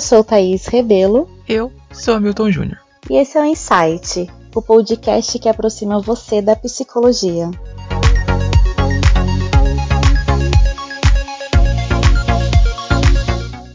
Eu 0.00 0.02
sou 0.02 0.24
Thaís 0.24 0.64
Rebelo. 0.64 1.28
Eu 1.46 1.70
sou 1.92 2.14
Hamilton 2.14 2.50
Júnior. 2.50 2.78
E 3.10 3.18
esse 3.18 3.36
é 3.36 3.42
o 3.42 3.44
Insight, 3.44 4.30
o 4.54 4.62
podcast 4.62 5.38
que 5.38 5.46
aproxima 5.46 6.00
você 6.00 6.40
da 6.40 6.56
psicologia. 6.56 7.50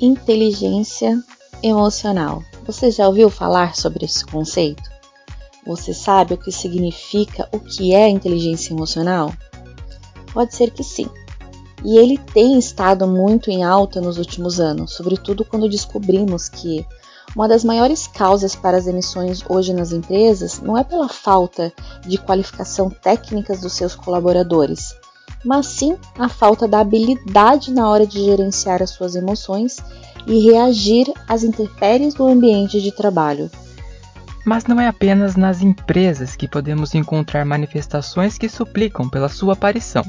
Inteligência 0.02 1.24
emocional. 1.62 2.42
Você 2.66 2.90
já 2.90 3.08
ouviu 3.08 3.30
falar 3.30 3.76
sobre 3.76 4.06
esse 4.06 4.26
conceito? 4.26 4.90
Você 5.64 5.94
sabe 5.94 6.34
o 6.34 6.38
que 6.40 6.52
significa 6.52 7.48
o 7.52 7.60
que 7.60 7.94
é 7.94 8.10
inteligência 8.10 8.74
emocional? 8.74 9.32
Pode 10.34 10.56
ser 10.56 10.72
que 10.72 10.84
sim. 10.84 11.08
E 11.86 12.00
ele 12.00 12.18
tem 12.18 12.58
estado 12.58 13.06
muito 13.06 13.52
em 13.52 13.64
alta 13.64 14.02
nos 14.02 14.18
últimos 14.18 14.60
anos, 14.60 14.94
sobretudo 14.94 15.46
quando 15.46 15.70
descobrimos 15.70 16.50
que 16.50 16.84
uma 17.36 17.48
das 17.48 17.64
maiores 17.64 18.08
causas 18.08 18.56
para 18.56 18.76
as 18.76 18.88
emissões 18.88 19.44
hoje 19.48 19.72
nas 19.72 19.92
empresas 19.92 20.60
não 20.60 20.76
é 20.76 20.84
pela 20.84 21.08
falta 21.08 21.72
de 22.02 22.18
qualificação 22.18 22.90
técnicas 22.90 23.62
dos 23.62 23.74
seus 23.74 23.94
colaboradores, 23.94 24.96
mas 25.44 25.68
sim 25.68 25.96
a 26.18 26.28
falta 26.28 26.68
da 26.68 26.80
habilidade 26.80 27.72
na 27.72 27.88
hora 27.88 28.08
de 28.08 28.24
gerenciar 28.24 28.82
as 28.82 28.90
suas 28.90 29.16
emoções 29.16 29.78
e 30.26 30.40
reagir 30.40 31.06
às 31.28 31.44
intempéries 31.44 32.16
do 32.16 32.28
ambiente 32.28 32.82
de 32.82 32.92
trabalho. 32.92 33.48
Mas 34.44 34.66
não 34.66 34.82
é 34.82 34.88
apenas 34.88 35.36
nas 35.36 35.62
empresas 35.62 36.36
que 36.36 36.48
podemos 36.48 36.96
encontrar 36.96 37.46
manifestações 37.46 38.40
que 38.40 38.50
suplicam 38.50 39.08
pela 39.08 39.30
sua 39.30 39.54
aparição. 39.54 40.04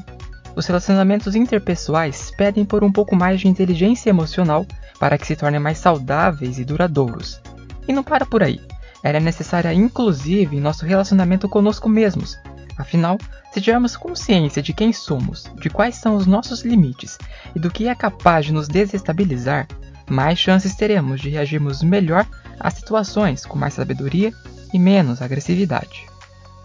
Os 0.57 0.65
relacionamentos 0.65 1.35
interpessoais 1.35 2.31
pedem 2.35 2.65
por 2.65 2.83
um 2.83 2.91
pouco 2.91 3.15
mais 3.15 3.39
de 3.39 3.47
inteligência 3.47 4.09
emocional 4.09 4.65
para 4.99 5.15
que 5.15 5.27
se 5.27 5.35
tornem 5.35 5.59
mais 5.59 5.77
saudáveis 5.77 6.57
e 6.57 6.65
duradouros. 6.65 7.39
E 7.87 7.93
não 7.93 8.03
para 8.03 8.25
por 8.25 8.41
aí. 8.41 8.59
Ela 9.03 9.17
é 9.17 9.19
necessária 9.19 9.71
inclusive 9.71 10.57
em 10.57 10.59
nosso 10.59 10.83
relacionamento 10.83 11.47
conosco 11.47 11.87
mesmos. 11.87 12.35
Afinal, 12.75 13.19
se 13.53 13.61
tivermos 13.61 13.95
consciência 13.95 14.59
de 14.59 14.73
quem 14.73 14.91
somos, 14.91 15.43
de 15.61 15.69
quais 15.69 15.97
são 15.97 16.15
os 16.15 16.25
nossos 16.25 16.63
limites 16.63 17.19
e 17.55 17.59
do 17.59 17.69
que 17.69 17.87
é 17.87 17.93
capaz 17.93 18.47
de 18.47 18.51
nos 18.51 18.67
desestabilizar, 18.67 19.67
mais 20.09 20.39
chances 20.39 20.75
teremos 20.75 21.21
de 21.21 21.29
reagirmos 21.29 21.83
melhor 21.83 22.25
às 22.59 22.73
situações 22.73 23.45
com 23.45 23.59
mais 23.59 23.75
sabedoria 23.75 24.33
e 24.73 24.79
menos 24.79 25.21
agressividade. 25.21 26.07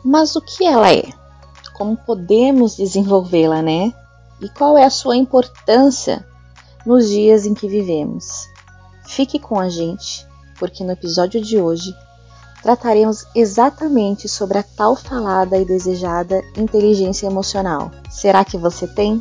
Mas 0.02 0.34
o 0.34 0.40
que 0.40 0.64
ela 0.64 0.90
é? 0.90 1.21
Como 1.74 1.96
podemos 1.96 2.76
desenvolvê-la, 2.76 3.62
né? 3.62 3.92
E 4.40 4.48
qual 4.48 4.76
é 4.76 4.84
a 4.84 4.90
sua 4.90 5.16
importância 5.16 6.24
nos 6.84 7.08
dias 7.08 7.46
em 7.46 7.54
que 7.54 7.68
vivemos. 7.68 8.48
Fique 9.06 9.38
com 9.38 9.58
a 9.58 9.68
gente, 9.68 10.26
porque 10.58 10.84
no 10.84 10.92
episódio 10.92 11.40
de 11.40 11.58
hoje 11.58 11.94
trataremos 12.62 13.26
exatamente 13.34 14.28
sobre 14.28 14.58
a 14.58 14.62
tal 14.62 14.94
falada 14.94 15.58
e 15.58 15.64
desejada 15.64 16.40
inteligência 16.56 17.26
emocional. 17.26 17.90
Será 18.10 18.44
que 18.44 18.56
você 18.56 18.86
tem? 18.86 19.20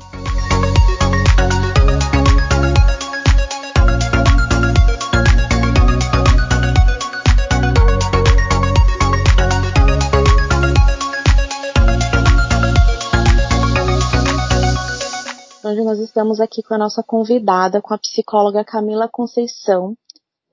Nós 15.92 16.00
estamos 16.00 16.40
aqui 16.40 16.64
com 16.64 16.74
a 16.74 16.78
nossa 16.78 17.04
convidada, 17.06 17.82
com 17.82 17.94
a 17.94 17.98
psicóloga 17.98 18.64
Camila 18.64 19.10
Conceição. 19.12 19.94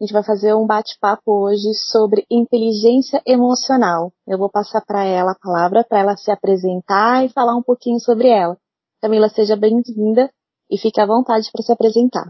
A 0.01 0.03
gente 0.03 0.13
vai 0.13 0.25
fazer 0.25 0.53
um 0.53 0.67
bate-papo 0.67 1.31
hoje 1.31 1.73
sobre 1.93 2.27
inteligência 2.29 3.23
emocional. 3.25 4.13
Eu 4.27 4.37
vou 4.37 4.51
passar 4.51 4.81
para 4.85 5.05
ela 5.05 5.31
a 5.31 5.39
palavra 5.41 5.87
para 5.89 6.01
ela 6.01 6.17
se 6.17 6.29
apresentar 6.33 7.25
e 7.25 7.29
falar 7.29 7.55
um 7.55 7.63
pouquinho 7.63 8.01
sobre 8.01 8.27
ela. 8.27 8.57
Camila, 9.01 9.29
seja 9.29 9.55
bem-vinda 9.55 10.29
e 10.69 10.77
fique 10.77 11.01
à 11.01 11.07
vontade 11.07 11.49
para 11.53 11.63
se 11.63 11.71
apresentar. 11.71 12.29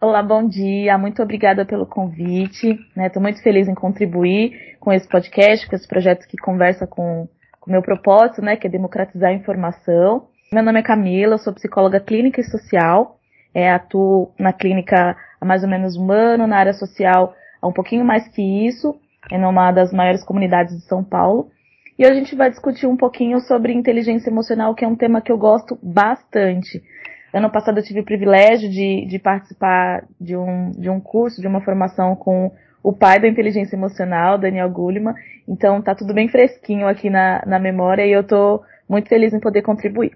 Olá, 0.00 0.22
bom 0.22 0.48
dia. 0.48 0.96
Muito 0.96 1.22
obrigada 1.22 1.66
pelo 1.66 1.84
convite. 1.84 2.70
Estou 2.96 3.20
né? 3.20 3.28
muito 3.28 3.42
feliz 3.42 3.68
em 3.68 3.74
contribuir 3.74 4.78
com 4.80 4.90
esse 4.90 5.06
podcast, 5.06 5.68
com 5.68 5.76
esse 5.76 5.86
projeto 5.86 6.26
que 6.28 6.38
conversa 6.38 6.86
com 6.86 7.28
o 7.66 7.70
meu 7.70 7.82
propósito, 7.82 8.40
né, 8.40 8.56
que 8.56 8.66
é 8.66 8.70
democratizar 8.70 9.28
a 9.28 9.34
informação. 9.34 10.28
Meu 10.50 10.62
nome 10.62 10.80
é 10.80 10.82
Camila, 10.82 11.36
sou 11.36 11.52
psicóloga 11.52 12.00
clínica 12.00 12.40
e 12.40 12.44
social. 12.44 13.18
É, 13.52 13.70
atuo 13.70 14.32
na 14.38 14.50
clínica 14.50 15.14
há 15.38 15.44
mais 15.44 15.62
ou 15.62 15.68
menos 15.68 15.94
um 15.94 16.10
ano, 16.10 16.46
na 16.46 16.56
área 16.56 16.72
social 16.72 17.34
há 17.60 17.68
um 17.68 17.72
pouquinho 17.72 18.02
mais 18.02 18.26
que 18.28 18.40
isso, 18.66 18.98
é 19.30 19.36
numa 19.36 19.70
das 19.72 19.92
maiores 19.92 20.24
comunidades 20.24 20.74
de 20.74 20.84
São 20.84 21.04
Paulo. 21.04 21.50
E 21.98 22.02
hoje 22.02 22.12
a 22.12 22.18
gente 22.20 22.34
vai 22.34 22.48
discutir 22.48 22.86
um 22.86 22.96
pouquinho 22.96 23.40
sobre 23.40 23.74
inteligência 23.74 24.30
emocional, 24.30 24.74
que 24.74 24.86
é 24.86 24.88
um 24.88 24.96
tema 24.96 25.20
que 25.20 25.30
eu 25.30 25.36
gosto 25.36 25.78
bastante. 25.82 26.82
Ano 27.30 27.50
passado 27.50 27.78
eu 27.78 27.84
tive 27.84 28.00
o 28.00 28.04
privilégio 28.04 28.70
de, 28.70 29.04
de 29.04 29.18
participar 29.18 30.06
de 30.18 30.34
um, 30.34 30.70
de 30.70 30.88
um 30.88 30.98
curso, 30.98 31.42
de 31.42 31.46
uma 31.46 31.60
formação 31.60 32.16
com 32.16 32.50
o 32.82 32.94
pai 32.94 33.20
da 33.20 33.28
inteligência 33.28 33.76
emocional, 33.76 34.38
Daniel 34.38 34.70
Goleman. 34.70 35.14
Então 35.46 35.82
tá 35.82 35.94
tudo 35.94 36.14
bem 36.14 36.26
fresquinho 36.26 36.88
aqui 36.88 37.10
na, 37.10 37.44
na 37.44 37.58
memória 37.58 38.06
e 38.06 38.12
eu 38.12 38.24
tô 38.24 38.62
muito 38.88 39.10
feliz 39.10 39.34
em 39.34 39.40
poder 39.40 39.60
contribuir. 39.60 40.12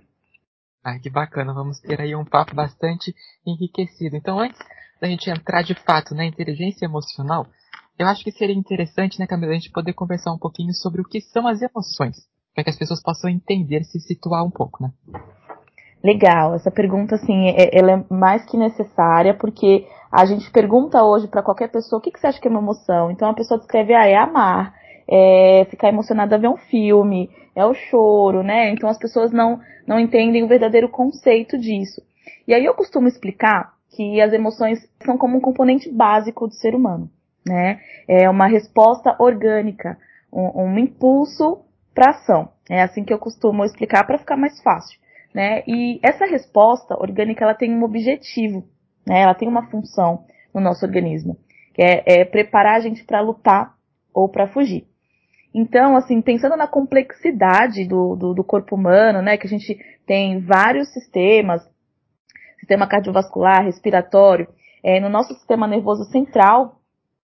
Ah, 0.84 0.98
que 0.98 1.08
bacana, 1.08 1.54
vamos 1.54 1.78
ter 1.80 2.00
aí 2.00 2.14
um 2.14 2.24
papo 2.24 2.54
bastante 2.54 3.14
enriquecido. 3.46 4.16
Então, 4.16 4.40
antes 4.40 4.58
da 5.00 5.06
gente 5.06 5.30
entrar 5.30 5.62
de 5.62 5.74
fato 5.74 6.14
na 6.14 6.24
inteligência 6.24 6.86
emocional, 6.86 7.46
eu 7.98 8.06
acho 8.08 8.24
que 8.24 8.32
seria 8.32 8.54
interessante, 8.54 9.18
né, 9.20 9.26
Camila, 9.26 9.52
a 9.52 9.54
gente 9.54 9.70
poder 9.70 9.92
conversar 9.92 10.32
um 10.32 10.38
pouquinho 10.38 10.72
sobre 10.72 11.00
o 11.00 11.04
que 11.04 11.20
são 11.20 11.46
as 11.46 11.62
emoções, 11.62 12.16
para 12.54 12.64
que 12.64 12.70
as 12.70 12.76
pessoas 12.76 13.02
possam 13.02 13.30
entender, 13.30 13.84
se 13.84 14.00
situar 14.00 14.44
um 14.44 14.50
pouco, 14.50 14.82
né? 14.82 14.90
Legal, 16.02 16.54
essa 16.54 16.70
pergunta, 16.70 17.14
assim, 17.14 17.50
é, 17.50 17.78
ela 17.78 17.92
é 17.92 18.04
mais 18.12 18.44
que 18.44 18.56
necessária, 18.56 19.34
porque 19.34 19.86
a 20.10 20.24
gente 20.26 20.50
pergunta 20.50 21.02
hoje 21.04 21.28
para 21.28 21.44
qualquer 21.44 21.70
pessoa, 21.70 22.00
o 22.00 22.02
que, 22.02 22.10
que 22.10 22.18
você 22.18 22.26
acha 22.26 22.40
que 22.40 22.48
é 22.48 22.50
uma 22.50 22.60
emoção? 22.60 23.10
Então 23.10 23.30
a 23.30 23.34
pessoa 23.34 23.58
descreve, 23.58 23.94
ah, 23.94 24.06
é 24.06 24.16
amar, 24.16 24.74
é 25.08 25.66
ficar 25.70 25.88
emocionada 25.88 26.36
a 26.36 26.38
ver 26.38 26.48
um 26.48 26.56
filme, 26.56 27.30
é 27.54 27.64
o 27.64 27.74
choro, 27.74 28.42
né? 28.42 28.70
Então 28.70 28.88
as 28.88 28.98
pessoas 28.98 29.32
não, 29.32 29.60
não 29.86 29.98
entendem 29.98 30.42
o 30.42 30.48
verdadeiro 30.48 30.88
conceito 30.88 31.58
disso. 31.58 32.02
E 32.46 32.54
aí 32.54 32.64
eu 32.64 32.74
costumo 32.74 33.08
explicar 33.08 33.74
que 33.90 34.20
as 34.20 34.32
emoções 34.32 34.88
são 35.04 35.18
como 35.18 35.36
um 35.36 35.40
componente 35.40 35.90
básico 35.90 36.46
do 36.46 36.54
ser 36.54 36.74
humano, 36.74 37.10
né? 37.46 37.80
É 38.08 38.28
uma 38.28 38.46
resposta 38.46 39.14
orgânica, 39.18 39.98
um, 40.32 40.62
um 40.62 40.78
impulso 40.78 41.60
para 41.94 42.10
ação. 42.10 42.48
É 42.70 42.82
assim 42.82 43.04
que 43.04 43.12
eu 43.12 43.18
costumo 43.18 43.64
explicar 43.64 44.06
para 44.06 44.18
ficar 44.18 44.36
mais 44.36 44.60
fácil, 44.62 44.98
né? 45.34 45.62
E 45.66 46.00
essa 46.02 46.24
resposta 46.24 46.94
orgânica 46.98 47.44
ela 47.44 47.54
tem 47.54 47.72
um 47.74 47.82
objetivo, 47.82 48.64
né? 49.06 49.20
Ela 49.20 49.34
tem 49.34 49.48
uma 49.48 49.68
função 49.70 50.24
no 50.54 50.60
nosso 50.60 50.84
organismo, 50.84 51.36
que 51.74 51.82
é, 51.82 52.02
é 52.06 52.24
preparar 52.24 52.76
a 52.76 52.80
gente 52.80 53.04
para 53.04 53.20
lutar 53.20 53.74
ou 54.12 54.28
para 54.28 54.48
fugir. 54.48 54.86
Então, 55.54 55.96
assim, 55.96 56.20
pensando 56.22 56.56
na 56.56 56.66
complexidade 56.66 57.86
do, 57.86 58.16
do, 58.16 58.34
do, 58.34 58.44
corpo 58.44 58.74
humano, 58.74 59.20
né, 59.20 59.36
que 59.36 59.46
a 59.46 59.50
gente 59.50 59.78
tem 60.06 60.40
vários 60.40 60.88
sistemas, 60.92 61.62
sistema 62.58 62.86
cardiovascular, 62.86 63.64
respiratório, 63.64 64.48
é, 64.82 64.98
no 64.98 65.08
nosso 65.08 65.34
sistema 65.34 65.66
nervoso 65.66 66.04
central, 66.04 66.80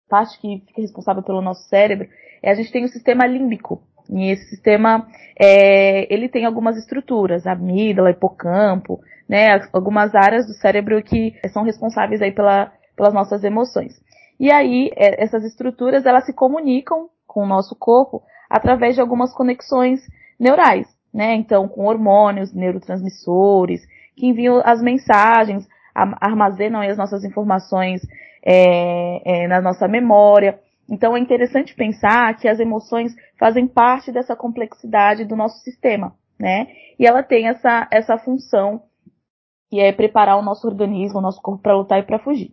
parte 0.09 0.39
que 0.39 0.63
fica 0.67 0.81
responsável 0.81 1.21
pelo 1.21 1.41
nosso 1.41 1.67
cérebro, 1.67 2.07
é, 2.41 2.51
a 2.51 2.55
gente 2.55 2.71
tem 2.71 2.85
o 2.85 2.89
sistema 2.89 3.25
límbico. 3.25 3.83
E 4.09 4.31
esse 4.31 4.49
sistema, 4.49 5.07
é, 5.39 6.13
ele 6.13 6.29
tem 6.29 6.45
algumas 6.45 6.77
estruturas, 6.77 7.47
amígdala, 7.47 8.11
hipocampo, 8.11 8.99
né, 9.27 9.59
algumas 9.71 10.13
áreas 10.13 10.45
do 10.45 10.53
cérebro 10.53 11.01
que 11.01 11.33
são 11.51 11.63
responsáveis 11.63 12.21
aí 12.21 12.31
pela, 12.31 12.71
pelas 12.95 13.13
nossas 13.13 13.43
emoções. 13.43 13.93
E 14.39 14.51
aí, 14.51 14.91
é, 14.95 15.23
essas 15.23 15.43
estruturas, 15.43 16.05
elas 16.05 16.25
se 16.25 16.33
comunicam 16.33 17.09
com 17.33 17.43
o 17.43 17.47
nosso 17.47 17.75
corpo 17.75 18.21
através 18.49 18.93
de 18.93 19.01
algumas 19.01 19.33
conexões 19.33 19.99
neurais, 20.39 20.87
né? 21.11 21.33
Então, 21.33 21.67
com 21.67 21.85
hormônios, 21.85 22.53
neurotransmissores, 22.53 23.81
que 24.15 24.27
enviam 24.27 24.61
as 24.63 24.81
mensagens, 24.81 25.67
armazenam 25.95 26.81
as 26.81 26.97
nossas 26.97 27.23
informações 27.23 28.01
é, 28.45 29.43
é, 29.43 29.47
na 29.47 29.59
nossa 29.59 29.87
memória. 29.87 30.59
Então, 30.87 31.17
é 31.17 31.19
interessante 31.19 31.73
pensar 31.73 32.37
que 32.37 32.47
as 32.47 32.59
emoções 32.59 33.15
fazem 33.39 33.67
parte 33.67 34.11
dessa 34.11 34.35
complexidade 34.35 35.25
do 35.25 35.35
nosso 35.35 35.59
sistema, 35.63 36.13
né? 36.39 36.67
E 36.99 37.07
ela 37.07 37.23
tem 37.23 37.47
essa, 37.47 37.87
essa 37.89 38.17
função 38.19 38.83
que 39.69 39.79
é 39.79 39.91
preparar 39.91 40.37
o 40.37 40.43
nosso 40.43 40.67
organismo, 40.67 41.17
o 41.17 41.21
nosso 41.21 41.41
corpo 41.41 41.63
para 41.63 41.75
lutar 41.75 41.99
e 41.99 42.03
para 42.03 42.19
fugir. 42.19 42.51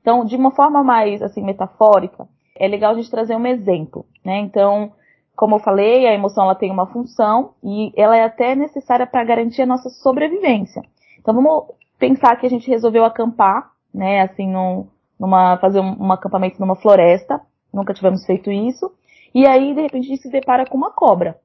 Então, 0.00 0.24
de 0.24 0.34
uma 0.36 0.50
forma 0.52 0.82
mais 0.82 1.20
assim 1.20 1.42
metafórica, 1.44 2.26
é 2.56 2.68
legal 2.68 2.92
a 2.92 2.94
gente 2.94 3.10
trazer 3.10 3.36
um 3.36 3.46
exemplo, 3.46 4.04
né? 4.24 4.38
Então, 4.38 4.92
como 5.34 5.56
eu 5.56 5.60
falei, 5.60 6.06
a 6.06 6.12
emoção 6.12 6.44
ela 6.44 6.54
tem 6.54 6.70
uma 6.70 6.86
função 6.86 7.54
e 7.62 7.92
ela 7.96 8.16
é 8.16 8.24
até 8.24 8.54
necessária 8.54 9.06
para 9.06 9.24
garantir 9.24 9.62
a 9.62 9.66
nossa 9.66 9.88
sobrevivência. 9.88 10.82
Então, 11.18 11.34
vamos 11.34 11.66
pensar 11.98 12.36
que 12.36 12.46
a 12.46 12.50
gente 12.50 12.68
resolveu 12.68 13.04
acampar, 13.04 13.70
né? 13.92 14.22
Assim, 14.22 14.48
num, 14.48 14.86
numa 15.18 15.56
fazer 15.58 15.80
um, 15.80 15.96
um 16.06 16.12
acampamento 16.12 16.60
numa 16.60 16.76
floresta, 16.76 17.40
nunca 17.72 17.94
tivemos 17.94 18.24
feito 18.26 18.50
isso. 18.50 18.92
E 19.34 19.46
aí, 19.46 19.74
de 19.74 19.80
repente, 19.80 20.06
a 20.06 20.08
gente 20.08 20.22
se 20.22 20.30
depara 20.30 20.66
com 20.66 20.76
uma 20.76 20.90
cobra, 20.90 21.38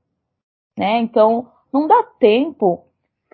né? 0.77 0.99
Então, 0.99 1.47
não 1.71 1.87
dá 1.87 2.03
tempo 2.19 2.83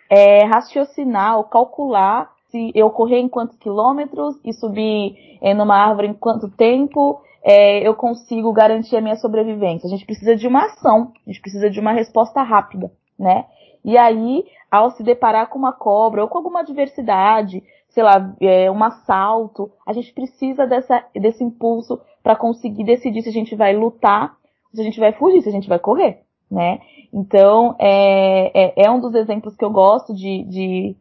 é, 0.09 0.43
raciocinar 0.45 1.37
ou 1.37 1.45
calcular 1.45 2.31
se 2.49 2.71
eu 2.75 2.89
correr 2.91 3.17
em 3.17 3.27
quantos 3.27 3.57
quilômetros 3.57 4.39
e 4.45 4.53
subir 4.53 5.39
é, 5.41 5.55
numa 5.55 5.75
árvore 5.75 6.07
em 6.07 6.13
quanto 6.13 6.49
tempo 6.49 7.19
é, 7.43 7.85
eu 7.85 7.93
consigo 7.93 8.53
garantir 8.53 8.95
a 8.95 9.01
minha 9.01 9.17
sobrevivência. 9.17 9.85
A 9.85 9.89
gente 9.89 10.05
precisa 10.05 10.35
de 10.35 10.47
uma 10.47 10.65
ação, 10.65 11.11
a 11.27 11.29
gente 11.29 11.41
precisa 11.41 11.69
de 11.69 11.79
uma 11.79 11.91
resposta 11.91 12.41
rápida, 12.41 12.89
né? 13.19 13.45
E 13.83 13.97
aí, 13.97 14.45
ao 14.71 14.91
se 14.91 15.03
deparar 15.03 15.49
com 15.49 15.59
uma 15.59 15.73
cobra 15.73 16.21
ou 16.21 16.29
com 16.29 16.37
alguma 16.37 16.61
adversidade, 16.61 17.61
sei 17.89 18.01
lá, 18.01 18.33
é, 18.39 18.71
um 18.71 18.81
assalto, 18.81 19.69
a 19.85 19.91
gente 19.91 20.13
precisa 20.13 20.65
dessa, 20.65 21.03
desse 21.13 21.43
impulso 21.43 21.99
para 22.23 22.35
conseguir 22.35 22.85
decidir 22.85 23.21
se 23.21 23.29
a 23.29 23.33
gente 23.33 23.55
vai 23.55 23.75
lutar, 23.75 24.37
se 24.73 24.79
a 24.79 24.83
gente 24.83 24.99
vai 24.99 25.11
fugir, 25.11 25.41
se 25.41 25.49
a 25.49 25.51
gente 25.51 25.67
vai 25.67 25.79
correr, 25.79 26.21
né? 26.49 26.79
Então, 27.11 27.75
é, 27.77 28.51
é, 28.53 28.85
é 28.85 28.91
um 28.91 29.01
dos 29.01 29.13
exemplos 29.13 29.55
que 29.57 29.65
eu 29.65 29.69
gosto 29.69 30.15
de, 30.15 30.43
de, 30.45 30.95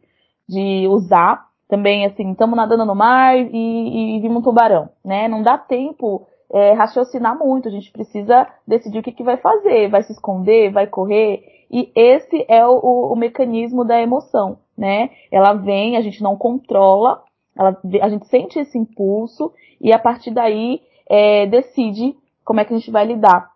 de 0.47 0.87
usar. 0.89 1.47
Também, 1.69 2.05
assim, 2.05 2.33
estamos 2.33 2.55
nadando 2.55 2.85
no 2.85 2.93
mar 2.93 3.35
e, 3.37 4.17
e 4.17 4.19
vimos 4.19 4.39
um 4.39 4.41
tubarão, 4.43 4.89
né? 5.03 5.27
Não 5.29 5.41
dá 5.41 5.57
tempo 5.57 6.27
é, 6.53 6.71
raciocinar 6.73 7.37
muito, 7.37 7.67
a 7.67 7.71
gente 7.71 7.91
precisa 7.91 8.47
decidir 8.67 8.99
o 8.99 9.03
que, 9.03 9.11
que 9.11 9.23
vai 9.23 9.37
fazer, 9.37 9.89
vai 9.89 10.03
se 10.03 10.11
esconder, 10.11 10.71
vai 10.71 10.85
correr, 10.85 11.43
e 11.71 11.91
esse 11.95 12.45
é 12.47 12.65
o, 12.65 12.73
o, 12.73 13.13
o 13.13 13.15
mecanismo 13.15 13.83
da 13.83 13.99
emoção, 13.99 14.59
né? 14.77 15.09
Ela 15.31 15.53
vem, 15.53 15.97
a 15.97 16.01
gente 16.01 16.21
não 16.21 16.37
controla, 16.37 17.23
ela, 17.57 17.75
a 18.01 18.09
gente 18.09 18.27
sente 18.27 18.59
esse 18.59 18.77
impulso, 18.77 19.51
e 19.81 19.91
a 19.91 19.97
partir 19.97 20.29
daí 20.29 20.81
é, 21.09 21.47
decide 21.47 22.15
como 22.45 22.59
é 22.59 22.65
que 22.65 22.73
a 22.73 22.77
gente 22.77 22.91
vai 22.91 23.05
lidar. 23.05 23.51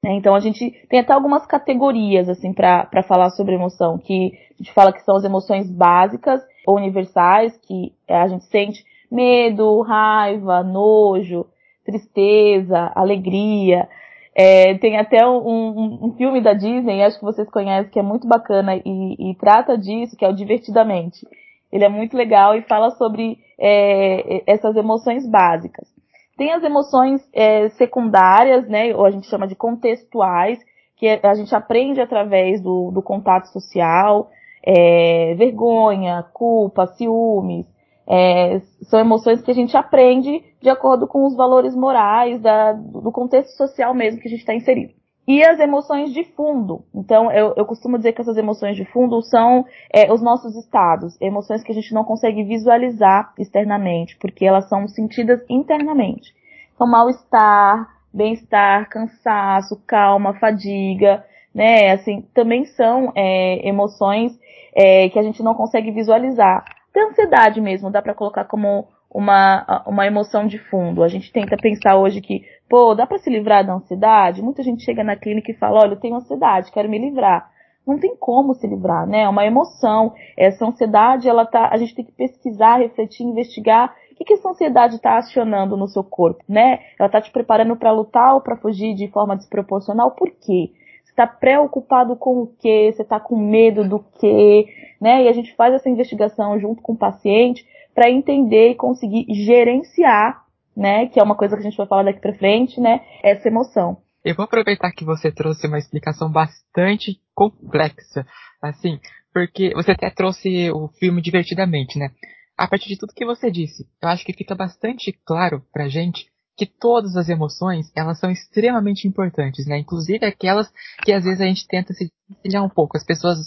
Né? 0.00 0.12
Então 0.12 0.34
a 0.34 0.40
gente 0.40 0.70
tem 0.88 1.00
até 1.00 1.12
algumas 1.12 1.44
categorias 1.44 2.28
assim 2.28 2.52
para 2.52 3.02
falar 3.08 3.30
sobre 3.30 3.56
emoção, 3.56 3.98
que 3.98 4.38
a 4.54 4.62
gente 4.62 4.72
fala 4.72 4.92
que 4.92 5.02
são 5.02 5.16
as 5.16 5.24
emoções 5.24 5.68
básicas 5.68 6.40
ou 6.64 6.76
universais, 6.76 7.56
que 7.58 7.92
a 8.08 8.28
gente 8.28 8.44
sente 8.44 8.84
medo, 9.10 9.80
raiva, 9.80 10.62
nojo, 10.62 11.44
tristeza, 11.88 12.92
alegria. 12.94 13.88
É, 14.34 14.76
tem 14.78 14.98
até 14.98 15.26
um, 15.26 15.38
um, 15.38 15.98
um, 16.02 16.12
filme 16.12 16.40
da 16.40 16.52
Disney, 16.52 17.02
acho 17.02 17.18
que 17.18 17.24
vocês 17.24 17.48
conhecem, 17.50 17.90
que 17.90 17.98
é 17.98 18.02
muito 18.02 18.28
bacana 18.28 18.76
e, 18.76 19.30
e, 19.30 19.34
trata 19.34 19.76
disso, 19.76 20.16
que 20.16 20.24
é 20.24 20.28
o 20.28 20.34
Divertidamente. 20.34 21.26
Ele 21.72 21.84
é 21.84 21.88
muito 21.88 22.16
legal 22.16 22.54
e 22.54 22.62
fala 22.62 22.90
sobre 22.90 23.38
é, 23.58 24.42
essas 24.46 24.76
emoções 24.76 25.26
básicas. 25.28 25.88
Tem 26.36 26.52
as 26.52 26.62
emoções 26.62 27.26
é, 27.32 27.68
secundárias, 27.70 28.68
né, 28.68 28.94
ou 28.94 29.04
a 29.04 29.10
gente 29.10 29.26
chama 29.26 29.48
de 29.48 29.56
contextuais, 29.56 30.58
que 30.96 31.08
a 31.22 31.34
gente 31.34 31.54
aprende 31.54 32.00
através 32.00 32.60
do, 32.60 32.90
do 32.90 33.02
contato 33.02 33.46
social, 33.46 34.30
é, 34.64 35.34
vergonha, 35.36 36.24
culpa, 36.32 36.86
ciúmes, 36.86 37.66
é, 38.08 38.60
são 38.82 38.98
emoções 38.98 39.42
que 39.42 39.50
a 39.50 39.54
gente 39.54 39.76
aprende 39.76 40.42
de 40.62 40.70
acordo 40.70 41.06
com 41.06 41.26
os 41.26 41.36
valores 41.36 41.74
morais 41.74 42.40
da, 42.40 42.72
do 42.72 43.12
contexto 43.12 43.54
social 43.56 43.92
mesmo 43.94 44.20
que 44.20 44.28
a 44.28 44.30
gente 44.30 44.40
está 44.40 44.54
inserido. 44.54 44.94
E 45.26 45.44
as 45.44 45.60
emoções 45.60 46.10
de 46.14 46.24
fundo. 46.24 46.84
Então, 46.94 47.30
eu, 47.30 47.52
eu 47.54 47.66
costumo 47.66 47.98
dizer 47.98 48.14
que 48.14 48.20
essas 48.22 48.38
emoções 48.38 48.76
de 48.76 48.86
fundo 48.86 49.20
são 49.20 49.66
é, 49.92 50.10
os 50.10 50.22
nossos 50.22 50.56
estados, 50.56 51.20
emoções 51.20 51.62
que 51.62 51.70
a 51.70 51.74
gente 51.74 51.92
não 51.92 52.02
consegue 52.02 52.42
visualizar 52.44 53.34
externamente, 53.38 54.16
porque 54.16 54.46
elas 54.46 54.66
são 54.70 54.88
sentidas 54.88 55.44
internamente. 55.50 56.32
Então, 56.74 56.86
mal-estar, 56.86 57.90
bem-estar, 58.10 58.88
cansaço, 58.88 59.78
calma, 59.86 60.32
fadiga, 60.32 61.22
né? 61.54 61.90
Assim, 61.90 62.22
também 62.32 62.64
são 62.64 63.12
é, 63.14 63.68
emoções 63.68 64.32
é, 64.74 65.10
que 65.10 65.18
a 65.18 65.22
gente 65.22 65.42
não 65.42 65.52
consegue 65.52 65.90
visualizar. 65.90 66.64
Até 66.98 67.10
ansiedade 67.10 67.60
mesmo, 67.60 67.90
dá 67.90 68.02
para 68.02 68.14
colocar 68.14 68.44
como 68.44 68.88
uma, 69.08 69.84
uma 69.86 70.04
emoção 70.04 70.48
de 70.48 70.58
fundo. 70.58 71.04
A 71.04 71.08
gente 71.08 71.32
tenta 71.32 71.56
pensar 71.56 71.96
hoje 71.96 72.20
que, 72.20 72.42
pô, 72.68 72.92
dá 72.92 73.06
para 73.06 73.18
se 73.18 73.30
livrar 73.30 73.64
da 73.64 73.74
ansiedade? 73.74 74.42
Muita 74.42 74.64
gente 74.64 74.84
chega 74.84 75.04
na 75.04 75.14
clínica 75.14 75.52
e 75.52 75.54
fala, 75.54 75.80
olha, 75.80 75.92
eu 75.92 76.00
tenho 76.00 76.16
ansiedade, 76.16 76.72
quero 76.72 76.88
me 76.88 76.98
livrar. 76.98 77.48
Não 77.86 78.00
tem 78.00 78.16
como 78.16 78.52
se 78.54 78.66
livrar, 78.66 79.06
né? 79.06 79.22
É 79.22 79.28
uma 79.28 79.46
emoção. 79.46 80.12
Essa 80.36 80.66
ansiedade, 80.66 81.28
ela 81.28 81.46
tá, 81.46 81.68
a 81.72 81.76
gente 81.76 81.94
tem 81.94 82.04
que 82.04 82.12
pesquisar, 82.12 82.78
refletir, 82.78 83.22
investigar 83.22 83.94
o 84.10 84.14
que, 84.16 84.24
que 84.24 84.34
essa 84.34 84.48
ansiedade 84.48 84.96
está 84.96 85.18
acionando 85.18 85.76
no 85.76 85.86
seu 85.86 86.02
corpo, 86.02 86.42
né? 86.48 86.80
Ela 86.98 87.06
está 87.06 87.20
te 87.20 87.30
preparando 87.30 87.76
para 87.76 87.92
lutar 87.92 88.34
ou 88.34 88.40
para 88.40 88.56
fugir 88.56 88.96
de 88.96 89.06
forma 89.08 89.36
desproporcional? 89.36 90.10
Por 90.10 90.28
quê? 90.30 90.72
Está 91.18 91.26
preocupado 91.26 92.14
com 92.14 92.42
o 92.42 92.46
que, 92.46 92.92
você 92.92 93.02
está 93.02 93.18
com 93.18 93.36
medo 93.36 93.88
do 93.88 93.98
que, 93.98 94.66
né? 95.00 95.24
E 95.24 95.28
a 95.28 95.32
gente 95.32 95.54
faz 95.56 95.74
essa 95.74 95.88
investigação 95.88 96.58
junto 96.60 96.80
com 96.80 96.92
o 96.92 96.98
paciente 96.98 97.66
para 97.92 98.08
entender 98.08 98.70
e 98.70 98.74
conseguir 98.76 99.26
gerenciar, 99.28 100.44
né? 100.76 101.06
Que 101.08 101.18
é 101.18 101.22
uma 101.22 101.34
coisa 101.34 101.56
que 101.56 101.60
a 101.60 101.64
gente 101.64 101.76
vai 101.76 101.86
falar 101.88 102.04
daqui 102.04 102.20
para 102.20 102.34
frente, 102.34 102.80
né? 102.80 103.00
Essa 103.22 103.48
emoção. 103.48 103.98
Eu 104.24 104.36
vou 104.36 104.44
aproveitar 104.44 104.92
que 104.92 105.04
você 105.04 105.32
trouxe 105.32 105.66
uma 105.66 105.78
explicação 105.78 106.30
bastante 106.30 107.20
complexa, 107.34 108.24
assim, 108.62 109.00
porque 109.32 109.72
você 109.74 109.92
até 109.92 110.10
trouxe 110.10 110.70
o 110.70 110.88
filme 111.00 111.20
divertidamente, 111.20 111.98
né? 111.98 112.10
A 112.56 112.68
partir 112.68 112.88
de 112.88 112.98
tudo 112.98 113.14
que 113.14 113.24
você 113.24 113.50
disse, 113.50 113.86
eu 114.02 114.08
acho 114.08 114.24
que 114.24 114.32
fica 114.32 114.54
bastante 114.54 115.12
claro 115.24 115.62
pra 115.72 115.88
gente 115.88 116.26
que 116.58 116.66
todas 116.66 117.16
as 117.16 117.28
emoções, 117.28 117.90
elas 117.96 118.18
são 118.18 118.30
extremamente 118.30 119.06
importantes, 119.06 119.64
né? 119.66 119.78
Inclusive 119.78 120.26
aquelas 120.26 120.68
que 121.04 121.12
às 121.12 121.22
vezes 121.22 121.40
a 121.40 121.44
gente 121.44 121.66
tenta 121.68 121.94
se 121.94 122.10
desvencilhar 122.28 122.64
um 122.64 122.68
pouco. 122.68 122.96
As 122.96 123.04
pessoas 123.04 123.38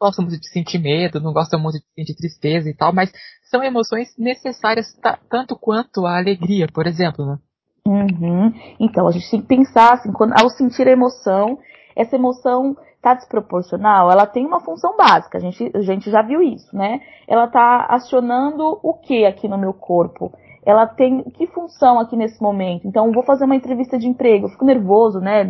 gostam 0.00 0.24
muito 0.24 0.40
de 0.40 0.48
sentir 0.48 0.78
medo, 0.78 1.20
não 1.20 1.32
gostam 1.32 1.60
muito 1.60 1.78
de 1.78 1.84
sentir 1.94 2.16
tristeza 2.16 2.68
e 2.68 2.74
tal, 2.74 2.92
mas 2.92 3.12
são 3.50 3.62
emoções 3.62 4.08
necessárias 4.18 4.86
tanto 5.30 5.56
quanto 5.56 6.06
a 6.06 6.16
alegria, 6.16 6.66
por 6.72 6.86
exemplo, 6.86 7.26
né? 7.26 7.38
Uhum. 7.86 8.50
Então, 8.80 9.06
a 9.06 9.12
gente 9.12 9.30
tem 9.30 9.42
que 9.42 9.46
pensar, 9.46 9.92
assim, 9.92 10.10
quando, 10.10 10.32
ao 10.32 10.48
sentir 10.48 10.88
a 10.88 10.92
emoção, 10.92 11.58
essa 11.94 12.16
emoção 12.16 12.74
está 12.96 13.12
desproporcional, 13.12 14.10
ela 14.10 14.26
tem 14.26 14.46
uma 14.46 14.60
função 14.60 14.96
básica, 14.96 15.36
a 15.36 15.40
gente, 15.40 15.70
a 15.74 15.82
gente 15.82 16.10
já 16.10 16.22
viu 16.22 16.40
isso, 16.40 16.74
né? 16.74 17.00
Ela 17.28 17.44
está 17.44 17.86
acionando 17.90 18.80
o 18.82 18.94
que 18.94 19.26
aqui 19.26 19.46
no 19.46 19.58
meu 19.58 19.74
corpo? 19.74 20.32
Ela 20.64 20.86
tem 20.86 21.22
que 21.30 21.46
função 21.48 21.98
aqui 21.98 22.16
nesse 22.16 22.40
momento? 22.42 22.86
Então, 22.86 23.12
vou 23.12 23.22
fazer 23.22 23.44
uma 23.44 23.56
entrevista 23.56 23.98
de 23.98 24.06
emprego, 24.06 24.46
eu 24.46 24.50
fico 24.50 24.64
nervoso, 24.64 25.20
né? 25.20 25.44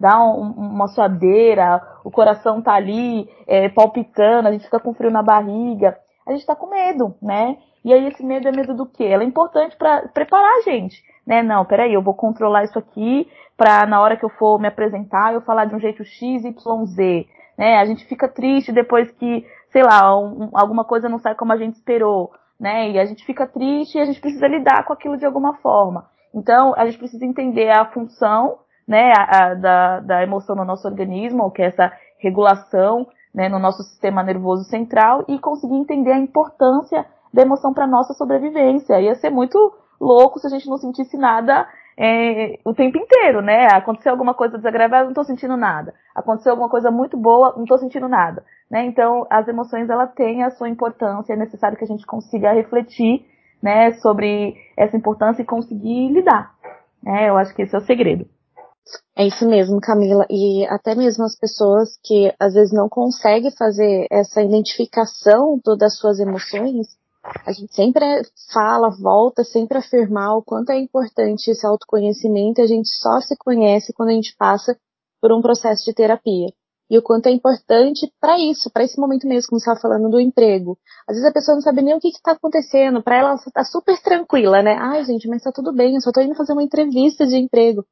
Dá 0.00 0.22
um, 0.22 0.50
uma 0.50 0.88
suadeira, 0.88 1.82
o 2.04 2.10
coração 2.10 2.60
tá 2.62 2.74
ali 2.74 3.28
é, 3.46 3.68
palpitando, 3.68 4.48
a 4.48 4.52
gente 4.52 4.64
fica 4.64 4.80
com 4.80 4.94
frio 4.94 5.10
na 5.10 5.22
barriga, 5.22 5.98
a 6.26 6.32
gente 6.32 6.46
tá 6.46 6.54
com 6.54 6.68
medo, 6.68 7.14
né? 7.22 7.56
E 7.84 7.92
aí 7.92 8.06
esse 8.08 8.24
medo 8.24 8.48
é 8.48 8.52
medo 8.52 8.74
do 8.74 8.86
quê? 8.86 9.04
Ela 9.04 9.22
é 9.22 9.26
importante 9.26 9.76
para 9.76 10.08
preparar 10.08 10.58
a 10.58 10.62
gente, 10.62 11.02
né? 11.26 11.42
Não, 11.42 11.64
peraí, 11.64 11.94
eu 11.94 12.02
vou 12.02 12.14
controlar 12.14 12.64
isso 12.64 12.78
aqui 12.78 13.28
para 13.56 13.86
na 13.86 14.00
hora 14.00 14.16
que 14.16 14.24
eu 14.24 14.30
for 14.30 14.60
me 14.60 14.68
apresentar 14.68 15.32
eu 15.32 15.40
falar 15.40 15.64
de 15.64 15.74
um 15.74 15.80
jeito 15.80 16.04
X, 16.04 16.44
Y, 16.44 16.86
Z, 16.86 17.26
né? 17.56 17.78
A 17.78 17.84
gente 17.86 18.04
fica 18.04 18.28
triste 18.28 18.72
depois 18.72 19.10
que, 19.12 19.44
sei 19.70 19.82
lá, 19.82 20.18
um, 20.18 20.50
alguma 20.52 20.84
coisa 20.84 21.08
não 21.08 21.18
sai 21.18 21.34
como 21.34 21.52
a 21.52 21.56
gente 21.56 21.74
esperou 21.74 22.30
né? 22.58 22.90
E 22.90 22.98
a 22.98 23.04
gente 23.04 23.24
fica 23.24 23.46
triste 23.46 23.96
e 23.96 24.00
a 24.00 24.04
gente 24.04 24.20
precisa 24.20 24.46
lidar 24.48 24.84
com 24.84 24.92
aquilo 24.92 25.16
de 25.16 25.24
alguma 25.24 25.54
forma. 25.58 26.08
Então, 26.34 26.74
a 26.76 26.84
gente 26.86 26.98
precisa 26.98 27.24
entender 27.24 27.70
a 27.70 27.86
função, 27.86 28.58
né, 28.86 29.12
a, 29.16 29.22
a, 29.22 29.54
da, 29.54 30.00
da 30.00 30.22
emoção 30.22 30.56
no 30.56 30.64
nosso 30.64 30.86
organismo, 30.86 31.50
que 31.50 31.62
é 31.62 31.66
essa 31.66 31.92
regulação, 32.18 33.06
né, 33.34 33.48
no 33.48 33.58
nosso 33.58 33.82
sistema 33.82 34.22
nervoso 34.22 34.64
central 34.64 35.24
e 35.28 35.38
conseguir 35.38 35.76
entender 35.76 36.12
a 36.12 36.18
importância 36.18 37.06
da 37.32 37.42
emoção 37.42 37.72
para 37.72 37.86
nossa 37.86 38.14
sobrevivência. 38.14 39.00
Ia 39.00 39.14
ser 39.14 39.30
muito 39.30 39.58
louco 40.00 40.38
se 40.38 40.46
a 40.46 40.50
gente 40.50 40.68
não 40.68 40.78
sentisse 40.78 41.16
nada 41.16 41.66
é, 42.00 42.60
o 42.64 42.72
tempo 42.72 42.96
inteiro, 42.96 43.42
né? 43.42 43.66
Aconteceu 43.72 44.12
alguma 44.12 44.32
coisa 44.32 44.56
desagradável, 44.56 45.06
não 45.06 45.10
estou 45.10 45.24
sentindo 45.24 45.56
nada. 45.56 45.92
Aconteceu 46.14 46.52
alguma 46.52 46.68
coisa 46.68 46.92
muito 46.92 47.16
boa, 47.16 47.54
não 47.56 47.64
estou 47.64 47.76
sentindo 47.76 48.08
nada. 48.08 48.44
Né? 48.70 48.84
Então, 48.84 49.26
as 49.28 49.48
emoções 49.48 49.90
ela 49.90 50.06
têm 50.06 50.44
a 50.44 50.50
sua 50.50 50.68
importância, 50.68 51.32
é 51.32 51.36
necessário 51.36 51.76
que 51.76 51.82
a 51.82 51.88
gente 51.88 52.06
consiga 52.06 52.52
refletir, 52.52 53.26
né, 53.60 53.90
sobre 53.94 54.54
essa 54.76 54.96
importância 54.96 55.42
e 55.42 55.44
conseguir 55.44 56.12
lidar. 56.12 56.54
Né? 57.02 57.28
Eu 57.28 57.36
acho 57.36 57.52
que 57.52 57.62
esse 57.62 57.74
é 57.74 57.78
o 57.78 57.84
segredo. 57.84 58.24
É 59.16 59.26
isso 59.26 59.48
mesmo, 59.48 59.80
Camila. 59.80 60.24
E 60.30 60.64
até 60.68 60.94
mesmo 60.94 61.24
as 61.24 61.36
pessoas 61.36 61.98
que 62.04 62.32
às 62.38 62.54
vezes 62.54 62.72
não 62.72 62.88
conseguem 62.88 63.50
fazer 63.50 64.06
essa 64.08 64.40
identificação 64.40 65.60
das 65.76 65.98
suas 65.98 66.20
emoções, 66.20 66.86
a 67.46 67.52
gente 67.52 67.74
sempre 67.74 68.04
fala, 68.52 68.90
volta 68.90 69.44
sempre 69.44 69.76
a 69.76 69.80
afirmar 69.80 70.36
o 70.36 70.42
quanto 70.42 70.70
é 70.70 70.78
importante 70.78 71.50
esse 71.50 71.66
autoconhecimento. 71.66 72.60
A 72.60 72.66
gente 72.66 72.88
só 72.94 73.20
se 73.20 73.36
conhece 73.36 73.92
quando 73.92 74.10
a 74.10 74.12
gente 74.12 74.34
passa 74.36 74.76
por 75.20 75.32
um 75.32 75.42
processo 75.42 75.84
de 75.84 75.94
terapia. 75.94 76.48
e 76.90 76.96
o 76.96 77.02
quanto 77.02 77.26
é 77.26 77.30
importante 77.30 78.10
para 78.18 78.38
isso, 78.38 78.70
para 78.70 78.82
esse 78.82 78.98
momento 78.98 79.26
mesmo, 79.26 79.50
como 79.50 79.60
você 79.60 79.70
estava 79.70 79.80
falando 79.80 80.10
do 80.10 80.18
emprego. 80.18 80.78
Às 81.06 81.16
vezes 81.16 81.28
a 81.28 81.32
pessoa 81.32 81.54
não 81.54 81.60
sabe 81.60 81.82
nem 81.82 81.94
o 81.94 82.00
que 82.00 82.08
está 82.08 82.32
acontecendo, 82.32 83.02
para 83.02 83.16
ela 83.18 83.34
está 83.34 83.62
super 83.62 84.00
tranquila, 84.00 84.62
né? 84.62 84.74
Ai, 84.80 85.04
gente, 85.04 85.28
mas 85.28 85.38
está 85.38 85.52
tudo 85.52 85.72
bem, 85.72 85.94
eu 85.94 86.00
só 86.00 86.08
estou 86.10 86.22
indo 86.22 86.34
fazer 86.34 86.54
uma 86.54 86.62
entrevista 86.62 87.26
de 87.26 87.36
emprego. 87.36 87.84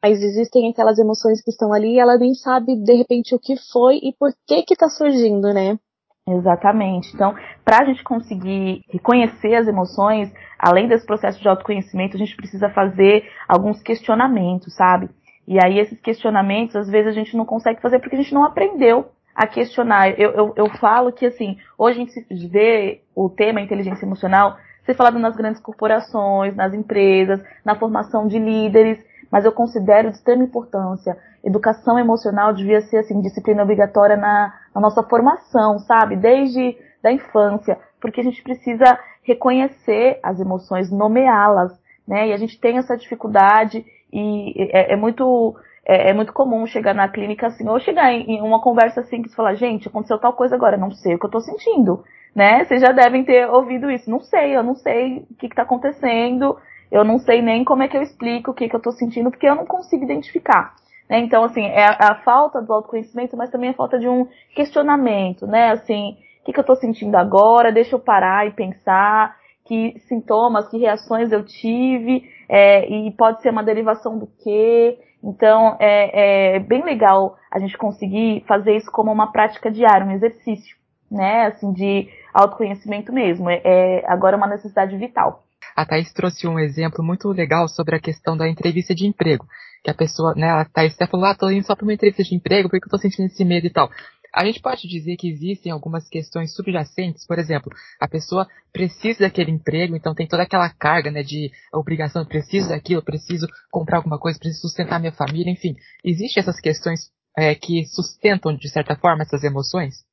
Mas 0.00 0.22
existem 0.22 0.70
aquelas 0.70 0.98
emoções 0.98 1.42
que 1.42 1.50
estão 1.50 1.72
ali 1.72 1.94
e 1.94 1.98
ela 1.98 2.16
nem 2.16 2.34
sabe 2.34 2.76
de 2.76 2.94
repente 2.94 3.34
o 3.34 3.40
que 3.40 3.56
foi 3.72 3.96
e 3.96 4.14
por 4.16 4.32
que 4.46 4.62
que 4.62 4.74
está 4.74 4.88
surgindo, 4.88 5.52
né? 5.52 5.78
Exatamente. 6.26 7.14
Então, 7.14 7.34
para 7.64 7.80
a 7.80 7.84
gente 7.84 8.02
conseguir 8.02 8.82
reconhecer 8.88 9.54
as 9.54 9.68
emoções, 9.68 10.32
além 10.58 10.88
desse 10.88 11.04
processo 11.04 11.40
de 11.40 11.48
autoconhecimento, 11.48 12.16
a 12.16 12.18
gente 12.18 12.34
precisa 12.34 12.70
fazer 12.70 13.30
alguns 13.46 13.82
questionamentos, 13.82 14.74
sabe? 14.74 15.10
E 15.46 15.62
aí 15.62 15.78
esses 15.78 16.00
questionamentos, 16.00 16.74
às 16.76 16.88
vezes 16.88 17.08
a 17.08 17.12
gente 17.12 17.36
não 17.36 17.44
consegue 17.44 17.82
fazer 17.82 17.98
porque 17.98 18.16
a 18.16 18.18
gente 18.18 18.32
não 18.32 18.44
aprendeu 18.44 19.10
a 19.34 19.46
questionar. 19.46 20.18
Eu, 20.18 20.30
eu, 20.30 20.52
eu 20.56 20.70
falo 20.78 21.12
que, 21.12 21.26
assim, 21.26 21.58
hoje 21.76 22.00
a 22.00 22.04
gente 22.04 22.48
vê 22.48 23.02
o 23.14 23.28
tema 23.28 23.60
inteligência 23.60 24.06
emocional 24.06 24.56
ser 24.86 24.94
falado 24.94 25.18
nas 25.18 25.36
grandes 25.36 25.60
corporações, 25.60 26.56
nas 26.56 26.72
empresas, 26.72 27.42
na 27.64 27.74
formação 27.74 28.26
de 28.26 28.38
líderes, 28.38 29.04
mas 29.34 29.44
eu 29.44 29.50
considero 29.50 30.10
de 30.10 30.16
extrema 30.16 30.44
importância. 30.44 31.18
Educação 31.42 31.98
emocional 31.98 32.54
devia 32.54 32.80
ser, 32.82 32.98
assim, 32.98 33.20
disciplina 33.20 33.64
obrigatória 33.64 34.16
na, 34.16 34.54
na 34.72 34.80
nossa 34.80 35.02
formação, 35.02 35.80
sabe? 35.80 36.14
Desde 36.14 36.78
da 37.02 37.10
infância, 37.10 37.76
porque 38.00 38.20
a 38.20 38.22
gente 38.22 38.40
precisa 38.44 38.96
reconhecer 39.24 40.20
as 40.22 40.38
emoções, 40.38 40.88
nomeá-las, 40.88 41.76
né? 42.06 42.28
E 42.28 42.32
a 42.32 42.36
gente 42.36 42.60
tem 42.60 42.78
essa 42.78 42.96
dificuldade 42.96 43.84
e 44.12 44.70
é, 44.72 44.92
é 44.92 44.96
muito 44.96 45.56
é, 45.84 46.10
é, 46.10 46.12
muito 46.12 46.32
comum 46.32 46.64
chegar 46.64 46.94
na 46.94 47.08
clínica 47.08 47.48
assim, 47.48 47.68
ou 47.68 47.80
chegar 47.80 48.12
em, 48.12 48.36
em 48.36 48.40
uma 48.40 48.62
conversa 48.62 49.00
assim 49.00 49.20
que 49.20 49.28
você 49.28 49.34
fala, 49.34 49.56
gente, 49.56 49.88
aconteceu 49.88 50.16
tal 50.16 50.34
coisa 50.34 50.54
agora, 50.54 50.76
não 50.76 50.92
sei 50.92 51.16
o 51.16 51.18
que 51.18 51.26
eu 51.26 51.30
tô 51.30 51.40
sentindo, 51.40 52.04
né? 52.32 52.64
Vocês 52.64 52.80
já 52.80 52.92
devem 52.92 53.24
ter 53.24 53.48
ouvido 53.48 53.90
isso. 53.90 54.08
Não 54.08 54.20
sei, 54.20 54.56
eu 54.56 54.62
não 54.62 54.76
sei 54.76 55.26
o 55.28 55.34
que, 55.34 55.48
que 55.48 55.56
tá 55.56 55.62
acontecendo, 55.62 56.56
eu 56.90 57.04
não 57.04 57.18
sei 57.18 57.42
nem 57.42 57.64
como 57.64 57.82
é 57.82 57.88
que 57.88 57.96
eu 57.96 58.02
explico 58.02 58.50
o 58.50 58.54
que, 58.54 58.68
que 58.68 58.76
eu 58.76 58.80
tô 58.80 58.92
sentindo, 58.92 59.30
porque 59.30 59.48
eu 59.48 59.54
não 59.54 59.66
consigo 59.66 60.04
identificar. 60.04 60.74
Né? 61.08 61.18
Então, 61.20 61.44
assim, 61.44 61.64
é 61.64 61.84
a, 61.84 61.96
a, 62.00 62.14
falta 62.16 62.62
do 62.62 62.72
autoconhecimento, 62.72 63.36
mas 63.36 63.50
também 63.50 63.70
a 63.70 63.74
falta 63.74 63.98
de 63.98 64.08
um 64.08 64.26
questionamento, 64.54 65.46
né? 65.46 65.72
Assim, 65.72 66.16
o 66.40 66.44
que, 66.44 66.52
que 66.52 66.60
eu 66.60 66.64
tô 66.64 66.76
sentindo 66.76 67.14
agora? 67.16 67.72
Deixa 67.72 67.94
eu 67.94 68.00
parar 68.00 68.46
e 68.46 68.52
pensar 68.52 69.36
que 69.66 69.98
sintomas, 70.08 70.68
que 70.68 70.78
reações 70.78 71.32
eu 71.32 71.44
tive, 71.44 72.28
é, 72.48 72.86
e 72.88 73.10
pode 73.12 73.40
ser 73.42 73.50
uma 73.50 73.62
derivação 73.62 74.18
do 74.18 74.26
quê. 74.42 74.98
Então, 75.22 75.76
é, 75.80 76.56
é, 76.56 76.58
bem 76.58 76.82
legal 76.82 77.36
a 77.50 77.58
gente 77.58 77.78
conseguir 77.78 78.44
fazer 78.46 78.76
isso 78.76 78.90
como 78.92 79.10
uma 79.10 79.32
prática 79.32 79.70
diária, 79.70 80.06
um 80.06 80.12
exercício, 80.12 80.76
né, 81.10 81.46
assim, 81.46 81.72
de 81.72 82.08
autoconhecimento 82.32 83.10
mesmo. 83.12 83.48
É, 83.48 83.60
é 83.64 84.04
agora 84.06 84.36
uma 84.36 84.46
necessidade 84.46 84.94
vital. 84.98 85.44
A 85.74 85.84
Thaís 85.84 86.12
trouxe 86.12 86.46
um 86.46 86.58
exemplo 86.58 87.04
muito 87.04 87.28
legal 87.28 87.68
sobre 87.68 87.96
a 87.96 88.00
questão 88.00 88.36
da 88.36 88.48
entrevista 88.48 88.94
de 88.94 89.06
emprego. 89.06 89.46
Que 89.82 89.90
a 89.90 89.94
pessoa, 89.94 90.34
né, 90.34 90.48
a 90.48 90.64
Thaís 90.64 90.94
até 90.94 91.06
falou, 91.06 91.26
ah, 91.26 91.34
tô 91.34 91.50
indo 91.50 91.66
só 91.66 91.74
para 91.74 91.84
uma 91.84 91.92
entrevista 91.92 92.22
de 92.22 92.34
emprego, 92.34 92.68
porque 92.68 92.86
eu 92.86 92.90
tô 92.90 92.98
sentindo 92.98 93.26
esse 93.26 93.44
medo 93.44 93.66
e 93.66 93.70
tal. 93.70 93.90
A 94.34 94.44
gente 94.44 94.60
pode 94.60 94.88
dizer 94.88 95.16
que 95.16 95.28
existem 95.28 95.70
algumas 95.70 96.08
questões 96.08 96.54
subjacentes, 96.54 97.24
por 97.24 97.38
exemplo, 97.38 97.70
a 98.00 98.08
pessoa 98.08 98.48
precisa 98.72 99.20
daquele 99.20 99.52
emprego, 99.52 99.94
então 99.94 100.12
tem 100.12 100.26
toda 100.26 100.42
aquela 100.42 100.68
carga, 100.68 101.10
né, 101.10 101.22
de 101.22 101.52
obrigação, 101.72 102.24
preciso 102.24 102.68
daquilo, 102.68 103.00
preciso 103.00 103.46
comprar 103.70 103.98
alguma 103.98 104.18
coisa, 104.18 104.38
preciso 104.38 104.62
sustentar 104.62 104.98
minha 104.98 105.12
família, 105.12 105.52
enfim. 105.52 105.76
Existem 106.04 106.40
essas 106.40 106.58
questões 106.58 107.10
é, 107.38 107.54
que 107.54 107.86
sustentam, 107.86 108.56
de 108.56 108.68
certa 108.68 108.96
forma, 108.96 109.22
essas 109.22 109.44
emoções? 109.44 110.04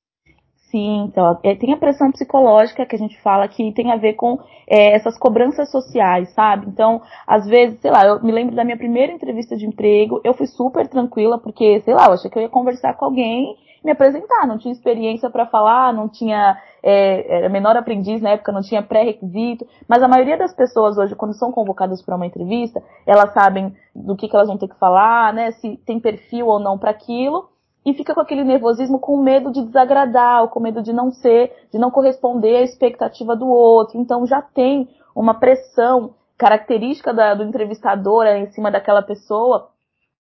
Sim, 0.72 1.04
então, 1.04 1.38
é, 1.44 1.54
tem 1.54 1.74
a 1.74 1.78
pressão 1.78 2.10
psicológica 2.14 2.86
que 2.86 2.96
a 2.96 3.00
gente 3.00 3.20
fala 3.22 3.46
que 3.46 3.74
tem 3.74 3.92
a 3.92 3.98
ver 3.98 4.14
com 4.14 4.40
é, 4.66 4.94
essas 4.94 5.18
cobranças 5.18 5.70
sociais, 5.70 6.30
sabe? 6.30 6.66
Então, 6.70 7.02
às 7.28 7.46
vezes, 7.46 7.78
sei 7.82 7.92
lá, 7.92 8.06
eu 8.06 8.24
me 8.24 8.32
lembro 8.32 8.56
da 8.56 8.64
minha 8.64 8.78
primeira 8.78 9.12
entrevista 9.12 9.58
de 9.58 9.66
emprego, 9.66 10.22
eu 10.24 10.34
fui 10.34 10.48
super 10.48 10.88
tranquila, 10.88 11.38
porque, 11.38 11.82
sei 11.82 11.94
lá, 11.94 12.06
eu 12.06 12.14
achei 12.14 12.32
que 12.32 12.38
eu 12.38 12.42
ia 12.42 12.48
conversar 12.48 12.94
com 12.94 13.04
alguém 13.04 13.58
me 13.84 13.92
apresentar, 13.92 14.48
não 14.48 14.58
tinha 14.58 14.72
experiência 14.72 15.30
para 15.30 15.46
falar, 15.46 15.92
não 15.92 16.08
tinha, 16.08 16.58
é, 16.82 17.40
era 17.40 17.50
menor 17.50 17.76
aprendiz 17.76 18.22
na 18.22 18.30
época, 18.30 18.54
não 18.54 18.62
tinha 18.62 18.82
pré-requisito, 18.82 19.68
mas 19.90 20.02
a 20.02 20.08
maioria 20.08 20.38
das 20.38 20.54
pessoas 20.54 20.98
hoje, 20.98 21.16
quando 21.16 21.34
são 21.34 21.52
convocadas 21.52 22.02
para 22.02 22.16
uma 22.16 22.28
entrevista, 22.28 22.82
elas 23.06 23.34
sabem 23.34 23.76
do 23.94 24.16
que, 24.16 24.30
que 24.30 24.36
elas 24.36 24.48
vão 24.48 24.58
ter 24.58 24.70
que 24.70 24.80
falar, 24.80 25.34
né, 25.34 25.52
se 25.52 25.76
tem 25.86 26.00
perfil 26.00 26.48
ou 26.48 26.60
não 26.60 26.78
para 26.78 26.92
aquilo, 26.92 27.51
e 27.86 27.94
fica 27.94 28.14
com 28.14 28.22
aquele 28.22 28.44
nervosismo 28.44 29.00
com 29.00 29.18
medo 29.18 29.52
de 29.52 29.64
desagradar, 29.64 30.44
ou 30.44 30.50
com 30.50 30.60
medo 30.60 30.82
de 30.82 30.94
não 30.94 31.12
ser, 31.12 31.52
de 31.72 31.80
não 31.80 31.90
corresponder 31.90 32.58
à 32.58 32.62
expectativa 32.62 33.36
do 33.36 33.48
outro, 33.48 34.00
então 34.00 34.26
já 34.26 34.42
tem 34.42 34.88
uma 35.16 35.34
pressão 35.34 36.14
característica 36.38 37.14
da, 37.14 37.34
do 37.34 37.44
entrevistador 37.44 38.26
em 38.26 38.48
cima 38.48 38.72
daquela 38.72 39.02
pessoa 39.02 39.70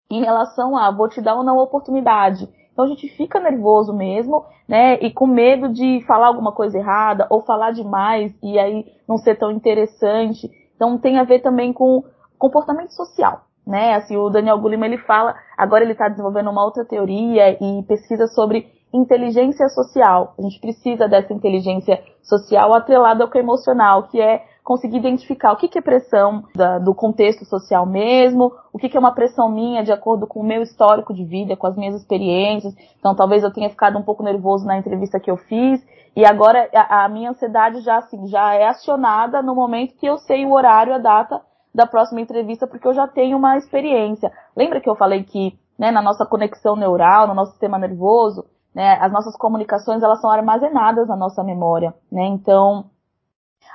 em 0.09 0.23
relação 0.23 0.77
a 0.77 0.91
vou 0.91 1.09
te 1.09 1.21
dar 1.21 1.35
ou 1.35 1.43
não 1.43 1.57
oportunidade. 1.57 2.47
Então 2.71 2.85
a 2.85 2.87
gente 2.87 3.07
fica 3.09 3.39
nervoso 3.39 3.93
mesmo, 3.93 4.45
né? 4.67 4.95
E 4.95 5.11
com 5.11 5.25
medo 5.25 5.69
de 5.69 6.03
falar 6.05 6.27
alguma 6.27 6.51
coisa 6.51 6.77
errada 6.77 7.25
ou 7.29 7.41
falar 7.41 7.71
demais 7.71 8.33
e 8.43 8.59
aí 8.59 8.85
não 9.07 9.17
ser 9.17 9.35
tão 9.35 9.49
interessante. 9.49 10.49
Então 10.75 10.97
tem 10.97 11.17
a 11.17 11.23
ver 11.23 11.39
também 11.39 11.71
com 11.71 12.03
comportamento 12.37 12.91
social, 12.91 13.45
né? 13.65 13.95
Assim, 13.95 14.17
o 14.17 14.29
Daniel 14.29 14.59
Goleman 14.59 14.87
ele 14.87 14.97
fala, 14.99 15.35
agora 15.57 15.83
ele 15.83 15.93
está 15.93 16.07
desenvolvendo 16.07 16.49
uma 16.49 16.63
outra 16.63 16.85
teoria 16.85 17.57
e 17.61 17.83
pesquisa 17.83 18.27
sobre 18.27 18.67
inteligência 18.93 19.67
social. 19.69 20.33
A 20.39 20.41
gente 20.41 20.59
precisa 20.59 21.07
dessa 21.07 21.33
inteligência 21.33 22.01
social 22.23 22.73
atrelada 22.73 23.23
ao 23.23 23.29
que 23.29 23.37
é 23.37 23.41
emocional, 23.41 24.03
que 24.03 24.21
é 24.21 24.43
conseguir 24.63 24.97
identificar 24.97 25.51
o 25.51 25.57
que, 25.57 25.67
que 25.67 25.77
é 25.77 25.81
pressão 25.81 26.43
da, 26.55 26.79
do 26.79 26.95
contexto 26.95 27.45
social 27.45 27.85
mesmo, 27.85 28.51
o 28.73 28.79
que, 28.79 28.89
que 28.89 28.97
é 28.97 28.99
uma 28.99 29.13
pressão 29.13 29.47
minha 29.47 29.83
de 29.83 29.91
acordo 29.91 30.25
com 30.25 30.39
o 30.39 30.43
meu 30.43 30.63
histórico 30.63 31.13
de 31.13 31.23
vida, 31.23 31.55
com 31.55 31.67
as 31.67 31.75
minhas 31.77 31.93
experiências. 31.93 32.73
Então, 32.97 33.15
talvez 33.15 33.43
eu 33.43 33.53
tenha 33.53 33.69
ficado 33.69 33.97
um 33.99 34.01
pouco 34.01 34.23
nervoso 34.23 34.65
na 34.65 34.77
entrevista 34.77 35.19
que 35.19 35.29
eu 35.29 35.37
fiz, 35.37 35.85
e 36.15 36.25
agora 36.25 36.67
a, 36.73 37.05
a 37.05 37.09
minha 37.09 37.29
ansiedade 37.29 37.81
já, 37.81 37.97
assim, 37.97 38.25
já 38.27 38.55
é 38.55 38.65
acionada 38.65 39.41
no 39.43 39.53
momento 39.53 39.95
que 39.97 40.07
eu 40.07 40.17
sei 40.17 40.45
o 40.45 40.53
horário, 40.53 40.95
a 40.95 40.97
data 40.97 41.41
da 41.75 41.85
próxima 41.85 42.21
entrevista, 42.21 42.65
porque 42.65 42.87
eu 42.87 42.93
já 42.93 43.07
tenho 43.07 43.37
uma 43.37 43.57
experiência. 43.57 44.31
Lembra 44.55 44.79
que 44.79 44.89
eu 44.89 44.95
falei 44.95 45.23
que, 45.23 45.59
né, 45.77 45.91
na 45.91 46.01
nossa 46.01 46.25
conexão 46.25 46.75
neural, 46.75 47.27
no 47.27 47.33
nosso 47.33 47.51
sistema 47.51 47.77
nervoso, 47.77 48.45
né, 48.73 48.97
as 49.01 49.11
nossas 49.11 49.35
comunicações, 49.37 50.01
elas 50.01 50.21
são 50.21 50.29
armazenadas 50.29 51.07
na 51.07 51.15
nossa 51.15 51.43
memória, 51.43 51.93
né, 52.11 52.23
então, 52.25 52.85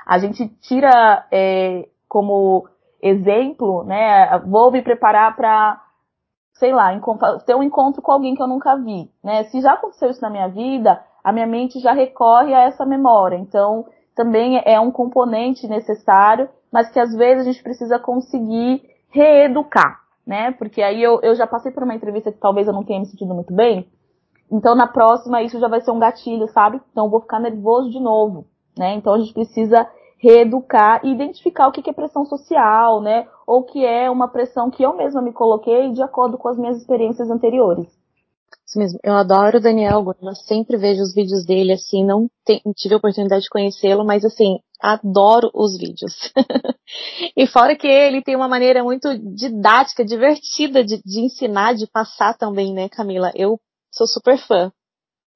a 0.05 0.17
gente 0.17 0.47
tira 0.61 1.25
é, 1.31 1.87
como 2.07 2.67
exemplo, 3.01 3.83
né? 3.83 4.37
Vou 4.39 4.71
me 4.71 4.81
preparar 4.81 5.35
para, 5.35 5.81
sei 6.53 6.71
lá, 6.71 6.91
ter 7.45 7.55
um 7.55 7.63
encontro 7.63 8.01
com 8.01 8.11
alguém 8.11 8.35
que 8.35 8.41
eu 8.41 8.47
nunca 8.47 8.75
vi, 8.75 9.09
né? 9.23 9.43
Se 9.45 9.61
já 9.61 9.73
aconteceu 9.73 10.09
isso 10.09 10.21
na 10.21 10.29
minha 10.29 10.47
vida, 10.47 11.01
a 11.23 11.31
minha 11.31 11.47
mente 11.47 11.79
já 11.79 11.93
recorre 11.93 12.53
a 12.53 12.61
essa 12.61 12.85
memória. 12.85 13.37
Então, 13.37 13.85
também 14.23 14.61
é 14.65 14.79
um 14.79 14.91
componente 14.91 15.67
necessário, 15.67 16.49
mas 16.71 16.89
que 16.89 16.99
às 16.99 17.15
vezes 17.15 17.41
a 17.41 17.51
gente 17.51 17.63
precisa 17.63 17.99
conseguir 17.99 18.81
reeducar, 19.09 19.99
né? 20.25 20.51
Porque 20.51 20.81
aí 20.81 21.01
eu, 21.01 21.19
eu 21.21 21.35
já 21.35 21.47
passei 21.47 21.71
por 21.71 21.83
uma 21.83 21.95
entrevista 21.95 22.31
que 22.31 22.39
talvez 22.39 22.67
eu 22.67 22.73
não 22.73 22.83
tenha 22.83 22.99
me 22.99 23.05
sentido 23.05 23.33
muito 23.33 23.53
bem. 23.53 23.87
Então, 24.51 24.75
na 24.75 24.87
próxima, 24.87 25.41
isso 25.41 25.59
já 25.59 25.67
vai 25.67 25.81
ser 25.81 25.91
um 25.91 25.99
gatilho, 25.99 26.47
sabe? 26.47 26.81
Então, 26.91 27.05
eu 27.05 27.09
vou 27.09 27.21
ficar 27.21 27.39
nervoso 27.39 27.89
de 27.89 27.99
novo 27.99 28.45
né? 28.77 28.95
Então 28.95 29.13
a 29.13 29.19
gente 29.19 29.33
precisa 29.33 29.87
reeducar 30.17 31.01
e 31.03 31.11
identificar 31.11 31.67
o 31.67 31.71
que 31.71 31.89
é 31.89 31.93
pressão 31.93 32.25
social, 32.25 33.01
né? 33.01 33.27
Ou 33.45 33.63
que 33.63 33.85
é 33.85 34.09
uma 34.09 34.27
pressão 34.27 34.69
que 34.69 34.83
eu 34.83 34.95
mesma 34.95 35.21
me 35.21 35.33
coloquei 35.33 35.91
de 35.91 36.01
acordo 36.01 36.37
com 36.37 36.47
as 36.47 36.57
minhas 36.57 36.77
experiências 36.77 37.29
anteriores. 37.29 37.87
Isso 38.71 38.79
mesmo. 38.79 38.99
Eu 39.03 39.15
adoro 39.15 39.57
o 39.57 39.61
Daniel, 39.61 40.01
eu 40.21 40.35
sempre 40.47 40.77
vejo 40.77 41.01
os 41.01 41.13
vídeos 41.13 41.45
dele, 41.45 41.73
assim, 41.73 42.05
não 42.05 42.29
tive 42.73 42.93
a 42.93 42.97
oportunidade 42.97 43.43
de 43.43 43.49
conhecê-lo, 43.49 44.05
mas 44.05 44.23
assim, 44.23 44.59
adoro 44.81 45.51
os 45.53 45.77
vídeos. 45.77 46.13
e 47.35 47.45
fora 47.47 47.75
que 47.75 47.85
ele 47.85 48.21
tem 48.21 48.33
uma 48.33 48.47
maneira 48.47 48.81
muito 48.81 49.09
didática, 49.35 50.05
divertida 50.05 50.85
de, 50.85 51.01
de 51.03 51.19
ensinar, 51.19 51.73
de 51.73 51.85
passar 51.85 52.37
também, 52.37 52.73
né, 52.73 52.87
Camila? 52.87 53.33
Eu 53.35 53.59
sou 53.91 54.07
super 54.07 54.37
fã. 54.37 54.71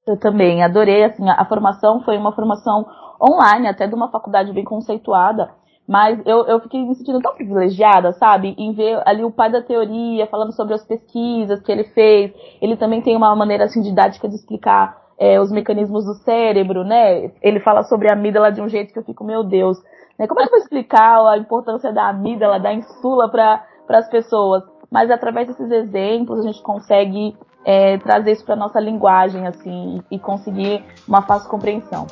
Eu 0.07 0.17
também, 0.17 0.63
adorei, 0.63 1.03
assim, 1.03 1.27
a 1.27 1.45
formação 1.45 2.05
foi 2.05 2.17
uma 2.17 2.33
formação 2.33 2.85
online, 3.21 3.67
até 3.67 3.85
de 3.85 3.95
uma 3.95 4.09
faculdade 4.11 4.53
bem 4.53 4.63
conceituada, 4.63 5.53
mas 5.87 6.19
eu, 6.25 6.45
eu 6.47 6.59
fiquei 6.61 6.83
me 6.83 6.95
sentindo 6.95 7.21
tão 7.21 7.35
privilegiada, 7.35 8.11
sabe? 8.13 8.55
Em 8.57 8.73
ver 8.73 9.01
ali 9.05 9.23
o 9.23 9.31
pai 9.31 9.51
da 9.51 9.61
teoria 9.61 10.25
falando 10.27 10.51
sobre 10.51 10.73
as 10.73 10.83
pesquisas 10.83 11.61
que 11.61 11.71
ele 11.71 11.83
fez. 11.83 12.33
Ele 12.59 12.75
também 12.75 13.01
tem 13.01 13.15
uma 13.15 13.35
maneira 13.35 13.65
assim 13.65 13.81
didática 13.81 14.27
de 14.27 14.35
explicar 14.35 14.97
é, 15.19 15.39
os 15.39 15.51
mecanismos 15.51 16.05
do 16.05 16.15
cérebro, 16.15 16.83
né? 16.83 17.31
Ele 17.41 17.59
fala 17.59 17.83
sobre 17.83 18.09
a 18.09 18.13
amígdala 18.13 18.51
de 18.51 18.61
um 18.61 18.67
jeito 18.67 18.91
que 18.91 18.99
eu 18.99 19.03
fico, 19.03 19.23
meu 19.23 19.43
Deus, 19.43 19.77
né? 20.17 20.27
Como 20.27 20.39
é 20.41 20.43
que 20.43 20.49
eu 20.49 20.57
vou 20.57 20.59
explicar 20.59 21.25
a 21.27 21.37
importância 21.37 21.93
da 21.93 22.09
amígdala, 22.09 22.59
da 22.59 22.73
insula 22.73 23.29
para 23.29 23.63
as 23.89 24.09
pessoas? 24.09 24.63
Mas 24.91 25.11
através 25.11 25.47
desses 25.47 25.69
exemplos 25.69 26.39
a 26.39 26.43
gente 26.43 26.61
consegue 26.63 27.37
é, 27.63 27.97
trazer 27.99 28.31
isso 28.31 28.45
para 28.45 28.55
nossa 28.55 28.79
linguagem 28.79 29.45
assim 29.47 30.01
e 30.09 30.17
conseguir 30.17 30.83
uma 31.07 31.21
fácil 31.21 31.49
compreensão. 31.49 32.07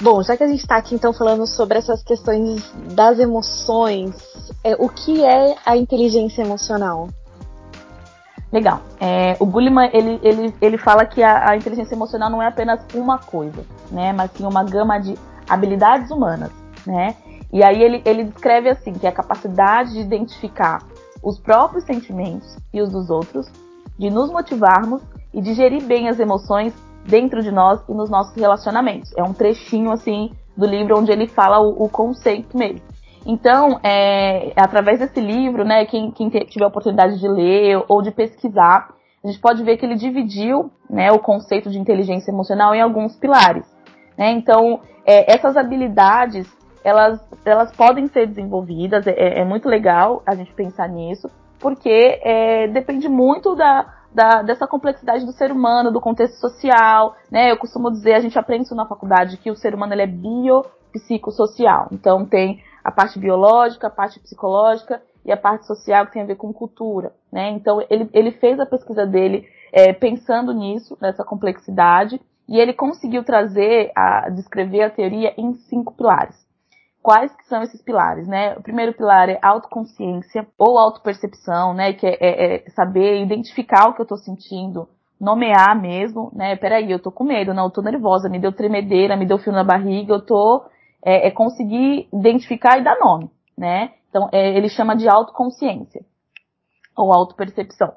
Bom, 0.00 0.22
já 0.22 0.36
que 0.36 0.42
a 0.42 0.46
gente 0.46 0.60
está 0.60 0.76
aqui 0.76 0.94
então 0.94 1.12
falando 1.12 1.46
sobre 1.46 1.78
essas 1.78 2.02
questões 2.02 2.70
das 2.92 3.18
emoções, 3.18 4.14
é, 4.62 4.74
o 4.74 4.88
que 4.90 5.24
é 5.24 5.56
a 5.64 5.76
inteligência 5.76 6.42
emocional? 6.42 7.08
Legal. 8.52 8.80
É, 9.00 9.36
o 9.40 9.46
Gulliman 9.46 9.88
ele, 9.92 10.20
ele, 10.22 10.54
ele 10.60 10.78
fala 10.78 11.06
que 11.06 11.22
a, 11.22 11.50
a, 11.50 11.56
inteligência 11.56 11.94
emocional 11.94 12.28
não 12.28 12.42
é 12.42 12.46
apenas 12.46 12.80
uma 12.94 13.18
coisa, 13.18 13.64
né, 13.90 14.12
mas 14.12 14.30
sim 14.32 14.44
uma 14.44 14.62
gama 14.62 14.98
de 14.98 15.14
habilidades 15.48 16.10
humanas, 16.10 16.50
né. 16.86 17.16
E 17.50 17.64
aí 17.64 17.82
ele, 17.82 18.02
ele 18.04 18.24
descreve 18.24 18.68
assim 18.68 18.92
que 18.92 19.06
é 19.06 19.08
a 19.08 19.12
capacidade 19.12 19.92
de 19.92 20.00
identificar 20.00 20.82
os 21.22 21.38
próprios 21.38 21.84
sentimentos 21.84 22.56
e 22.72 22.82
os 22.82 22.90
dos 22.90 23.08
outros, 23.08 23.46
de 23.98 24.10
nos 24.10 24.30
motivarmos 24.30 25.00
e 25.32 25.40
de 25.40 25.54
gerir 25.54 25.82
bem 25.82 26.08
as 26.08 26.18
emoções 26.18 26.74
dentro 27.06 27.42
de 27.42 27.50
nós 27.50 27.80
e 27.88 27.92
nos 27.92 28.10
nossos 28.10 28.34
relacionamentos. 28.36 29.12
É 29.16 29.22
um 29.22 29.32
trechinho 29.32 29.90
assim 29.90 30.30
do 30.56 30.66
livro 30.66 30.98
onde 30.98 31.12
ele 31.12 31.26
fala 31.26 31.60
o, 31.60 31.84
o 31.84 31.88
conceito 31.88 32.56
mesmo. 32.56 32.80
Então, 33.26 33.80
é, 33.82 34.52
através 34.56 35.00
desse 35.00 35.20
livro, 35.20 35.64
né, 35.64 35.84
quem, 35.84 36.12
quem 36.12 36.28
tiver 36.28 36.64
a 36.64 36.68
oportunidade 36.68 37.18
de 37.18 37.26
ler 37.26 37.84
ou 37.88 38.00
de 38.00 38.12
pesquisar, 38.12 38.94
a 39.22 39.26
gente 39.26 39.40
pode 39.40 39.64
ver 39.64 39.76
que 39.76 39.84
ele 39.84 39.96
dividiu 39.96 40.70
né, 40.88 41.10
o 41.10 41.18
conceito 41.18 41.68
de 41.68 41.78
inteligência 41.78 42.30
emocional 42.30 42.72
em 42.72 42.80
alguns 42.80 43.16
pilares. 43.16 43.66
Né? 44.16 44.30
Então, 44.30 44.80
é, 45.04 45.32
essas 45.32 45.56
habilidades, 45.56 46.46
elas, 46.84 47.20
elas 47.44 47.74
podem 47.74 48.06
ser 48.06 48.28
desenvolvidas, 48.28 49.04
é, 49.08 49.40
é, 49.40 49.44
muito 49.44 49.68
legal 49.68 50.22
a 50.24 50.36
gente 50.36 50.52
pensar 50.52 50.88
nisso, 50.88 51.28
porque 51.58 52.20
é, 52.22 52.68
depende 52.68 53.08
muito 53.08 53.56
da, 53.56 53.92
da, 54.16 54.40
dessa 54.40 54.66
complexidade 54.66 55.26
do 55.26 55.32
ser 55.32 55.52
humano, 55.52 55.92
do 55.92 56.00
contexto 56.00 56.40
social, 56.40 57.14
né? 57.30 57.52
Eu 57.52 57.58
costumo 57.58 57.90
dizer, 57.90 58.14
a 58.14 58.20
gente 58.20 58.38
aprende 58.38 58.64
isso 58.64 58.74
na 58.74 58.86
faculdade, 58.86 59.36
que 59.36 59.50
o 59.50 59.54
ser 59.54 59.74
humano 59.74 59.92
ele 59.92 60.00
é 60.00 60.06
biopsicossocial. 60.06 61.88
Então 61.92 62.24
tem 62.24 62.62
a 62.82 62.90
parte 62.90 63.18
biológica, 63.18 63.88
a 63.88 63.90
parte 63.90 64.18
psicológica 64.18 65.02
e 65.22 65.30
a 65.30 65.36
parte 65.36 65.66
social 65.66 66.06
que 66.06 66.14
tem 66.14 66.22
a 66.22 66.26
ver 66.26 66.36
com 66.36 66.50
cultura, 66.50 67.12
né? 67.30 67.50
Então 67.50 67.84
ele, 67.90 68.08
ele 68.14 68.30
fez 68.32 68.58
a 68.58 68.64
pesquisa 68.64 69.04
dele 69.04 69.46
é, 69.70 69.92
pensando 69.92 70.50
nisso, 70.54 70.96
nessa 70.98 71.22
complexidade, 71.22 72.18
e 72.48 72.58
ele 72.58 72.72
conseguiu 72.72 73.22
trazer, 73.22 73.92
a 73.94 74.30
descrever 74.30 74.82
a 74.82 74.90
teoria 74.90 75.34
em 75.36 75.52
cinco 75.68 75.92
pilares. 75.92 76.45
Quais 77.06 77.32
que 77.36 77.46
são 77.46 77.62
esses 77.62 77.80
pilares, 77.80 78.26
né? 78.26 78.56
O 78.56 78.62
primeiro 78.64 78.92
pilar 78.92 79.28
é 79.28 79.38
autoconsciência 79.40 80.44
ou 80.58 80.76
autopercepção, 80.76 81.72
né? 81.72 81.92
Que 81.92 82.04
é, 82.04 82.16
é, 82.18 82.66
é 82.66 82.70
saber 82.70 83.22
identificar 83.22 83.88
o 83.88 83.94
que 83.94 84.00
eu 84.00 84.02
estou 84.02 84.18
sentindo, 84.18 84.88
nomear 85.20 85.80
mesmo, 85.80 86.32
né? 86.34 86.56
Peraí, 86.56 86.90
eu 86.90 86.98
tô 86.98 87.12
com 87.12 87.22
medo, 87.22 87.54
não, 87.54 87.66
eu 87.66 87.70
tô 87.70 87.80
nervosa, 87.80 88.28
me 88.28 88.40
deu 88.40 88.50
tremedeira, 88.50 89.16
me 89.16 89.24
deu 89.24 89.38
fio 89.38 89.52
na 89.52 89.62
barriga, 89.62 90.14
eu 90.14 90.26
tô 90.26 90.64
é, 91.00 91.28
é 91.28 91.30
conseguir 91.30 92.08
identificar 92.12 92.76
e 92.76 92.82
dar 92.82 92.98
nome, 92.98 93.30
né? 93.56 93.92
Então, 94.08 94.28
é, 94.32 94.56
ele 94.56 94.68
chama 94.68 94.96
de 94.96 95.08
autoconsciência 95.08 96.04
ou 96.96 97.14
autopercepção. 97.14 97.94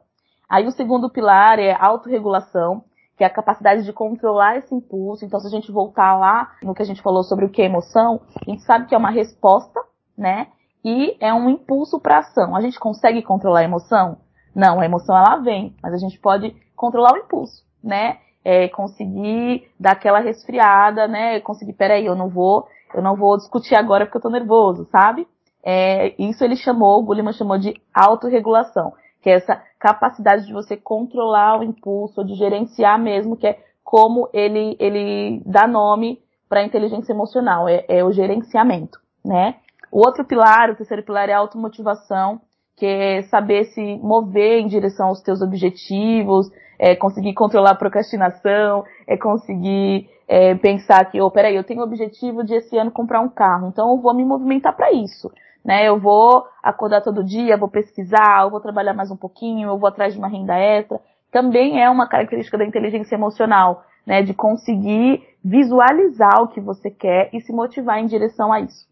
Aí 0.47 0.67
o 0.67 0.71
segundo 0.71 1.09
pilar 1.09 1.57
é 1.57 1.75
autorregulação, 1.75 2.83
que 3.19 3.23
é 3.25 3.27
a 3.27 3.29
capacidade 3.29 3.83
de 3.83 3.91
controlar 3.91 4.55
esse 4.55 4.73
impulso. 4.73 5.25
Então, 5.25 5.41
se 5.41 5.47
a 5.47 5.49
gente 5.49 5.73
voltar 5.73 6.17
lá 6.17 6.53
no 6.63 6.73
que 6.73 6.81
a 6.81 6.85
gente 6.85 7.01
falou 7.01 7.21
sobre 7.21 7.43
o 7.43 7.49
que 7.49 7.61
é 7.61 7.65
emoção, 7.65 8.21
a 8.47 8.49
gente 8.49 8.63
sabe 8.63 8.85
que 8.85 8.95
é 8.95 8.97
uma 8.97 9.11
resposta, 9.11 9.77
né? 10.17 10.47
E 10.85 11.17
é 11.19 11.33
um 11.33 11.49
impulso 11.49 11.99
para 11.99 12.19
ação. 12.19 12.55
A 12.55 12.61
gente 12.61 12.79
consegue 12.79 13.21
controlar 13.21 13.59
a 13.59 13.65
emoção? 13.65 14.19
Não, 14.55 14.79
a 14.79 14.85
emoção 14.85 15.17
ela 15.17 15.35
vem, 15.35 15.75
mas 15.83 15.93
a 15.93 15.97
gente 15.97 16.17
pode 16.17 16.55
controlar 16.77 17.11
o 17.11 17.17
impulso, 17.17 17.65
né? 17.83 18.19
É, 18.41 18.69
conseguir 18.69 19.69
dar 19.77 19.91
aquela 19.91 20.21
resfriada, 20.21 21.05
né? 21.05 21.41
Conseguir, 21.41 21.73
peraí, 21.73 22.05
eu 22.05 22.15
não 22.15 22.29
vou 22.29 22.69
eu 22.93 23.01
não 23.01 23.17
vou 23.17 23.35
discutir 23.35 23.75
agora 23.75 24.05
porque 24.05 24.17
eu 24.17 24.21
tô 24.21 24.29
nervoso, 24.29 24.87
sabe? 24.91 25.27
É, 25.61 26.15
isso 26.17 26.41
ele 26.41 26.55
chamou, 26.55 26.99
o 26.99 27.03
Gulliman 27.03 27.33
chamou 27.33 27.57
de 27.57 27.73
autorregulação, 27.93 28.93
que 29.21 29.29
é 29.29 29.33
essa 29.33 29.61
capacidade 29.79 30.45
de 30.45 30.53
você 30.53 30.77
controlar 30.77 31.59
o 31.59 31.63
impulso, 31.63 32.23
de 32.23 32.35
gerenciar 32.35 32.99
mesmo, 32.99 33.35
que 33.35 33.47
é 33.47 33.59
como 33.83 34.29
ele, 34.33 34.75
ele 34.79 35.41
dá 35.45 35.67
nome 35.67 36.21
para 36.47 36.61
a 36.61 36.63
inteligência 36.63 37.13
emocional, 37.13 37.67
é, 37.67 37.85
é, 37.87 38.03
o 38.03 38.11
gerenciamento, 38.11 38.99
né? 39.23 39.55
O 39.91 39.99
outro 40.05 40.23
pilar, 40.23 40.69
o 40.69 40.75
terceiro 40.75 41.03
pilar 41.03 41.29
é 41.29 41.33
a 41.33 41.39
automotivação, 41.39 42.41
que 42.75 42.85
é 42.85 43.23
saber 43.23 43.65
se 43.65 43.97
mover 43.97 44.59
em 44.59 44.67
direção 44.67 45.07
aos 45.07 45.21
teus 45.21 45.41
objetivos, 45.41 46.49
é 46.77 46.95
conseguir 46.95 47.33
controlar 47.33 47.71
a 47.71 47.75
procrastinação, 47.75 48.85
é 49.05 49.17
conseguir 49.17 50.09
é, 50.27 50.55
pensar 50.55 51.03
que, 51.11 51.19
oh, 51.19 51.29
peraí, 51.29 51.55
eu 51.55 51.63
tenho 51.63 51.81
o 51.81 51.83
objetivo 51.83 52.43
de 52.43 52.53
esse 52.53 52.77
ano 52.77 52.91
comprar 52.91 53.19
um 53.19 53.29
carro, 53.29 53.67
então 53.67 53.89
eu 53.89 53.97
vou 53.97 54.13
me 54.13 54.23
movimentar 54.23 54.75
para 54.75 54.91
isso. 54.91 55.31
Né, 55.63 55.87
eu 55.87 55.99
vou 55.99 56.45
acordar 56.63 57.01
todo 57.01 57.23
dia, 57.23 57.57
vou 57.57 57.69
pesquisar, 57.69 58.43
eu 58.43 58.49
vou 58.49 58.61
trabalhar 58.61 58.93
mais 58.93 59.11
um 59.11 59.17
pouquinho, 59.17 59.69
eu 59.69 59.77
vou 59.77 59.87
atrás 59.87 60.13
de 60.13 60.19
uma 60.19 60.27
renda 60.27 60.57
extra. 60.57 60.99
Também 61.31 61.81
é 61.81 61.89
uma 61.89 62.07
característica 62.07 62.57
da 62.57 62.65
inteligência 62.65 63.15
emocional, 63.15 63.83
né, 64.05 64.21
de 64.21 64.33
conseguir 64.33 65.21
visualizar 65.43 66.41
o 66.41 66.47
que 66.47 66.61
você 66.61 66.89
quer 66.89 67.29
e 67.33 67.41
se 67.41 67.51
motivar 67.51 67.99
em 67.99 68.05
direção 68.05 68.51
a 68.51 68.61
isso. 68.61 68.87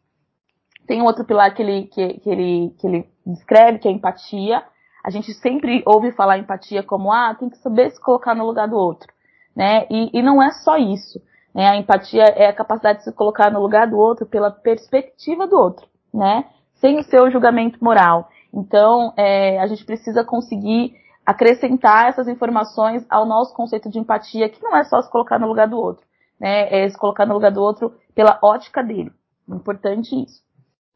Tem 0.86 1.01
outro 1.01 1.25
pilar 1.25 1.53
que 1.53 1.62
ele, 1.62 1.84
que, 1.88 2.19
que 2.19 2.30
ele, 2.30 2.75
que 2.77 2.88
ele 2.88 3.10
descreve, 3.25 3.80
que 3.80 3.88
é 3.88 3.91
a 3.91 3.93
empatia. 3.93 4.63
A 5.03 5.10
gente 5.10 5.34
sempre 5.34 5.84
ouve 5.86 6.12
falar 6.12 6.38
empatia 6.38 6.84
como, 6.84 7.12
ah, 7.12 7.36
tem 7.38 7.49
que 7.49 7.58
saber 7.58 7.89
se 7.91 8.01
colocar 8.01 8.36
no 8.36 8.45
lugar 8.45 8.67
do 8.67 8.75
outro 8.75 9.12
né? 9.58 9.88
E, 9.89 10.12
e 10.13 10.21
não 10.21 10.41
é 10.41 10.51
só 10.51 10.77
isso. 10.77 11.19
Né? 11.53 11.67
A 11.67 11.75
empatia 11.75 12.21
é 12.21 12.47
a 12.47 12.53
capacidade 12.53 12.99
de 12.99 13.06
se 13.06 13.12
colocar 13.12 13.51
no 13.51 13.60
lugar 13.60 13.88
do 13.88 13.97
outro 13.97 14.27
pela 14.27 14.51
perspectiva 14.51 15.47
do 15.47 15.58
outro, 15.58 15.88
né? 16.13 16.45
Sem 16.80 17.00
o 17.00 17.04
seu 17.04 17.30
julgamento 17.32 17.84
moral. 17.84 18.30
Então, 18.54 19.13
é, 19.18 19.60
a 19.60 19.68
gente 19.68 19.86
precisa 19.86 20.24
conseguir 20.24 20.96
acrescentar 21.26 22.08
essas 22.08 22.28
informações 22.28 23.06
ao 23.10 23.26
nosso 23.26 23.54
conceito 23.54 23.90
de 23.90 24.00
empatia, 24.00 24.50
que 24.50 24.63
não 24.63 24.76
é 24.76 24.84
só 24.84 25.02
se 25.02 25.12
colocar 25.12 25.38
no 25.38 25.48
lugar 25.48 25.68
do 25.68 25.78
outro, 25.78 26.06
né? 26.40 26.84
É 26.84 26.90
se 26.90 26.98
colocar 26.98 27.26
no 27.26 27.34
lugar 27.34 27.52
do 27.52 27.62
outro 27.62 27.94
pela 28.16 28.40
ótica 28.42 28.82
dele. 28.82 29.12
Importante 29.50 30.16
isso. 30.16 30.42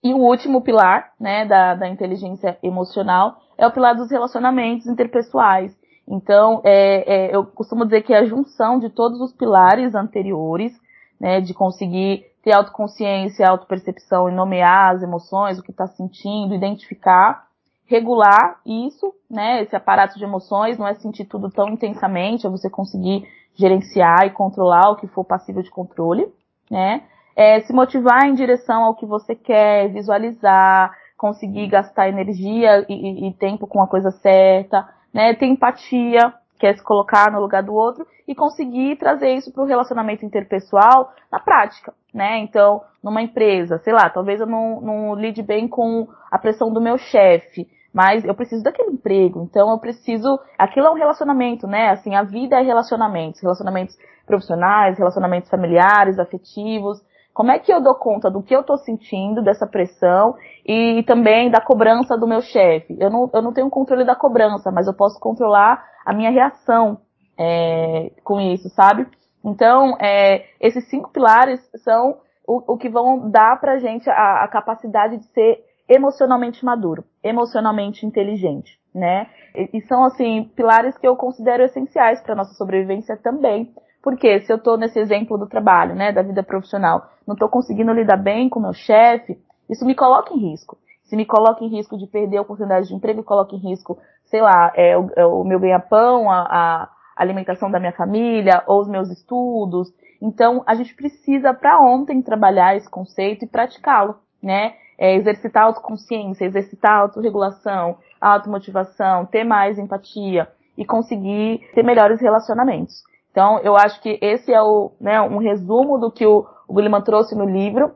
E 0.04 0.14
o 0.14 0.18
último 0.18 0.62
pilar, 0.62 1.12
né, 1.20 1.46
da, 1.46 1.76
da 1.76 1.88
inteligência 1.88 2.58
emocional 2.64 3.38
é 3.58 3.68
o 3.68 3.72
pilar 3.72 3.96
dos 3.96 4.10
relacionamentos 4.10 4.88
interpessoais, 4.88 5.76
então, 6.12 6.62
é, 6.66 7.30
é, 7.30 7.36
eu 7.36 7.46
costumo 7.46 7.86
dizer 7.86 8.02
que 8.02 8.14
é 8.14 8.18
a 8.18 8.26
junção 8.26 8.80
de 8.80 8.90
todos 8.90 9.22
os 9.22 9.32
pilares 9.32 9.96
anteriores, 9.96 10.74
né, 11.20 11.40
de 11.40 11.54
conseguir 11.54 12.26
ter 12.44 12.54
autoconsciência, 12.54 13.48
autopercepção 13.48 14.30
e 14.30 14.34
nomear 14.34 14.96
as 14.96 15.04
emoções, 15.04 15.60
o 15.60 15.64
que 15.64 15.72
está 15.72 15.88
sentindo, 15.88 16.56
identificar, 16.56 17.48
regular 17.86 18.60
isso, 18.66 19.14
né, 19.30 19.62
esse 19.62 19.76
aparato 19.76 20.18
de 20.18 20.24
emoções, 20.24 20.78
não 20.78 20.88
é 20.88 20.94
sentir 20.96 21.26
tudo 21.26 21.50
tão 21.50 21.70
intensamente, 21.70 22.48
é 22.48 22.50
você 22.50 22.70
conseguir 22.70 23.28
gerenciar 23.56 24.26
e 24.26 24.32
controlar 24.32 24.92
o 24.92 24.96
que 24.96 25.08
for 25.08 25.24
passível 25.24 25.62
de 25.62 25.70
controle, 25.70 26.28
né, 26.70 27.04
é, 27.36 27.60
se 27.62 27.74
motivar 27.74 28.26
em 28.26 28.34
direção 28.34 28.84
ao 28.84 28.96
que 28.96 29.06
você 29.06 29.36
quer, 29.36 29.90
visualizar, 29.90 30.92
conseguir 31.18 31.68
gastar 31.68 32.10
energia 32.10 32.86
e, 32.90 32.94
e, 32.94 33.28
e 33.28 33.34
tempo 33.34 33.68
com 33.68 33.82
a 33.82 33.88
coisa 33.88 34.10
certa, 34.10 34.88
né? 35.14 35.34
Ter 35.36 35.46
empatia, 35.46 36.34
que 36.62 36.68
é 36.68 36.76
se 36.76 36.84
colocar 36.84 37.32
no 37.32 37.42
lugar 37.42 37.64
do 37.64 37.74
outro 37.74 38.06
e 38.28 38.36
conseguir 38.36 38.96
trazer 38.98 39.34
isso 39.34 39.52
para 39.52 39.64
o 39.64 39.66
relacionamento 39.66 40.24
interpessoal 40.24 41.12
na 41.32 41.40
prática, 41.40 41.92
né? 42.14 42.38
Então, 42.38 42.84
numa 43.04 43.20
empresa, 43.20 43.80
sei 43.80 43.92
lá, 43.92 44.08
talvez 44.12 44.40
eu 44.40 44.46
não, 44.46 44.80
não 44.80 45.16
lide 45.16 45.42
bem 45.42 45.68
com 45.68 46.08
a 46.30 46.38
pressão 46.38 46.72
do 46.72 46.80
meu 46.80 47.00
chefe, 47.00 47.68
mas 47.92 48.24
eu 48.24 48.36
preciso 48.36 48.64
daquele 48.64 48.92
emprego, 48.92 49.42
então 49.42 49.72
eu 49.72 49.80
preciso, 49.80 50.40
aquilo 50.56 50.86
é 50.86 50.92
um 50.92 50.96
relacionamento, 50.96 51.66
né? 51.66 51.90
Assim, 51.90 52.14
a 52.14 52.22
vida 52.22 52.60
é 52.60 52.62
relacionamentos, 52.62 53.42
relacionamentos 53.42 53.98
profissionais, 54.28 55.00
relacionamentos 55.00 55.50
familiares, 55.50 56.20
afetivos, 56.20 57.02
como 57.34 57.52
é 57.52 57.60
que 57.60 57.72
eu 57.72 57.82
dou 57.82 57.96
conta 57.96 58.30
do 58.30 58.44
que 58.44 58.56
eu 58.56 58.62
estou 58.62 58.78
sentindo, 58.78 59.42
dessa 59.42 59.66
pressão 59.66 60.36
e 60.66 61.04
também 61.04 61.50
da 61.50 61.62
cobrança 61.62 62.18
do 62.18 62.28
meu 62.28 62.42
chefe? 62.42 62.96
Eu 63.00 63.10
não, 63.10 63.30
eu 63.34 63.42
não 63.42 63.54
tenho 63.54 63.70
controle 63.70 64.04
da 64.04 64.16
cobrança, 64.16 64.72
mas 64.72 64.88
eu 64.88 64.94
posso 64.94 65.20
controlar 65.20 65.84
a 66.06 66.14
minha 66.14 66.30
reação 66.30 67.00
é, 67.38 68.12
com 68.24 68.40
isso, 68.40 68.70
sabe? 68.70 69.08
Então, 69.44 69.98
é, 70.00 70.46
esses 70.60 70.88
cinco 70.90 71.10
pilares 71.10 71.60
são 71.84 72.18
o, 72.46 72.74
o 72.74 72.78
que 72.78 72.90
vão 72.90 73.30
dar 73.30 73.60
pra 73.60 73.80
gente 73.80 74.10
a, 74.10 74.44
a 74.44 74.48
capacidade 74.48 75.18
de 75.18 75.26
ser 75.28 75.64
emocionalmente 75.88 76.64
maduro, 76.64 77.04
emocionalmente 77.24 78.06
inteligente, 78.06 78.78
né? 78.94 79.28
E, 79.56 79.78
e 79.78 79.82
são, 79.88 80.04
assim, 80.04 80.52
pilares 80.56 80.98
que 80.98 81.08
eu 81.08 81.16
considero 81.16 81.64
essenciais 81.64 82.22
para 82.22 82.36
nossa 82.36 82.54
sobrevivência 82.54 83.18
também, 83.18 83.74
porque 84.02 84.42
se 84.42 84.52
eu 84.52 84.58
estou 84.58 84.78
nesse 84.78 85.00
exemplo 85.00 85.38
do 85.38 85.48
trabalho, 85.48 85.96
né, 85.96 86.12
da 86.12 86.22
vida 86.22 86.42
profissional, 86.44 87.10
não 87.26 87.34
estou 87.34 87.50
conseguindo 87.50 87.94
lidar 87.94 88.18
bem 88.18 88.50
com 88.50 88.60
meu 88.60 88.74
chefe, 88.74 89.38
isso 89.70 89.86
me 89.86 89.96
coloca 89.96 90.34
em 90.34 90.50
risco. 90.52 90.78
se 91.04 91.16
me 91.16 91.26
coloca 91.26 91.64
em 91.64 91.68
risco 91.68 91.98
de 91.98 92.08
perder 92.08 92.38
a 92.38 92.42
oportunidade 92.42 92.88
de 92.88 92.96
emprego, 92.96 93.22
coloca 93.22 93.54
em 93.54 93.60
risco, 93.60 94.00
sei 94.26 94.42
lá, 94.42 94.72
é, 94.76 94.98
o, 94.98 95.10
é 95.16 95.26
o 95.26 95.44
meu 95.44 95.60
ganha-pão, 95.60 96.32
a, 96.32 96.40
a 96.42 96.90
alimentação 97.18 97.70
da 97.70 97.80
minha 97.80 97.92
família, 97.92 98.64
ou 98.66 98.80
os 98.80 98.88
meus 98.88 99.10
estudos. 99.10 99.94
Então, 100.22 100.64
a 100.66 100.74
gente 100.74 100.96
precisa 100.96 101.54
para 101.54 101.82
ontem 101.82 102.22
trabalhar 102.22 102.78
esse 102.78 102.90
conceito 102.90 103.44
e 103.44 103.48
praticá-lo, 103.48 104.16
né? 104.42 104.76
É, 104.98 105.16
exercitar 105.16 105.64
autoconsciência, 105.64 106.46
exercitar 106.46 107.02
autorregulação, 107.02 107.98
automotivação, 108.22 109.26
ter 109.26 109.44
mais 109.44 109.78
empatia 109.78 110.48
e 110.78 110.86
conseguir 110.86 111.60
ter 111.74 111.84
melhores 111.84 112.22
relacionamentos. 112.22 113.04
Então, 113.32 113.60
eu 113.60 113.76
acho 113.76 114.02
que 114.02 114.20
esse 114.22 114.54
é 114.54 114.62
o, 114.62 114.92
né, 115.00 115.22
um 115.22 115.38
resumo 115.38 115.98
do 115.98 116.12
que 116.12 116.26
o, 116.26 116.46
o 116.68 116.76
Williman 116.76 117.02
trouxe 117.02 117.34
no 117.34 117.46
livro, 117.46 117.94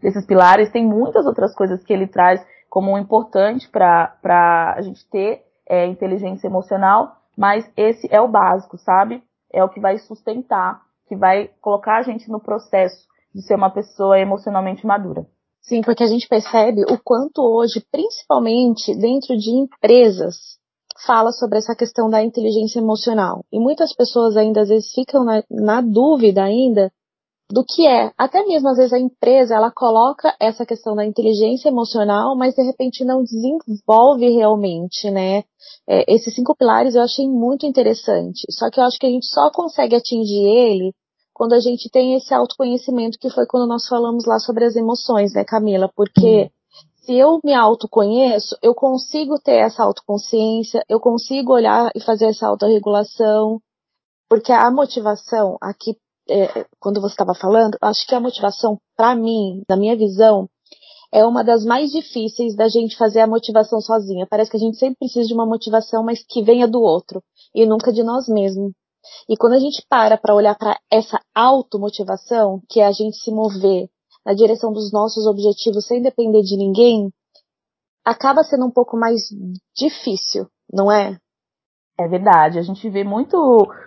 desses 0.00 0.24
pilares. 0.24 0.70
Tem 0.70 0.86
muitas 0.86 1.26
outras 1.26 1.54
coisas 1.54 1.82
que 1.82 1.92
ele 1.92 2.06
traz 2.06 2.44
como 2.70 2.98
importante 2.98 3.68
para 3.68 4.74
a 4.76 4.80
gente 4.82 5.08
ter 5.08 5.42
é, 5.68 5.86
inteligência 5.86 6.46
emocional, 6.46 7.16
mas 7.36 7.68
esse 7.76 8.08
é 8.12 8.20
o 8.20 8.28
básico, 8.28 8.76
sabe? 8.78 9.22
É 9.52 9.62
o 9.62 9.68
que 9.68 9.80
vai 9.80 9.98
sustentar, 9.98 10.82
que 11.08 11.16
vai 11.16 11.50
colocar 11.60 11.98
a 11.98 12.02
gente 12.02 12.30
no 12.30 12.40
processo 12.40 13.06
de 13.34 13.42
ser 13.42 13.54
uma 13.54 13.70
pessoa 13.70 14.18
emocionalmente 14.18 14.86
madura. 14.86 15.26
Sim, 15.60 15.80
porque 15.80 16.04
a 16.04 16.06
gente 16.06 16.28
percebe 16.28 16.82
o 16.82 16.98
quanto 17.02 17.40
hoje, 17.42 17.84
principalmente 17.90 18.94
dentro 18.94 19.36
de 19.36 19.50
empresas, 19.50 20.58
fala 21.06 21.32
sobre 21.32 21.58
essa 21.58 21.74
questão 21.74 22.08
da 22.08 22.22
inteligência 22.22 22.78
emocional. 22.78 23.44
E 23.52 23.58
muitas 23.58 23.94
pessoas 23.94 24.36
ainda 24.36 24.62
às 24.62 24.68
vezes 24.68 24.92
ficam 24.92 25.24
na, 25.24 25.42
na 25.50 25.80
dúvida 25.80 26.42
ainda 26.42 26.92
do 27.50 27.64
que 27.64 27.86
é. 27.86 28.12
Até 28.16 28.44
mesmo 28.44 28.68
às 28.68 28.76
vezes 28.76 28.92
a 28.92 28.98
empresa 28.98 29.54
ela 29.54 29.70
coloca 29.70 30.34
essa 30.40 30.64
questão 30.64 30.94
da 30.94 31.04
inteligência 31.04 31.68
emocional, 31.68 32.36
mas 32.36 32.54
de 32.54 32.62
repente 32.62 33.04
não 33.04 33.22
desenvolve 33.22 34.28
realmente, 34.30 35.10
né? 35.10 35.44
É, 35.88 36.12
esses 36.12 36.34
cinco 36.34 36.54
pilares 36.56 36.94
eu 36.94 37.02
achei 37.02 37.28
muito 37.28 37.66
interessante. 37.66 38.46
Só 38.50 38.70
que 38.70 38.80
eu 38.80 38.84
acho 38.84 38.98
que 38.98 39.06
a 39.06 39.10
gente 39.10 39.26
só 39.26 39.50
consegue 39.50 39.94
atingir 39.94 40.44
ele 40.44 40.94
quando 41.32 41.52
a 41.52 41.60
gente 41.60 41.90
tem 41.90 42.14
esse 42.14 42.32
autoconhecimento 42.32 43.18
que 43.18 43.28
foi 43.28 43.44
quando 43.46 43.68
nós 43.68 43.86
falamos 43.88 44.24
lá 44.24 44.38
sobre 44.38 44.64
as 44.64 44.76
emoções, 44.76 45.34
né, 45.34 45.44
Camila? 45.44 45.90
Porque 45.94 46.50
se 47.04 47.14
eu 47.14 47.38
me 47.44 47.52
autoconheço, 47.52 48.56
eu 48.62 48.74
consigo 48.74 49.38
ter 49.38 49.56
essa 49.56 49.82
autoconsciência, 49.82 50.82
eu 50.88 50.98
consigo 50.98 51.52
olhar 51.52 51.90
e 51.94 52.00
fazer 52.00 52.26
essa 52.26 52.46
autorregulação, 52.46 53.60
porque 54.28 54.52
a 54.52 54.70
motivação 54.70 55.58
aqui 55.60 55.96
é, 56.28 56.64
quando 56.80 57.00
você 57.00 57.12
estava 57.12 57.34
falando, 57.34 57.76
acho 57.82 58.06
que 58.06 58.14
a 58.14 58.20
motivação, 58.20 58.78
para 58.96 59.14
mim, 59.14 59.62
na 59.68 59.76
minha 59.76 59.96
visão, 59.96 60.48
é 61.12 61.24
uma 61.24 61.44
das 61.44 61.64
mais 61.64 61.90
difíceis 61.92 62.56
da 62.56 62.68
gente 62.68 62.96
fazer 62.96 63.20
a 63.20 63.26
motivação 63.26 63.80
sozinha. 63.80 64.26
Parece 64.28 64.50
que 64.50 64.56
a 64.56 64.60
gente 64.60 64.78
sempre 64.78 64.96
precisa 64.98 65.28
de 65.28 65.34
uma 65.34 65.46
motivação, 65.46 66.02
mas 66.02 66.24
que 66.26 66.42
venha 66.42 66.66
do 66.66 66.80
outro 66.80 67.22
e 67.54 67.66
nunca 67.66 67.92
de 67.92 68.02
nós 68.02 68.26
mesmos. 68.26 68.72
E 69.28 69.36
quando 69.36 69.52
a 69.52 69.58
gente 69.58 69.84
para 69.88 70.16
para 70.16 70.34
olhar 70.34 70.56
para 70.56 70.78
essa 70.90 71.20
automotivação, 71.34 72.60
que 72.68 72.80
é 72.80 72.86
a 72.86 72.92
gente 72.92 73.16
se 73.18 73.30
mover 73.30 73.88
na 74.24 74.34
direção 74.34 74.72
dos 74.72 74.92
nossos 74.92 75.26
objetivos 75.26 75.86
sem 75.86 76.02
depender 76.02 76.42
de 76.42 76.56
ninguém, 76.56 77.10
acaba 78.04 78.42
sendo 78.42 78.66
um 78.66 78.70
pouco 78.70 78.96
mais 78.96 79.20
difícil, 79.76 80.46
não 80.72 80.90
é? 80.90 81.18
É 81.98 82.08
verdade, 82.08 82.58
a 82.58 82.62
gente 82.62 82.90
vê 82.90 83.04
muito 83.04 83.36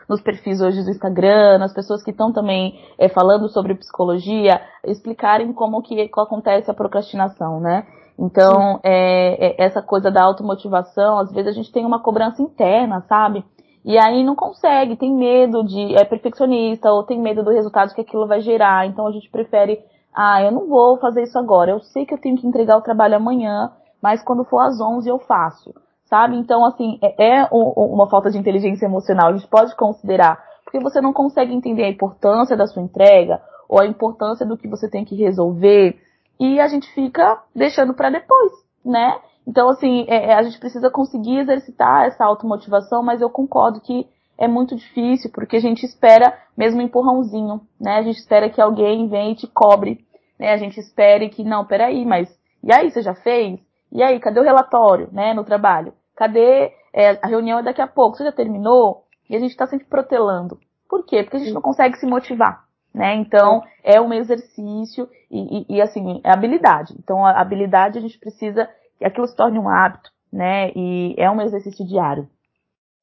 nos 0.07 0.21
perfis 0.21 0.61
hoje 0.61 0.81
do 0.81 0.89
Instagram, 0.89 1.57
nas 1.57 1.73
pessoas 1.73 2.01
que 2.01 2.11
estão 2.11 2.31
também 2.31 2.79
é, 2.97 3.09
falando 3.09 3.49
sobre 3.49 3.75
psicologia, 3.75 4.61
explicarem 4.85 5.51
como 5.51 5.81
que, 5.81 6.07
que 6.07 6.19
acontece 6.19 6.71
a 6.71 6.73
procrastinação, 6.73 7.59
né? 7.59 7.85
Então, 8.17 8.79
é, 8.81 9.47
é, 9.47 9.55
essa 9.63 9.81
coisa 9.81 10.09
da 10.09 10.23
automotivação, 10.23 11.19
às 11.19 11.31
vezes 11.31 11.49
a 11.49 11.53
gente 11.53 11.71
tem 11.71 11.85
uma 11.85 12.01
cobrança 12.01 12.41
interna, 12.41 13.01
sabe? 13.09 13.43
E 13.85 13.97
aí 13.97 14.23
não 14.23 14.35
consegue, 14.35 14.95
tem 14.95 15.13
medo 15.13 15.63
de, 15.63 15.95
é 15.95 16.03
perfeccionista, 16.03 16.91
ou 16.91 17.03
tem 17.03 17.21
medo 17.21 17.43
do 17.43 17.51
resultado 17.51 17.93
que 17.93 18.01
aquilo 18.01 18.25
vai 18.25 18.41
gerar, 18.41 18.87
então 18.87 19.05
a 19.05 19.11
gente 19.11 19.29
prefere, 19.29 19.79
ah, 20.17 20.41
eu 20.41 20.51
não 20.51 20.67
vou 20.67 20.97
fazer 20.97 21.23
isso 21.23 21.37
agora, 21.37 21.71
eu 21.71 21.79
sei 21.79 22.05
que 22.05 22.13
eu 22.13 22.17
tenho 22.17 22.37
que 22.37 22.47
entregar 22.47 22.77
o 22.77 22.81
trabalho 22.81 23.15
amanhã, 23.15 23.71
mas 24.01 24.23
quando 24.23 24.43
for 24.43 24.59
às 24.59 24.81
11 24.81 25.07
eu 25.07 25.19
faço 25.19 25.73
sabe? 26.07 26.37
Então, 26.37 26.65
assim, 26.65 26.97
é, 27.01 27.41
é 27.41 27.47
uma 27.51 28.09
falta 28.09 28.31
de 28.31 28.37
inteligência 28.37 28.85
emocional, 28.85 29.29
a 29.29 29.33
gente 29.33 29.47
pode 29.47 29.75
considerar, 29.75 30.41
porque 30.63 30.79
você 30.79 30.99
não 30.99 31.13
consegue 31.13 31.53
entender 31.53 31.83
a 31.83 31.89
importância 31.89 32.57
da 32.57 32.65
sua 32.65 32.81
entrega 32.81 33.41
ou 33.69 33.79
a 33.79 33.85
importância 33.85 34.45
do 34.45 34.57
que 34.57 34.67
você 34.67 34.89
tem 34.89 35.03
que 35.03 35.15
resolver 35.15 35.99
e 36.39 36.59
a 36.59 36.67
gente 36.67 36.87
fica 36.93 37.41
deixando 37.53 37.93
para 37.93 38.09
depois, 38.09 38.51
né? 38.85 39.19
Então, 39.45 39.69
assim, 39.69 40.05
é, 40.07 40.31
é, 40.31 40.33
a 40.33 40.43
gente 40.43 40.59
precisa 40.59 40.89
conseguir 40.89 41.39
exercitar 41.39 42.05
essa 42.05 42.25
automotivação, 42.25 43.01
mas 43.01 43.21
eu 43.21 43.29
concordo 43.29 43.81
que 43.81 44.07
é 44.37 44.47
muito 44.47 44.75
difícil, 44.75 45.31
porque 45.33 45.55
a 45.57 45.59
gente 45.59 45.85
espera 45.85 46.37
mesmo 46.55 46.79
um 46.79 46.83
empurrãozinho, 46.83 47.61
né? 47.79 47.97
A 47.97 48.03
gente 48.03 48.17
espera 48.17 48.49
que 48.49 48.61
alguém 48.61 49.07
venha 49.07 49.31
e 49.31 49.35
te 49.35 49.47
cobre, 49.47 50.05
né? 50.39 50.53
A 50.53 50.57
gente 50.57 50.79
espere 50.79 51.29
que, 51.29 51.43
não, 51.43 51.65
peraí, 51.65 52.05
mas 52.05 52.37
e 52.63 52.73
aí, 52.73 52.91
você 52.91 53.01
já 53.01 53.15
fez? 53.15 53.59
E 53.91 54.03
aí, 54.03 54.19
cadê 54.19 54.39
o 54.39 54.43
relatório, 54.43 55.09
né, 55.11 55.33
no 55.33 55.43
trabalho? 55.43 55.93
Cadê 56.15 56.73
é, 56.93 57.17
a 57.21 57.27
reunião 57.27 57.59
é 57.59 57.63
daqui 57.63 57.81
a 57.81 57.87
pouco? 57.87 58.17
Você 58.17 58.23
já 58.23 58.31
terminou? 58.31 59.05
E 59.29 59.35
a 59.35 59.39
gente 59.39 59.51
está 59.51 59.67
sempre 59.67 59.85
protelando. 59.87 60.59
Por 60.89 61.05
quê? 61.05 61.23
Porque 61.23 61.37
a 61.37 61.39
gente 61.39 61.53
não 61.53 61.61
consegue 61.61 61.97
se 61.97 62.05
motivar, 62.05 62.65
né? 62.93 63.15
Então, 63.15 63.63
é 63.83 63.99
um 64.01 64.13
exercício 64.13 65.07
e, 65.29 65.65
e, 65.69 65.75
e 65.77 65.81
assim, 65.81 66.21
é 66.23 66.31
habilidade. 66.31 66.93
Então, 66.97 67.25
a 67.25 67.39
habilidade 67.39 67.97
a 67.97 68.01
gente 68.01 68.17
precisa 68.17 68.69
que 68.97 69.05
aquilo 69.05 69.27
se 69.27 69.35
torne 69.35 69.59
um 69.59 69.69
hábito, 69.69 70.09
né? 70.31 70.71
E 70.75 71.13
é 71.17 71.29
um 71.29 71.41
exercício 71.41 71.85
diário. 71.85 72.27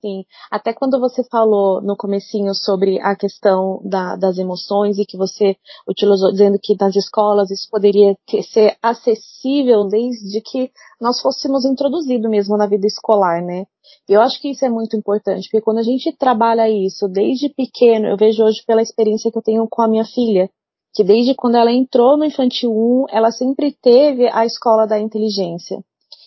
Sim, 0.04 0.26
até 0.50 0.74
quando 0.74 1.00
você 1.00 1.24
falou 1.24 1.80
no 1.80 1.96
comecinho 1.96 2.54
sobre 2.54 3.00
a 3.00 3.16
questão 3.16 3.80
da, 3.82 4.16
das 4.16 4.36
emoções 4.36 4.98
e 4.98 5.06
que 5.06 5.16
você 5.16 5.56
utilizou 5.88 6.30
dizendo 6.30 6.58
que 6.62 6.76
nas 6.78 6.94
escolas 6.94 7.50
isso 7.50 7.66
poderia 7.70 8.14
ter, 8.26 8.42
ser 8.42 8.76
acessível 8.82 9.88
desde 9.88 10.42
que 10.42 10.70
nós 11.00 11.22
fôssemos 11.22 11.64
introduzidos 11.64 12.30
mesmo 12.30 12.54
na 12.58 12.66
vida 12.66 12.86
escolar, 12.86 13.42
né? 13.42 13.64
Eu 14.06 14.20
acho 14.20 14.38
que 14.42 14.50
isso 14.50 14.62
é 14.66 14.68
muito 14.68 14.94
importante, 14.94 15.48
porque 15.50 15.64
quando 15.64 15.78
a 15.78 15.82
gente 15.82 16.14
trabalha 16.18 16.68
isso 16.68 17.08
desde 17.08 17.48
pequeno, 17.48 18.06
eu 18.06 18.18
vejo 18.18 18.44
hoje 18.44 18.62
pela 18.66 18.82
experiência 18.82 19.32
que 19.32 19.38
eu 19.38 19.42
tenho 19.42 19.66
com 19.66 19.80
a 19.80 19.88
minha 19.88 20.04
filha, 20.04 20.50
que 20.92 21.02
desde 21.02 21.34
quando 21.34 21.56
ela 21.56 21.72
entrou 21.72 22.18
no 22.18 22.26
infantil 22.26 22.70
1, 22.70 23.06
ela 23.08 23.30
sempre 23.30 23.74
teve 23.80 24.28
a 24.28 24.44
escola 24.44 24.86
da 24.86 25.00
inteligência. 25.00 25.82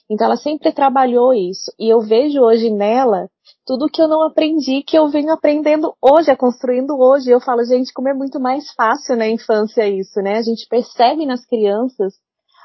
Então 0.09 0.25
ela 0.25 0.37
sempre 0.37 0.71
trabalhou 0.71 1.31
isso. 1.31 1.71
E 1.77 1.87
eu 1.87 2.01
vejo 2.01 2.41
hoje 2.41 2.71
nela 2.71 3.29
tudo 3.67 3.89
que 3.89 4.01
eu 4.01 4.07
não 4.07 4.23
aprendi, 4.23 4.81
que 4.81 4.97
eu 4.97 5.09
venho 5.09 5.29
aprendendo 5.33 5.93
hoje, 6.01 6.31
é 6.31 6.35
construindo 6.37 6.97
hoje. 6.97 7.29
Eu 7.29 7.41
falo, 7.41 7.65
gente, 7.65 7.91
como 7.93 8.07
é 8.07 8.13
muito 8.13 8.39
mais 8.39 8.71
fácil 8.71 9.17
na 9.17 9.27
infância 9.27 9.85
isso, 9.87 10.21
né? 10.21 10.37
A 10.37 10.41
gente 10.41 10.65
percebe 10.69 11.25
nas 11.25 11.45
crianças 11.45 12.13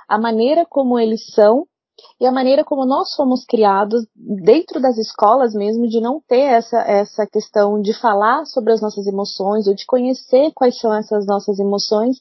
a 0.08 0.16
maneira 0.16 0.64
como 0.64 0.98
eles 0.98 1.26
são 1.34 1.66
e 2.20 2.26
a 2.26 2.30
maneira 2.30 2.64
como 2.64 2.86
nós 2.86 3.14
fomos 3.16 3.44
criados 3.44 4.06
dentro 4.14 4.80
das 4.80 4.96
escolas 4.96 5.54
mesmo 5.54 5.88
de 5.88 6.00
não 6.00 6.20
ter 6.26 6.40
essa 6.40 6.78
essa 6.80 7.26
questão 7.26 7.80
de 7.80 7.92
falar 7.92 8.44
sobre 8.46 8.72
as 8.72 8.80
nossas 8.80 9.06
emoções 9.06 9.66
ou 9.66 9.74
de 9.74 9.84
conhecer 9.84 10.52
quais 10.54 10.78
são 10.78 10.94
essas 10.94 11.26
nossas 11.26 11.58
emoções 11.58 12.16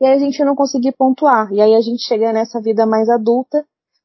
e 0.00 0.06
aí 0.06 0.12
a 0.12 0.18
gente 0.18 0.44
não 0.44 0.54
conseguir 0.54 0.92
pontuar 0.92 1.50
e 1.52 1.60
aí 1.60 1.74
a 1.74 1.80
gente 1.80 2.06
chega 2.06 2.32
nessa 2.32 2.60
vida 2.60 2.86
mais 2.86 3.08
adulta 3.08 3.64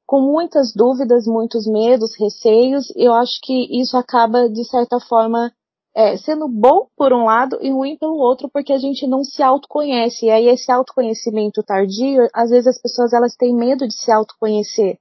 com 0.09 0.21
muitas 0.21 0.73
dúvidas, 0.73 1.27
muitos 1.27 1.67
medos, 1.67 2.17
receios, 2.19 2.91
eu 2.95 3.13
acho 3.13 3.39
que 3.43 3.79
isso 3.79 3.95
acaba, 3.95 4.49
de 4.49 4.63
certa 4.67 4.99
forma, 4.99 5.51
é, 5.95 6.17
sendo 6.17 6.47
bom 6.47 6.87
por 6.97 7.13
um 7.13 7.25
lado 7.25 7.59
e 7.61 7.69
ruim 7.69 7.95
pelo 7.95 8.17
outro, 8.17 8.49
porque 8.51 8.73
a 8.73 8.79
gente 8.79 9.05
não 9.05 9.23
se 9.23 9.43
autoconhece. 9.43 10.25
E 10.25 10.31
aí 10.31 10.47
esse 10.47 10.71
autoconhecimento 10.71 11.61
tardio, 11.61 12.27
às 12.33 12.49
vezes 12.49 12.65
as 12.65 12.81
pessoas 12.81 13.13
elas 13.13 13.35
têm 13.35 13.55
medo 13.55 13.87
de 13.87 13.93
se 13.93 14.11
autoconhecer. 14.11 14.97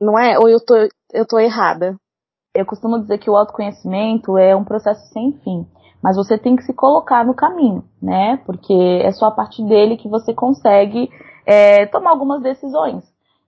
Não 0.00 0.16
é? 0.16 0.38
Ou 0.38 0.48
eu 0.48 0.64
tô, 0.64 0.76
eu 1.12 1.26
tô 1.26 1.40
errada? 1.40 1.96
Eu 2.54 2.64
costumo 2.64 3.00
dizer 3.00 3.18
que 3.18 3.28
o 3.28 3.36
autoconhecimento 3.36 4.38
é 4.38 4.54
um 4.54 4.62
processo 4.62 5.12
sem 5.12 5.32
fim. 5.42 5.66
Mas 6.00 6.14
você 6.14 6.38
tem 6.38 6.54
que 6.54 6.62
se 6.62 6.72
colocar 6.72 7.26
no 7.26 7.34
caminho, 7.34 7.82
né? 8.00 8.36
Porque 8.46 9.00
é 9.02 9.10
só 9.10 9.26
a 9.26 9.34
partir 9.34 9.64
dele 9.64 9.96
que 9.96 10.08
você 10.08 10.32
consegue 10.32 11.10
é, 11.44 11.84
tomar 11.86 12.10
algumas 12.10 12.40
decisões. 12.40 13.02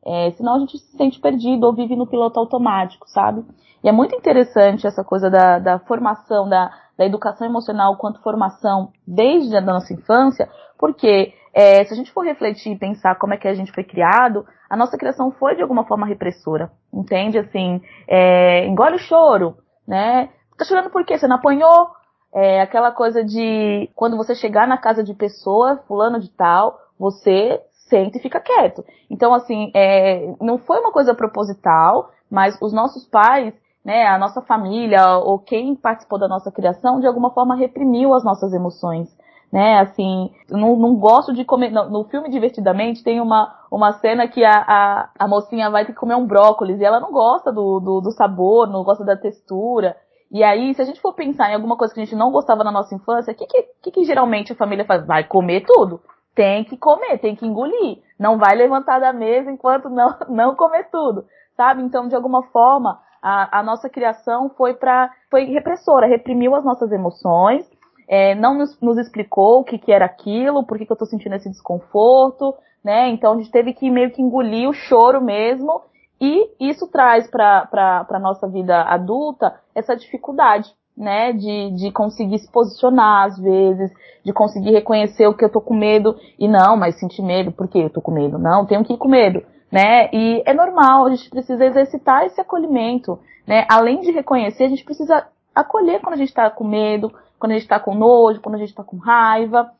É, 0.04 0.30
senão 0.32 0.56
a 0.56 0.58
gente 0.58 0.78
se 0.78 0.96
sente 0.96 1.20
perdido 1.20 1.64
ou 1.64 1.72
vive 1.72 1.94
no 1.94 2.06
piloto 2.06 2.38
automático, 2.40 3.08
sabe? 3.08 3.44
E 3.82 3.88
é 3.88 3.92
muito 3.92 4.14
interessante 4.14 4.86
essa 4.86 5.04
coisa 5.04 5.30
da, 5.30 5.58
da 5.58 5.78
formação, 5.80 6.48
da, 6.48 6.72
da 6.96 7.04
educação 7.04 7.46
emocional 7.46 7.96
quanto 7.96 8.22
formação 8.22 8.92
desde 9.06 9.56
a 9.56 9.60
nossa 9.60 9.92
infância, 9.92 10.48
porque 10.78 11.34
é, 11.54 11.84
se 11.84 11.92
a 11.92 11.96
gente 11.96 12.10
for 12.12 12.24
refletir 12.24 12.72
e 12.72 12.78
pensar 12.78 13.16
como 13.16 13.34
é 13.34 13.36
que 13.36 13.46
a 13.46 13.54
gente 13.54 13.72
foi 13.72 13.84
criado, 13.84 14.46
a 14.68 14.76
nossa 14.76 14.96
criação 14.96 15.30
foi 15.32 15.54
de 15.54 15.62
alguma 15.62 15.84
forma 15.84 16.06
repressora, 16.06 16.70
entende? 16.92 17.38
Assim, 17.38 17.80
é, 18.08 18.66
engole 18.66 18.96
o 18.96 19.00
choro, 19.00 19.56
né? 19.86 20.30
Tá 20.56 20.64
chorando 20.64 20.90
por 20.90 21.04
quê? 21.04 21.18
Você 21.18 21.26
não 21.26 21.36
apanhou? 21.36 21.90
É 22.34 22.62
aquela 22.62 22.90
coisa 22.90 23.22
de 23.22 23.90
quando 23.94 24.16
você 24.16 24.34
chegar 24.34 24.66
na 24.66 24.78
casa 24.78 25.04
de 25.04 25.12
pessoa, 25.12 25.82
fulano 25.86 26.18
de 26.18 26.30
tal, 26.30 26.78
você 26.98 27.60
senta 27.92 28.16
e 28.16 28.20
fica 28.20 28.40
quieto. 28.40 28.82
Então, 29.10 29.34
assim, 29.34 29.70
é, 29.74 30.34
não 30.40 30.56
foi 30.56 30.80
uma 30.80 30.90
coisa 30.90 31.14
proposital, 31.14 32.10
mas 32.30 32.56
os 32.62 32.72
nossos 32.72 33.04
pais, 33.04 33.52
né, 33.84 34.06
a 34.06 34.18
nossa 34.18 34.40
família, 34.40 35.18
ou 35.18 35.38
quem 35.38 35.74
participou 35.74 36.18
da 36.18 36.26
nossa 36.26 36.50
criação, 36.50 37.00
de 37.00 37.06
alguma 37.06 37.30
forma 37.30 37.54
reprimiu 37.54 38.14
as 38.14 38.24
nossas 38.24 38.54
emoções. 38.54 39.14
Né, 39.52 39.80
assim, 39.80 40.30
não, 40.48 40.76
não 40.76 40.94
gosto 40.94 41.34
de 41.34 41.44
comer. 41.44 41.70
No, 41.70 41.90
no, 41.90 42.04
filme 42.04 42.30
Divertidamente 42.30 43.04
tem 43.04 43.20
uma, 43.20 43.54
uma 43.70 43.92
cena 43.92 44.26
que 44.26 44.42
a, 44.42 44.64
a, 44.66 45.10
a 45.18 45.28
mocinha 45.28 45.68
vai 45.68 45.84
ter 45.84 45.92
que 45.92 45.98
comer 45.98 46.14
um 46.14 46.26
brócolis 46.26 46.80
e 46.80 46.84
ela 46.84 46.98
não 46.98 47.12
gosta 47.12 47.52
do, 47.52 47.78
do, 47.78 48.00
do 48.00 48.10
sabor, 48.12 48.66
não 48.66 48.82
gosta 48.82 49.04
da 49.04 49.14
textura. 49.14 49.94
E 50.30 50.42
aí, 50.42 50.72
se 50.72 50.80
a 50.80 50.86
gente 50.86 51.02
for 51.02 51.12
pensar 51.12 51.50
em 51.50 51.54
alguma 51.54 51.76
coisa 51.76 51.92
que 51.92 52.00
a 52.00 52.04
gente 52.04 52.16
não 52.16 52.32
gostava 52.32 52.64
na 52.64 52.72
nossa 52.72 52.94
infância, 52.94 53.34
o 53.34 53.36
que, 53.36 53.44
que, 53.44 53.62
que, 53.82 53.90
que 53.90 54.04
geralmente 54.04 54.52
a 54.54 54.56
família 54.56 54.86
faz? 54.86 55.04
Vai 55.04 55.24
comer 55.24 55.66
tudo 55.66 56.00
tem 56.34 56.64
que 56.64 56.76
comer, 56.76 57.18
tem 57.18 57.36
que 57.36 57.46
engolir. 57.46 57.98
Não 58.18 58.38
vai 58.38 58.54
levantar 58.54 58.98
da 58.98 59.12
mesa 59.12 59.50
enquanto 59.50 59.88
não, 59.88 60.16
não 60.28 60.54
comer 60.54 60.88
tudo, 60.90 61.24
sabe? 61.56 61.82
Então, 61.82 62.08
de 62.08 62.14
alguma 62.14 62.42
forma, 62.44 63.00
a, 63.22 63.60
a 63.60 63.62
nossa 63.62 63.88
criação 63.88 64.50
foi 64.50 64.74
para 64.74 65.10
foi 65.30 65.44
repressora, 65.44 66.06
reprimiu 66.06 66.54
as 66.54 66.64
nossas 66.64 66.90
emoções, 66.90 67.64
é, 68.08 68.34
não 68.34 68.58
nos, 68.58 68.78
nos, 68.80 68.98
explicou 68.98 69.60
o 69.60 69.64
que, 69.64 69.78
que 69.78 69.92
era 69.92 70.04
aquilo, 70.04 70.66
por 70.66 70.76
que, 70.76 70.84
que 70.84 70.92
eu 70.92 70.94
estou 70.94 71.08
sentindo 71.08 71.36
esse 71.36 71.48
desconforto, 71.48 72.54
né? 72.84 73.08
Então 73.08 73.34
a 73.34 73.36
gente 73.36 73.50
teve 73.50 73.72
que 73.72 73.90
meio 73.90 74.10
que 74.10 74.20
engolir 74.20 74.68
o 74.68 74.74
choro 74.74 75.22
mesmo, 75.22 75.82
e 76.20 76.50
isso 76.60 76.86
traz 76.90 77.28
para 77.30 78.06
a 78.08 78.18
nossa 78.18 78.46
vida 78.48 78.82
adulta 78.82 79.58
essa 79.74 79.96
dificuldade 79.96 80.72
né, 80.96 81.32
de, 81.32 81.70
de 81.72 81.90
conseguir 81.90 82.38
se 82.38 82.50
posicionar 82.50 83.26
às 83.26 83.38
vezes, 83.38 83.90
de 84.24 84.32
conseguir 84.32 84.70
reconhecer 84.70 85.26
o 85.26 85.34
que 85.34 85.44
eu 85.44 85.50
tô 85.50 85.60
com 85.60 85.74
medo 85.74 86.16
e 86.38 86.46
não, 86.46 86.76
mas 86.76 86.98
sentir 86.98 87.22
medo, 87.22 87.50
por 87.50 87.68
que 87.68 87.78
eu 87.78 87.90
tô 87.90 88.00
com 88.00 88.12
medo? 88.12 88.38
Não, 88.38 88.66
tenho 88.66 88.84
que 88.84 88.92
ir 88.92 88.98
com 88.98 89.08
medo, 89.08 89.42
né? 89.70 90.08
E 90.12 90.42
é 90.44 90.52
normal, 90.52 91.06
a 91.06 91.10
gente 91.10 91.30
precisa 91.30 91.64
exercitar 91.64 92.24
esse 92.26 92.40
acolhimento, 92.40 93.18
né? 93.46 93.66
Além 93.68 94.00
de 94.00 94.10
reconhecer, 94.10 94.64
a 94.64 94.68
gente 94.68 94.84
precisa 94.84 95.26
acolher 95.54 96.00
quando 96.00 96.14
a 96.14 96.18
gente 96.18 96.32
tá 96.32 96.48
com 96.50 96.64
medo, 96.64 97.12
quando 97.38 97.52
a 97.52 97.54
gente 97.54 97.68
tá 97.68 97.80
com 97.80 97.94
nojo, 97.94 98.40
quando 98.40 98.54
a 98.54 98.58
gente 98.58 98.74
tá 98.74 98.84
com 98.84 98.96
raiva. 98.96 99.72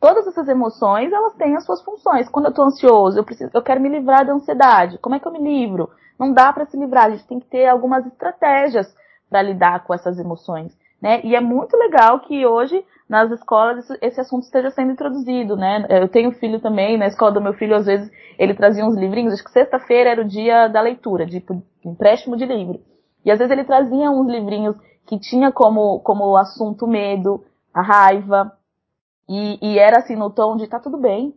Todas 0.00 0.26
essas 0.26 0.48
emoções, 0.48 1.12
elas 1.12 1.34
têm 1.34 1.54
as 1.56 1.64
suas 1.66 1.82
funções. 1.82 2.28
Quando 2.30 2.46
eu 2.46 2.54
tô 2.54 2.62
ansioso, 2.62 3.18
eu 3.18 3.24
preciso, 3.24 3.50
eu 3.52 3.62
quero 3.62 3.80
me 3.80 3.90
livrar 3.90 4.24
da 4.24 4.32
ansiedade. 4.32 4.96
Como 4.98 5.14
é 5.14 5.20
que 5.20 5.28
eu 5.28 5.32
me 5.32 5.38
livro? 5.38 5.90
Não 6.18 6.32
dá 6.32 6.52
para 6.52 6.64
se 6.64 6.76
livrar, 6.76 7.06
a 7.06 7.10
gente 7.10 7.26
tem 7.26 7.38
que 7.38 7.46
ter 7.46 7.66
algumas 7.66 8.06
estratégias 8.06 8.94
para 9.30 9.42
lidar 9.42 9.84
com 9.84 9.94
essas 9.94 10.18
emoções. 10.18 10.76
Né? 11.00 11.22
E 11.24 11.34
é 11.34 11.40
muito 11.40 11.76
legal 11.76 12.20
que 12.20 12.44
hoje 12.44 12.84
nas 13.08 13.30
escolas 13.30 13.88
esse 14.02 14.20
assunto 14.20 14.42
esteja 14.42 14.70
sendo 14.70 14.92
introduzido, 14.92 15.56
né? 15.56 15.86
Eu 15.88 16.08
tenho 16.08 16.30
filho 16.30 16.60
também, 16.60 16.98
na 16.98 17.06
escola 17.06 17.32
do 17.32 17.40
meu 17.40 17.54
filho 17.54 17.74
às 17.74 17.86
vezes 17.86 18.10
ele 18.38 18.54
trazia 18.54 18.84
uns 18.84 18.96
livrinhos, 18.96 19.34
acho 19.34 19.42
que 19.42 19.50
sexta-feira 19.50 20.10
era 20.10 20.22
o 20.22 20.28
dia 20.28 20.68
da 20.68 20.80
leitura, 20.80 21.24
de 21.24 21.44
empréstimo 21.84 22.36
de 22.36 22.44
livro. 22.44 22.80
E 23.24 23.30
às 23.30 23.38
vezes 23.38 23.50
ele 23.50 23.64
trazia 23.64 24.10
uns 24.10 24.28
livrinhos 24.28 24.76
que 25.06 25.18
tinha 25.18 25.50
como 25.50 26.00
como 26.00 26.36
assunto 26.36 26.86
medo, 26.86 27.42
a 27.72 27.82
raiva, 27.82 28.52
e, 29.28 29.58
e 29.60 29.78
era 29.78 29.98
assim 29.98 30.16
no 30.16 30.30
tom 30.30 30.56
de 30.56 30.68
tá 30.68 30.78
tudo 30.78 30.98
bem, 30.98 31.34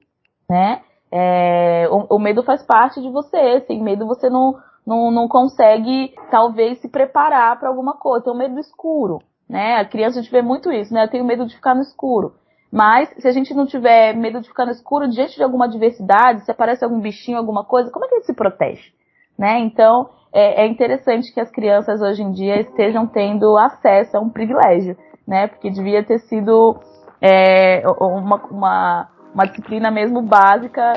né? 0.49 0.81
É, 1.11 1.87
o, 1.89 2.15
o 2.15 2.19
medo 2.19 2.43
faz 2.43 2.63
parte 2.63 3.01
de 3.01 3.09
você, 3.09 3.61
sem 3.61 3.81
medo 3.81 4.05
você 4.05 4.29
não 4.29 4.57
não, 4.85 5.11
não 5.11 5.27
consegue, 5.27 6.13
talvez, 6.29 6.79
se 6.79 6.89
preparar 6.89 7.59
para 7.59 7.69
alguma 7.69 7.93
coisa. 7.93 8.25
Tem 8.25 8.33
o 8.33 8.37
medo 8.37 8.55
do 8.55 8.59
escuro, 8.59 9.19
né? 9.49 9.77
A 9.77 9.85
criança 9.85 10.19
a 10.19 10.21
gente 10.21 10.31
vê 10.31 10.41
muito 10.41 10.71
isso, 10.71 10.93
né? 10.93 11.05
Eu 11.05 11.09
tenho 11.09 11.25
medo 11.25 11.45
de 11.45 11.55
ficar 11.55 11.73
no 11.73 11.81
escuro. 11.81 12.35
Mas, 12.71 13.09
se 13.19 13.27
a 13.27 13.31
gente 13.31 13.53
não 13.53 13.67
tiver 13.67 14.15
medo 14.15 14.41
de 14.41 14.47
ficar 14.47 14.65
no 14.65 14.71
escuro, 14.71 15.07
diante 15.07 15.35
de 15.35 15.43
alguma 15.43 15.65
adversidade, 15.65 16.43
se 16.43 16.51
aparece 16.51 16.83
algum 16.83 16.99
bichinho, 16.99 17.37
alguma 17.37 17.63
coisa, 17.63 17.91
como 17.91 18.05
é 18.05 18.07
que 18.07 18.15
ele 18.15 18.23
se 18.23 18.33
protege? 18.33 18.91
Né? 19.37 19.59
Então, 19.59 20.09
é, 20.33 20.63
é 20.63 20.67
interessante 20.67 21.31
que 21.31 21.39
as 21.39 21.51
crianças 21.51 22.01
hoje 22.01 22.23
em 22.23 22.31
dia 22.31 22.59
estejam 22.59 23.05
tendo 23.05 23.55
acesso 23.57 24.17
a 24.17 24.19
um 24.19 24.29
privilégio, 24.29 24.97
né? 25.27 25.47
Porque 25.47 25.69
devia 25.69 26.03
ter 26.03 26.19
sido 26.19 26.79
é, 27.21 27.83
uma, 27.99 28.37
uma, 28.47 29.09
uma 29.33 29.45
disciplina 29.45 29.91
mesmo 29.91 30.21
básica, 30.23 30.93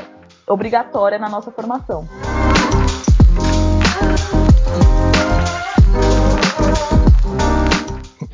obrigatória 0.49 1.19
na 1.19 1.29
nossa 1.29 1.51
formação. 1.51 2.05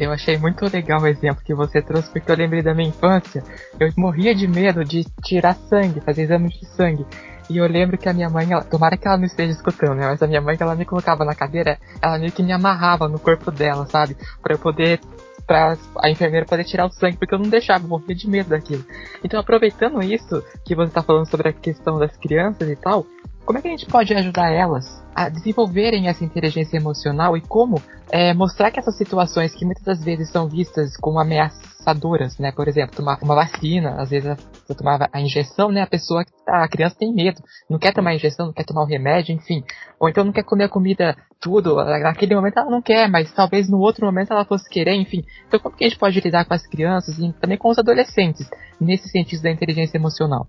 Eu 0.03 0.11
achei 0.11 0.37
muito 0.37 0.65
legal 0.67 1.01
o 1.01 1.07
exemplo 1.07 1.45
que 1.45 1.55
você 1.55 1.81
trouxe, 1.81 2.11
porque 2.11 2.29
eu 2.29 2.37
lembrei 2.37 2.61
da 2.61 2.75
minha 2.75 2.88
infância. 2.88 3.41
Eu 3.79 3.88
morria 3.97 4.35
de 4.35 4.49
medo 4.49 4.85
de 4.85 5.05
tirar 5.23 5.55
sangue, 5.55 6.01
fazer 6.01 6.23
exame 6.23 6.49
de 6.49 6.67
sangue. 6.67 7.07
E 7.49 7.57
eu 7.57 7.67
lembro 7.69 7.97
que 7.97 8.09
a 8.09 8.12
minha 8.12 8.29
mãe, 8.29 8.51
ela, 8.51 8.65
tomara 8.65 8.97
que 8.97 9.07
ela 9.07 9.17
não 9.17 9.27
esteja 9.27 9.53
escutando, 9.53 9.95
né? 9.95 10.09
Mas 10.09 10.21
a 10.21 10.27
minha 10.27 10.41
mãe, 10.41 10.57
ela 10.59 10.75
me 10.75 10.85
colocava 10.85 11.25
na 11.25 11.37
cadeira, 11.37 11.79
ela 12.01 12.19
meio 12.19 12.33
que 12.33 12.43
me 12.43 12.51
amarrava 12.51 13.09
no 13.09 13.21
corpo 13.21 13.53
dela, 13.53 13.87
sabe? 13.87 14.17
Pra 14.43 14.55
eu 14.55 14.59
poder 14.59 14.99
pra 15.47 15.77
a 15.99 16.11
enfermeira 16.11 16.47
poder 16.47 16.65
tirar 16.65 16.87
o 16.87 16.91
sangue, 16.91 17.17
porque 17.17 17.35
eu 17.35 17.38
não 17.38 17.49
deixava, 17.49 17.85
eu 17.85 17.88
morria 17.88 18.15
de 18.15 18.29
medo 18.29 18.49
daquilo. 18.49 18.85
Então, 19.23 19.38
aproveitando 19.38 20.03
isso 20.03 20.43
que 20.65 20.75
você 20.75 20.91
tá 20.91 21.03
falando 21.03 21.29
sobre 21.29 21.49
a 21.49 21.53
questão 21.53 21.97
das 21.99 22.17
crianças 22.17 22.69
e 22.69 22.75
tal, 22.75 23.07
como 23.44 23.59
é 23.59 23.62
que 23.62 23.68
a 23.68 23.70
gente 23.70 23.87
pode 23.87 24.14
ajudar 24.14 24.50
elas 24.50 25.02
a 25.14 25.28
desenvolverem 25.28 26.09
essa 26.09 26.24
inteligência 26.24 26.76
emocional 26.76 27.37
e 27.37 27.40
como 27.40 27.81
é, 28.11 28.33
mostrar 28.33 28.70
que 28.70 28.78
essas 28.78 28.96
situações 28.96 29.55
que 29.55 29.64
muitas 29.64 29.85
das 29.85 30.02
vezes 30.02 30.31
são 30.31 30.48
vistas 30.48 30.96
como 30.96 31.18
ameaçadoras, 31.18 32.38
né? 32.38 32.52
Por 32.52 32.68
exemplo, 32.68 32.96
tomar 32.96 33.18
uma 33.20 33.35
vacina, 33.35 34.00
às 34.00 34.11
vezes 34.11 34.37
você 34.66 34.74
tomava 34.74 35.09
a 35.12 35.20
injeção, 35.20 35.70
né? 35.70 35.83
A 35.83 35.87
pessoa, 35.87 36.24
a 36.46 36.68
criança 36.68 36.96
tem 36.98 37.12
medo, 37.12 37.42
não 37.68 37.78
quer 37.78 37.92
tomar 37.92 38.11
a 38.11 38.14
injeção, 38.14 38.46
não 38.46 38.52
quer 38.52 38.64
tomar 38.64 38.83
o 38.83 38.87
remédio, 38.87 39.35
enfim. 39.35 39.62
Ou 40.00 40.09
então 40.09 40.24
não 40.24 40.33
quer 40.33 40.44
comer 40.44 40.64
a 40.64 40.68
comida 40.68 41.16
tudo, 41.40 41.76
naquele 41.76 42.35
momento 42.35 42.59
ela 42.59 42.70
não 42.70 42.81
quer, 42.81 43.09
mas 43.11 43.33
talvez 43.33 43.68
no 43.68 43.78
outro 43.78 44.07
momento 44.07 44.33
ela 44.33 44.44
fosse 44.44 44.68
querer, 44.70 44.94
enfim. 44.94 45.24
Então 45.48 45.59
como 45.61 45.76
que 45.76 45.85
a 45.85 45.88
gente 45.88 45.98
pode 45.98 46.18
lidar 46.20 46.44
com 46.44 46.55
as 46.55 46.66
crianças 46.66 47.18
e 47.18 47.33
também 47.35 47.59
com 47.59 47.68
os 47.68 47.78
adolescentes 47.78 48.48
nesse 48.81 49.09
sentido 49.09 49.42
da 49.42 49.50
inteligência 49.50 49.98
emocional? 49.98 50.46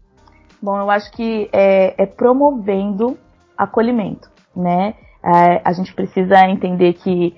Bom, 0.63 0.79
eu 0.79 0.89
acho 0.89 1.11
que 1.11 1.49
é, 1.51 2.01
é 2.01 2.05
promovendo 2.05 3.17
acolhimento, 3.57 4.31
né? 4.55 4.93
É, 5.21 5.61
a 5.61 5.73
gente 5.73 5.93
precisa 5.93 6.47
entender 6.47 6.93
que 6.93 7.35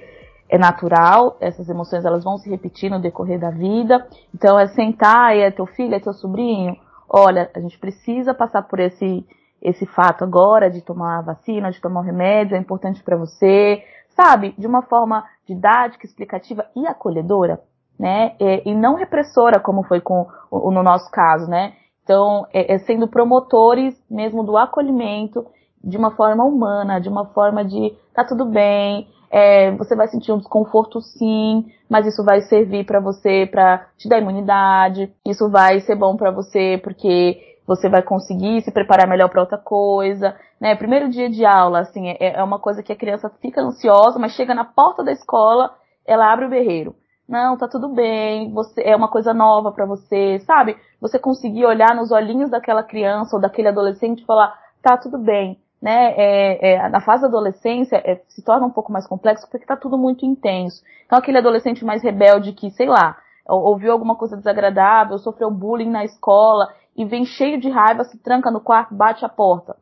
é 0.48 0.60
natural, 0.60 1.36
essas 1.42 1.68
emoções 1.68 2.06
elas 2.06 2.24
vão 2.24 2.38
se 2.38 2.48
repetir 2.48 2.92
no 2.92 3.02
decorrer 3.02 3.40
da 3.40 3.50
vida. 3.50 4.08
Então 4.32 4.60
é 4.60 4.68
sentar, 4.68 5.36
é 5.36 5.50
teu 5.50 5.66
filho, 5.66 5.96
é 5.96 6.00
teu 6.00 6.14
sobrinho. 6.14 6.78
Olha, 7.10 7.50
a 7.56 7.60
gente 7.60 7.80
precisa 7.80 8.32
passar 8.32 8.62
por 8.62 8.80
esse 8.80 9.26
esse 9.60 9.88
fato 9.88 10.24
agora 10.24 10.70
de 10.70 10.82
tomar 10.82 11.18
a 11.18 11.22
vacina, 11.24 11.72
de 11.72 11.82
tomar 11.82 12.02
o 12.02 12.04
remédio, 12.04 12.56
é 12.56 12.60
importante 12.60 13.02
para 13.02 13.18
você, 13.18 13.84
sabe? 14.16 14.54
De 14.56 14.68
uma 14.68 14.84
forma 14.84 15.26
didática, 15.48 16.06
explicativa 16.06 16.68
e 16.76 16.86
acolhedora, 16.86 17.60
né? 18.00 18.36
E, 18.40 18.70
e 18.70 18.76
não 18.76 18.94
repressora, 18.94 19.60
como 19.60 19.82
foi 19.82 20.00
com 20.00 20.28
no 20.52 20.84
nosso 20.84 21.10
caso, 21.10 21.50
né? 21.50 21.74
Então, 22.06 22.46
é, 22.54 22.76
é 22.76 22.78
sendo 22.78 23.08
promotores 23.08 24.00
mesmo 24.10 24.44
do 24.44 24.56
acolhimento 24.56 25.44
de 25.84 25.98
uma 25.98 26.12
forma 26.12 26.46
humana, 26.46 27.02
de 27.02 27.10
uma 27.10 27.26
forma 27.26 27.66
de 27.66 27.94
tá 28.14 28.24
tudo 28.24 28.46
bem, 28.46 29.08
é, 29.32 29.72
você 29.72 29.96
vai 29.96 30.08
sentir 30.08 30.32
um 30.32 30.38
desconforto 30.38 31.02
sim, 31.02 31.66
mas 31.90 32.06
isso 32.06 32.24
vai 32.24 32.42
servir 32.42 32.86
para 32.86 33.00
você 33.00 33.48
para 33.52 33.88
te 33.98 34.08
dar 34.08 34.20
imunidade, 34.20 35.12
isso 35.26 35.50
vai 35.50 35.80
ser 35.82 35.96
bom 35.96 36.16
para 36.16 36.30
você 36.30 36.80
porque 36.84 37.42
você 37.68 37.90
vai 37.90 38.04
conseguir 38.04 38.62
se 38.62 38.72
preparar 38.72 39.08
melhor 39.08 39.28
para 39.30 39.42
outra 39.42 39.58
coisa, 39.58 40.36
né? 40.62 40.76
Primeiro 40.76 41.10
dia 41.10 41.28
de 41.28 41.44
aula, 41.44 41.80
assim, 41.80 42.10
é, 42.10 42.38
é 42.38 42.44
uma 42.44 42.60
coisa 42.60 42.84
que 42.84 42.94
a 42.94 42.96
criança 42.96 43.32
fica 43.42 43.62
ansiosa, 43.62 44.20
mas 44.20 44.34
chega 44.34 44.54
na 44.54 44.64
porta 44.64 45.04
da 45.04 45.12
escola, 45.12 45.74
ela 46.06 46.32
abre 46.32 46.46
o 46.46 46.50
berreiro. 46.50 46.96
Não, 47.28 47.58
tá 47.58 47.68
tudo 47.68 47.90
bem, 47.90 48.52
você 48.52 48.84
é 48.84 48.96
uma 48.96 49.08
coisa 49.08 49.34
nova 49.34 49.72
para 49.72 49.86
você, 49.86 50.40
sabe? 50.46 50.78
Você 51.02 51.18
conseguir 51.18 51.66
olhar 51.66 51.96
nos 51.96 52.12
olhinhos 52.12 52.52
daquela 52.52 52.84
criança 52.84 53.36
ou 53.36 53.42
daquele 53.42 53.68
adolescente 53.68 54.22
e 54.22 54.26
falar, 54.26 54.56
tá 54.80 54.96
tudo 54.96 55.18
bem, 55.18 55.60
né? 55.82 56.14
É, 56.16 56.74
é, 56.74 56.90
na 56.90 57.02
fase 57.02 57.24
da 57.24 57.28
adolescência 57.28 57.96
é, 58.06 58.22
se 58.28 58.44
torna 58.44 58.68
um 58.68 58.72
pouco 58.72 58.92
mais 58.92 59.08
complexo 59.08 59.50
porque 59.50 59.66
tá 59.66 59.76
tudo 59.76 59.98
muito 59.98 60.24
intenso. 60.24 60.84
Então 61.08 61.18
aquele 61.18 61.40
adolescente 61.40 61.84
mais 61.84 62.04
rebelde 62.04 62.54
que, 62.54 62.70
sei 62.70 62.88
lá, 62.88 63.18
ouviu 63.48 63.92
alguma 63.92 64.16
coisa 64.16 64.38
desagradável, 64.38 65.18
sofreu 65.18 65.50
bullying 65.50 65.90
na 65.90 66.06
escola 66.06 66.72
e 66.96 67.06
vem 67.06 67.26
cheio 67.26 67.60
de 67.60 67.70
raiva, 67.70 68.04
se 68.04 68.20
tranca 68.20 68.52
no 68.52 68.62
quarto, 68.62 68.94
bate 68.94 69.26
a 69.26 69.30
porta. 69.30 69.76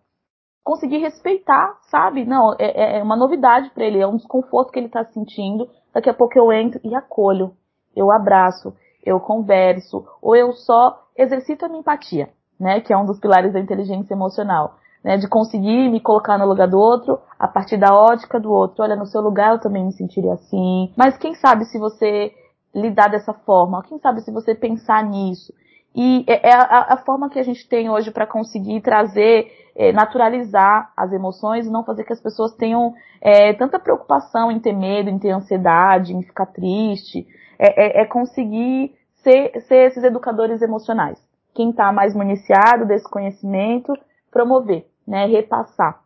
Conseguir 0.63 0.99
respeitar, 0.99 1.77
sabe? 1.91 2.23
Não, 2.23 2.55
é, 2.57 2.99
é 2.99 3.03
uma 3.03 3.17
novidade 3.17 3.69
para 3.71 3.83
ele, 3.83 3.99
é 3.99 4.07
um 4.07 4.15
desconforto 4.15 4.71
que 4.71 4.79
ele 4.79 4.87
tá 4.87 5.03
sentindo 5.03 5.67
Daqui 5.93 6.09
a 6.09 6.13
pouco 6.13 6.37
eu 6.37 6.51
entro 6.51 6.79
e 6.83 6.95
acolho, 6.95 7.53
eu 7.95 8.11
abraço, 8.11 8.73
eu 9.05 9.19
converso, 9.19 10.05
ou 10.21 10.35
eu 10.35 10.53
só 10.53 11.07
exercito 11.15 11.65
a 11.65 11.67
minha 11.67 11.81
empatia, 11.81 12.29
né? 12.59 12.81
Que 12.81 12.91
é 12.91 12.97
um 12.97 13.05
dos 13.05 13.19
pilares 13.19 13.53
da 13.53 13.59
inteligência 13.59 14.13
emocional. 14.13 14.77
Né, 15.03 15.17
de 15.17 15.27
conseguir 15.27 15.89
me 15.89 15.99
colocar 15.99 16.37
no 16.37 16.47
lugar 16.47 16.65
do 16.65 16.79
outro 16.79 17.19
a 17.37 17.45
partir 17.45 17.75
da 17.75 17.93
ótica 17.93 18.39
do 18.39 18.49
outro. 18.49 18.81
Olha, 18.81 18.95
no 18.95 19.05
seu 19.05 19.19
lugar 19.19 19.51
eu 19.51 19.59
também 19.59 19.83
me 19.83 19.91
sentiria 19.91 20.31
assim. 20.31 20.93
Mas 20.95 21.17
quem 21.17 21.35
sabe 21.35 21.65
se 21.65 21.77
você 21.77 22.31
lidar 22.73 23.09
dessa 23.09 23.33
forma? 23.33 23.83
Quem 23.83 23.99
sabe 23.99 24.21
se 24.21 24.31
você 24.31 24.55
pensar 24.55 25.03
nisso? 25.03 25.53
E 25.95 26.25
é, 26.27 26.49
é 26.49 26.53
a, 26.53 26.93
a 26.93 26.97
forma 26.97 27.29
que 27.29 27.39
a 27.39 27.43
gente 27.43 27.67
tem 27.67 27.89
hoje 27.89 28.11
para 28.11 28.25
conseguir 28.25 28.81
trazer, 28.81 29.51
é, 29.75 29.91
naturalizar 29.91 30.91
as 30.97 31.11
emoções 31.11 31.67
e 31.67 31.71
não 31.71 31.83
fazer 31.83 32.03
que 32.03 32.13
as 32.13 32.21
pessoas 32.21 32.53
tenham 32.55 32.93
é, 33.21 33.53
tanta 33.53 33.79
preocupação 33.79 34.51
em 34.51 34.59
ter 34.59 34.73
medo, 34.73 35.09
em 35.09 35.19
ter 35.19 35.31
ansiedade, 35.31 36.13
em 36.13 36.23
ficar 36.23 36.47
triste. 36.47 37.27
É, 37.59 37.99
é, 37.99 38.01
é 38.01 38.05
conseguir 38.05 38.95
ser, 39.23 39.61
ser 39.67 39.87
esses 39.87 40.03
educadores 40.03 40.61
emocionais. 40.61 41.17
Quem 41.53 41.69
está 41.69 41.91
mais 41.91 42.15
municiado 42.15 42.85
desse 42.85 43.09
conhecimento, 43.09 43.93
promover, 44.31 44.87
né, 45.07 45.27
repassar. 45.27 46.01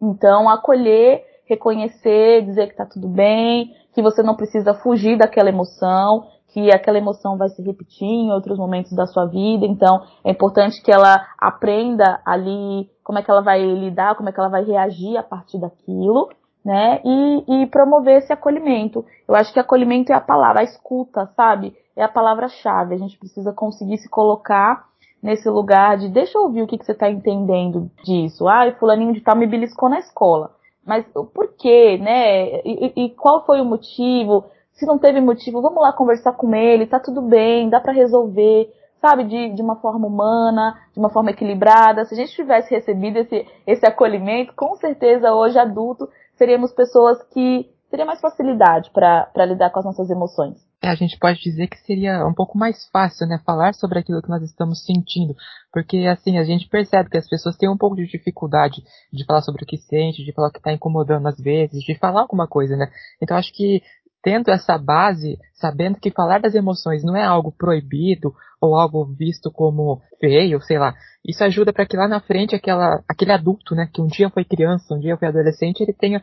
Então, 0.00 0.48
acolher, 0.48 1.24
reconhecer, 1.44 2.42
dizer 2.44 2.66
que 2.66 2.72
está 2.72 2.86
tudo 2.86 3.08
bem, 3.08 3.74
que 3.92 4.00
você 4.00 4.22
não 4.22 4.36
precisa 4.36 4.74
fugir 4.74 5.18
daquela 5.18 5.48
emoção, 5.48 6.28
que 6.48 6.70
aquela 6.72 6.98
emoção 6.98 7.36
vai 7.36 7.48
se 7.48 7.62
repetir 7.62 8.08
em 8.08 8.32
outros 8.32 8.58
momentos 8.58 8.92
da 8.92 9.06
sua 9.06 9.26
vida, 9.26 9.66
então 9.66 10.02
é 10.24 10.30
importante 10.30 10.82
que 10.82 10.90
ela 10.90 11.26
aprenda 11.38 12.20
ali 12.24 12.90
como 13.04 13.18
é 13.18 13.22
que 13.22 13.30
ela 13.30 13.42
vai 13.42 13.60
lidar, 13.60 14.14
como 14.16 14.28
é 14.28 14.32
que 14.32 14.40
ela 14.40 14.48
vai 14.48 14.64
reagir 14.64 15.16
a 15.16 15.22
partir 15.22 15.58
daquilo, 15.58 16.28
né? 16.64 17.00
E, 17.04 17.62
e 17.62 17.66
promover 17.66 18.18
esse 18.18 18.32
acolhimento. 18.32 19.04
Eu 19.26 19.34
acho 19.34 19.52
que 19.52 19.60
acolhimento 19.60 20.12
é 20.12 20.14
a 20.14 20.20
palavra, 20.20 20.60
a 20.60 20.64
escuta, 20.64 21.26
sabe? 21.36 21.74
É 21.96 22.02
a 22.02 22.08
palavra-chave. 22.08 22.94
A 22.94 22.98
gente 22.98 23.18
precisa 23.18 23.52
conseguir 23.52 23.98
se 23.98 24.08
colocar 24.08 24.86
nesse 25.22 25.48
lugar 25.48 25.96
de 25.96 26.08
deixa 26.08 26.38
eu 26.38 26.42
ouvir 26.42 26.62
o 26.62 26.66
que, 26.66 26.78
que 26.78 26.84
você 26.84 26.92
está 26.92 27.10
entendendo 27.10 27.90
disso. 28.04 28.46
Ah, 28.48 28.70
fulaninho 28.78 29.12
de 29.12 29.20
tal 29.20 29.36
me 29.36 29.46
beliscou 29.46 29.88
na 29.88 29.98
escola. 29.98 30.50
Mas 30.84 31.04
por 31.12 31.54
quê, 31.58 31.98
né? 31.98 32.60
E, 32.64 32.92
e, 32.96 33.10
qual 33.10 33.44
foi 33.44 33.60
o 33.60 33.64
motivo? 33.64 34.44
Se 34.78 34.86
não 34.86 34.96
teve 34.96 35.20
motivo, 35.20 35.60
vamos 35.60 35.82
lá 35.82 35.92
conversar 35.92 36.32
com 36.34 36.54
ele, 36.54 36.86
tá 36.86 37.00
tudo 37.00 37.20
bem, 37.20 37.68
dá 37.68 37.80
para 37.80 37.92
resolver, 37.92 38.72
sabe? 39.00 39.24
De, 39.24 39.50
de 39.50 39.60
uma 39.60 39.74
forma 39.74 40.06
humana, 40.06 40.78
de 40.92 41.00
uma 41.00 41.10
forma 41.10 41.30
equilibrada. 41.30 42.04
Se 42.04 42.14
a 42.14 42.16
gente 42.16 42.32
tivesse 42.32 42.72
recebido 42.72 43.18
esse, 43.18 43.44
esse 43.66 43.84
acolhimento, 43.84 44.54
com 44.54 44.76
certeza 44.76 45.34
hoje 45.34 45.58
adulto, 45.58 46.08
seríamos 46.36 46.72
pessoas 46.72 47.20
que 47.34 47.68
teria 47.90 48.06
mais 48.06 48.20
facilidade 48.20 48.90
para 48.92 49.46
lidar 49.46 49.70
com 49.70 49.80
as 49.80 49.84
nossas 49.84 50.10
emoções. 50.10 50.68
É, 50.80 50.88
a 50.88 50.94
gente 50.94 51.18
pode 51.18 51.40
dizer 51.40 51.66
que 51.66 51.76
seria 51.78 52.24
um 52.24 52.32
pouco 52.32 52.56
mais 52.56 52.88
fácil, 52.92 53.26
né, 53.26 53.40
falar 53.44 53.74
sobre 53.74 53.98
aquilo 53.98 54.22
que 54.22 54.28
nós 54.28 54.42
estamos 54.44 54.84
sentindo, 54.84 55.34
porque 55.72 56.06
assim 56.06 56.38
a 56.38 56.44
gente 56.44 56.68
percebe 56.68 57.10
que 57.10 57.18
as 57.18 57.28
pessoas 57.28 57.56
têm 57.56 57.68
um 57.68 57.76
pouco 57.76 57.96
de 57.96 58.06
dificuldade 58.06 58.84
de 59.12 59.24
falar 59.24 59.42
sobre 59.42 59.64
o 59.64 59.66
que 59.66 59.76
sente, 59.76 60.24
de 60.24 60.32
falar 60.32 60.48
o 60.48 60.52
que 60.52 60.58
está 60.58 60.72
incomodando 60.72 61.26
às 61.26 61.36
vezes, 61.36 61.82
de 61.82 61.98
falar 61.98 62.20
alguma 62.20 62.46
coisa, 62.46 62.76
né? 62.76 62.86
Então 63.20 63.36
acho 63.36 63.52
que 63.52 63.82
tendo 64.22 64.50
essa 64.50 64.76
base, 64.76 65.38
sabendo 65.54 65.98
que 65.98 66.10
falar 66.10 66.40
das 66.40 66.54
emoções 66.54 67.04
não 67.04 67.16
é 67.16 67.24
algo 67.24 67.52
proibido 67.52 68.34
ou 68.60 68.76
algo 68.76 69.04
visto 69.04 69.50
como 69.50 70.02
feio, 70.20 70.60
sei 70.62 70.78
lá, 70.78 70.94
isso 71.24 71.44
ajuda 71.44 71.72
para 71.72 71.86
que 71.86 71.96
lá 71.96 72.08
na 72.08 72.20
frente 72.20 72.54
aquela, 72.54 73.02
aquele 73.08 73.32
adulto, 73.32 73.74
né, 73.74 73.88
que 73.92 74.00
um 74.00 74.06
dia 74.06 74.30
foi 74.30 74.44
criança, 74.44 74.94
um 74.94 74.98
dia 74.98 75.16
foi 75.16 75.28
adolescente, 75.28 75.80
ele 75.80 75.92
tenha 75.92 76.22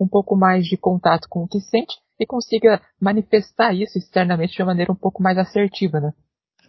um 0.00 0.08
pouco 0.08 0.36
mais 0.36 0.64
de 0.64 0.76
contato 0.76 1.28
com 1.28 1.42
o 1.42 1.48
que 1.48 1.60
sente 1.60 1.96
e 2.18 2.26
consiga 2.26 2.80
manifestar 3.00 3.72
isso 3.72 3.98
externamente 3.98 4.54
de 4.54 4.62
uma 4.62 4.68
maneira 4.68 4.92
um 4.92 4.96
pouco 4.96 5.22
mais 5.22 5.38
assertiva, 5.38 6.00
né? 6.00 6.12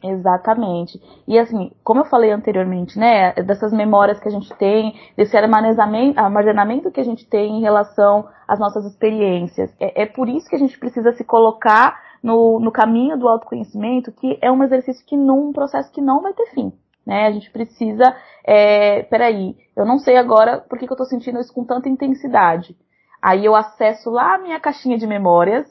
Exatamente. 0.02 1.02
E 1.28 1.38
assim, 1.38 1.72
como 1.84 2.02
eu 2.02 2.06
falei 2.06 2.32
anteriormente, 2.32 2.98
né, 2.98 3.34
dessas 3.34 3.74
memórias 3.74 4.20
que 4.20 4.28
a 4.28 4.32
gente 4.32 4.54
tem, 4.56 4.98
desse 5.18 5.36
armazenamento, 5.38 6.92
que 6.92 7.02
a 7.02 7.04
gente 7.04 7.28
tem 7.28 7.58
em 7.58 7.62
relação 7.62 8.28
às 8.48 8.60
nossas 8.60 8.86
experiências. 8.86 9.74
É, 9.80 10.04
é 10.04 10.06
por 10.06 10.30
isso 10.30 10.50
que 10.50 10.56
a 10.56 10.60
gente 10.60 10.80
precisa 10.80 11.12
se 11.12 11.24
colocar 11.24 12.00
no, 12.24 12.60
no 12.60 12.72
caminho 12.72 13.18
do 13.18 13.28
autoconhecimento, 13.28 14.12
que 14.12 14.38
é 14.42 14.52
um 14.52 14.64
exercício 14.64 15.06
que 15.06 15.18
não, 15.18 15.50
um 15.50 15.54
processo 15.54 15.92
que 15.92 16.02
não 16.02 16.22
vai 16.22 16.34
ter 16.34 16.48
fim. 16.48 16.72
Né? 17.06 17.28
A 17.28 17.32
gente 17.32 17.52
precisa, 17.52 18.16
é, 18.46 19.04
peraí, 19.04 19.58
eu 19.76 19.86
não 19.86 20.00
sei 20.00 20.16
agora 20.16 20.60
por 20.60 20.78
que, 20.78 20.86
que 20.86 20.92
eu 20.92 20.96
estou 20.96 21.08
sentindo 21.08 21.40
isso 21.40 21.54
com 21.54 21.66
tanta 21.66 21.90
intensidade. 21.90 22.76
Aí 23.22 23.44
eu 23.44 23.56
acesso 23.56 24.10
lá 24.10 24.36
a 24.36 24.38
minha 24.38 24.60
caixinha 24.60 24.98
de 24.98 25.06
memórias, 25.06 25.68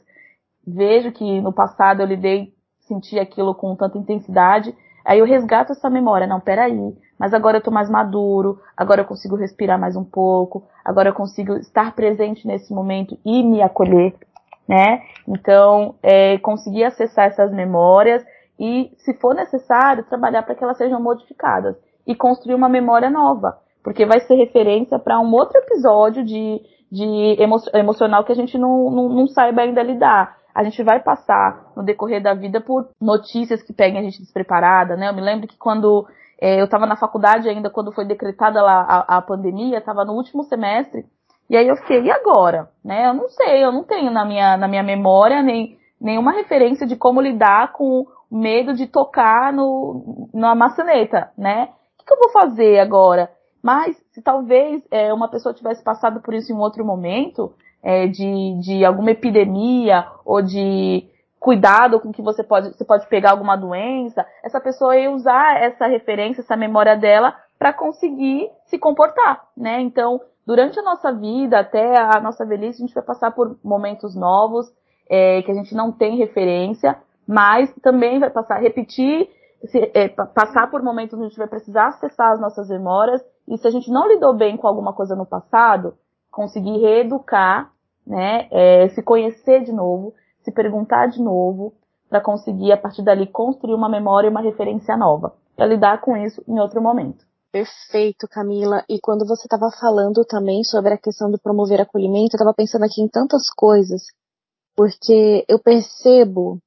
vejo 0.66 1.12
que 1.12 1.40
no 1.40 1.52
passado 1.52 2.02
eu 2.02 2.06
lidei 2.06 2.52
sentir 2.88 3.20
aquilo 3.20 3.54
com 3.54 3.76
tanta 3.76 3.98
intensidade. 3.98 4.74
Aí 5.04 5.20
eu 5.20 5.26
resgato 5.26 5.72
essa 5.72 5.88
memória. 5.88 6.26
Não, 6.26 6.40
peraí. 6.40 6.92
Mas 7.18 7.34
agora 7.34 7.58
eu 7.58 7.62
tô 7.62 7.70
mais 7.70 7.90
maduro, 7.90 8.60
agora 8.76 9.00
eu 9.00 9.04
consigo 9.04 9.34
respirar 9.34 9.78
mais 9.78 9.96
um 9.96 10.04
pouco, 10.04 10.64
agora 10.84 11.08
eu 11.08 11.14
consigo 11.14 11.56
estar 11.56 11.94
presente 11.94 12.46
nesse 12.46 12.72
momento 12.72 13.18
e 13.24 13.42
me 13.42 13.60
acolher, 13.60 14.14
né? 14.68 15.02
Então, 15.26 15.96
é, 16.00 16.38
conseguir 16.38 16.84
acessar 16.84 17.26
essas 17.26 17.52
memórias 17.52 18.24
e, 18.58 18.92
se 18.98 19.14
for 19.14 19.34
necessário, 19.34 20.04
trabalhar 20.04 20.42
para 20.44 20.54
que 20.54 20.62
elas 20.62 20.78
sejam 20.78 21.00
modificadas 21.02 21.76
e 22.06 22.14
construir 22.14 22.54
uma 22.54 22.68
memória 22.68 23.10
nova, 23.10 23.58
porque 23.82 24.06
vai 24.06 24.20
ser 24.20 24.36
referência 24.36 24.98
para 24.98 25.18
um 25.18 25.32
outro 25.32 25.58
episódio 25.58 26.24
de, 26.24 26.60
de 26.90 27.36
emo 27.38 27.56
emocional 27.74 28.22
que 28.24 28.32
a 28.32 28.36
gente 28.36 28.56
não, 28.56 28.90
não, 28.90 29.08
não 29.08 29.26
saiba 29.26 29.62
ainda 29.62 29.82
lidar 29.82 30.37
a 30.58 30.64
gente 30.64 30.82
vai 30.82 30.98
passar 30.98 31.70
no 31.76 31.84
decorrer 31.84 32.20
da 32.20 32.34
vida 32.34 32.60
por 32.60 32.88
notícias 33.00 33.62
que 33.62 33.72
peguem 33.72 34.00
a 34.00 34.02
gente 34.02 34.18
despreparada, 34.18 34.96
né? 34.96 35.08
Eu 35.08 35.14
me 35.14 35.20
lembro 35.20 35.46
que 35.46 35.56
quando 35.56 36.04
é, 36.40 36.60
eu 36.60 36.64
estava 36.64 36.84
na 36.84 36.96
faculdade 36.96 37.48
ainda, 37.48 37.70
quando 37.70 37.92
foi 37.92 38.04
decretada 38.04 38.60
lá 38.60 38.80
a, 38.80 39.18
a 39.18 39.22
pandemia, 39.22 39.78
estava 39.78 40.04
no 40.04 40.14
último 40.14 40.42
semestre, 40.42 41.06
e 41.48 41.56
aí 41.56 41.68
eu 41.68 41.76
fiquei, 41.76 42.02
e 42.02 42.10
agora? 42.10 42.68
Né? 42.84 43.06
Eu 43.06 43.14
não 43.14 43.28
sei, 43.28 43.62
eu 43.62 43.70
não 43.70 43.84
tenho 43.84 44.10
na 44.10 44.24
minha, 44.24 44.56
na 44.56 44.66
minha 44.66 44.82
memória 44.82 45.40
nem 45.44 45.78
nenhuma 46.00 46.32
referência 46.32 46.88
de 46.88 46.96
como 46.96 47.20
lidar 47.20 47.72
com 47.72 48.04
o 48.28 48.36
medo 48.36 48.74
de 48.74 48.88
tocar 48.88 49.52
no, 49.52 50.28
na 50.34 50.56
maçaneta, 50.56 51.30
né? 51.38 51.68
O 51.94 51.98
que, 51.98 52.04
que 52.04 52.12
eu 52.12 52.18
vou 52.18 52.30
fazer 52.30 52.80
agora? 52.80 53.30
Mas 53.62 53.96
se 54.10 54.20
talvez 54.22 54.82
é, 54.90 55.14
uma 55.14 55.28
pessoa 55.28 55.54
tivesse 55.54 55.84
passado 55.84 56.20
por 56.20 56.34
isso 56.34 56.52
em 56.52 56.56
um 56.56 56.60
outro 56.60 56.84
momento, 56.84 57.54
é, 57.82 58.06
de, 58.06 58.60
de 58.60 58.84
alguma 58.84 59.10
epidemia 59.10 60.06
ou 60.24 60.42
de 60.42 61.08
cuidado 61.38 62.00
com 62.00 62.12
que 62.12 62.20
você 62.20 62.42
pode, 62.42 62.74
você 62.74 62.84
pode 62.84 63.06
pegar 63.08 63.30
alguma 63.30 63.56
doença, 63.56 64.26
essa 64.42 64.60
pessoa 64.60 64.96
ia 64.96 65.10
usar 65.10 65.62
essa 65.62 65.86
referência, 65.86 66.40
essa 66.40 66.56
memória 66.56 66.96
dela 66.96 67.34
para 67.58 67.72
conseguir 67.72 68.50
se 68.66 68.78
comportar, 68.78 69.44
né? 69.56 69.80
Então, 69.80 70.20
durante 70.46 70.78
a 70.78 70.82
nossa 70.82 71.12
vida, 71.12 71.60
até 71.60 71.98
a 72.00 72.20
nossa 72.20 72.44
velhice, 72.44 72.82
a 72.82 72.86
gente 72.86 72.94
vai 72.94 73.04
passar 73.04 73.32
por 73.32 73.58
momentos 73.62 74.14
novos, 74.14 74.66
é, 75.08 75.42
que 75.42 75.50
a 75.50 75.54
gente 75.54 75.74
não 75.74 75.92
tem 75.92 76.16
referência, 76.16 76.98
mas 77.26 77.72
também 77.82 78.18
vai 78.18 78.30
passar, 78.30 78.60
repetir, 78.60 79.28
se, 79.66 79.90
é, 79.94 80.08
passar 80.08 80.70
por 80.70 80.82
momentos 80.82 81.14
onde 81.14 81.26
a 81.26 81.28
gente 81.28 81.38
vai 81.38 81.48
precisar 81.48 81.88
acessar 81.88 82.32
as 82.32 82.40
nossas 82.40 82.68
memórias, 82.68 83.24
e 83.46 83.56
se 83.58 83.66
a 83.66 83.70
gente 83.70 83.90
não 83.90 84.08
lidou 84.08 84.34
bem 84.34 84.56
com 84.56 84.68
alguma 84.68 84.92
coisa 84.92 85.16
no 85.16 85.26
passado, 85.26 85.94
conseguir 86.38 86.78
reeducar, 86.78 87.72
né, 88.06 88.46
é, 88.52 88.88
se 88.90 89.02
conhecer 89.02 89.64
de 89.64 89.72
novo, 89.72 90.14
se 90.44 90.52
perguntar 90.52 91.08
de 91.08 91.20
novo, 91.20 91.74
para 92.08 92.20
conseguir 92.20 92.70
a 92.70 92.76
partir 92.76 93.02
dali 93.02 93.26
construir 93.26 93.74
uma 93.74 93.88
memória 93.88 94.28
e 94.28 94.30
uma 94.30 94.40
referência 94.40 94.96
nova, 94.96 95.34
para 95.56 95.66
lidar 95.66 96.00
com 96.00 96.16
isso 96.16 96.40
em 96.46 96.60
outro 96.60 96.80
momento. 96.80 97.26
Perfeito, 97.50 98.28
Camila. 98.28 98.84
E 98.88 99.00
quando 99.00 99.26
você 99.26 99.46
estava 99.46 99.68
falando 99.80 100.24
também 100.24 100.62
sobre 100.62 100.94
a 100.94 100.96
questão 100.98 101.28
do 101.28 101.40
promover 101.40 101.80
acolhimento, 101.80 102.34
eu 102.34 102.38
estava 102.38 102.54
pensando 102.54 102.84
aqui 102.84 103.02
em 103.02 103.08
tantas 103.08 103.50
coisas, 103.50 104.02
porque 104.76 105.44
eu 105.48 105.58
percebo 105.58 106.58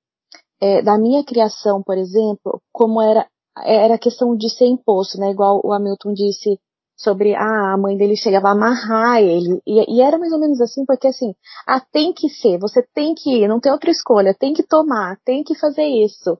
é, 0.60 0.82
da 0.82 0.98
minha 0.98 1.24
criação, 1.24 1.82
por 1.82 1.98
exemplo, 1.98 2.62
como 2.74 3.02
era 3.02 3.26
era 3.58 3.96
a 3.96 4.00
questão 4.00 4.36
de 4.36 4.50
ser 4.50 4.66
imposto, 4.66 5.18
né? 5.18 5.32
Igual 5.32 5.62
o 5.64 5.72
Hamilton 5.74 6.14
disse 6.14 6.58
sobre 7.02 7.36
ah, 7.36 7.74
a 7.74 7.78
mãe 7.78 7.98
dele 7.98 8.16
chegava 8.16 8.50
a 8.50 8.52
amarrar 8.52 9.22
ele. 9.22 9.62
E, 9.65 9.98
e, 9.98 10.02
era 10.02 10.17
mais 10.17 10.32
ou 10.32 10.40
menos 10.40 10.62
assim, 10.62 10.86
porque 10.86 11.08
assim, 11.08 11.34
ah, 11.67 11.82
tem 11.92 12.13
que 12.13 12.30
ser, 12.30 12.58
você 12.60 12.82
tem 12.94 13.13
que 13.15 13.44
ir, 13.44 13.48
não 13.48 13.60
tem 13.60 13.71
outra 13.71 13.92
escolha, 13.92 14.36
tem 14.38 14.54
que 14.54 14.63
tomar, 14.63 15.17
tem 15.25 15.44
que 15.44 15.56
fazer 15.56 15.86
isso. 15.86 16.38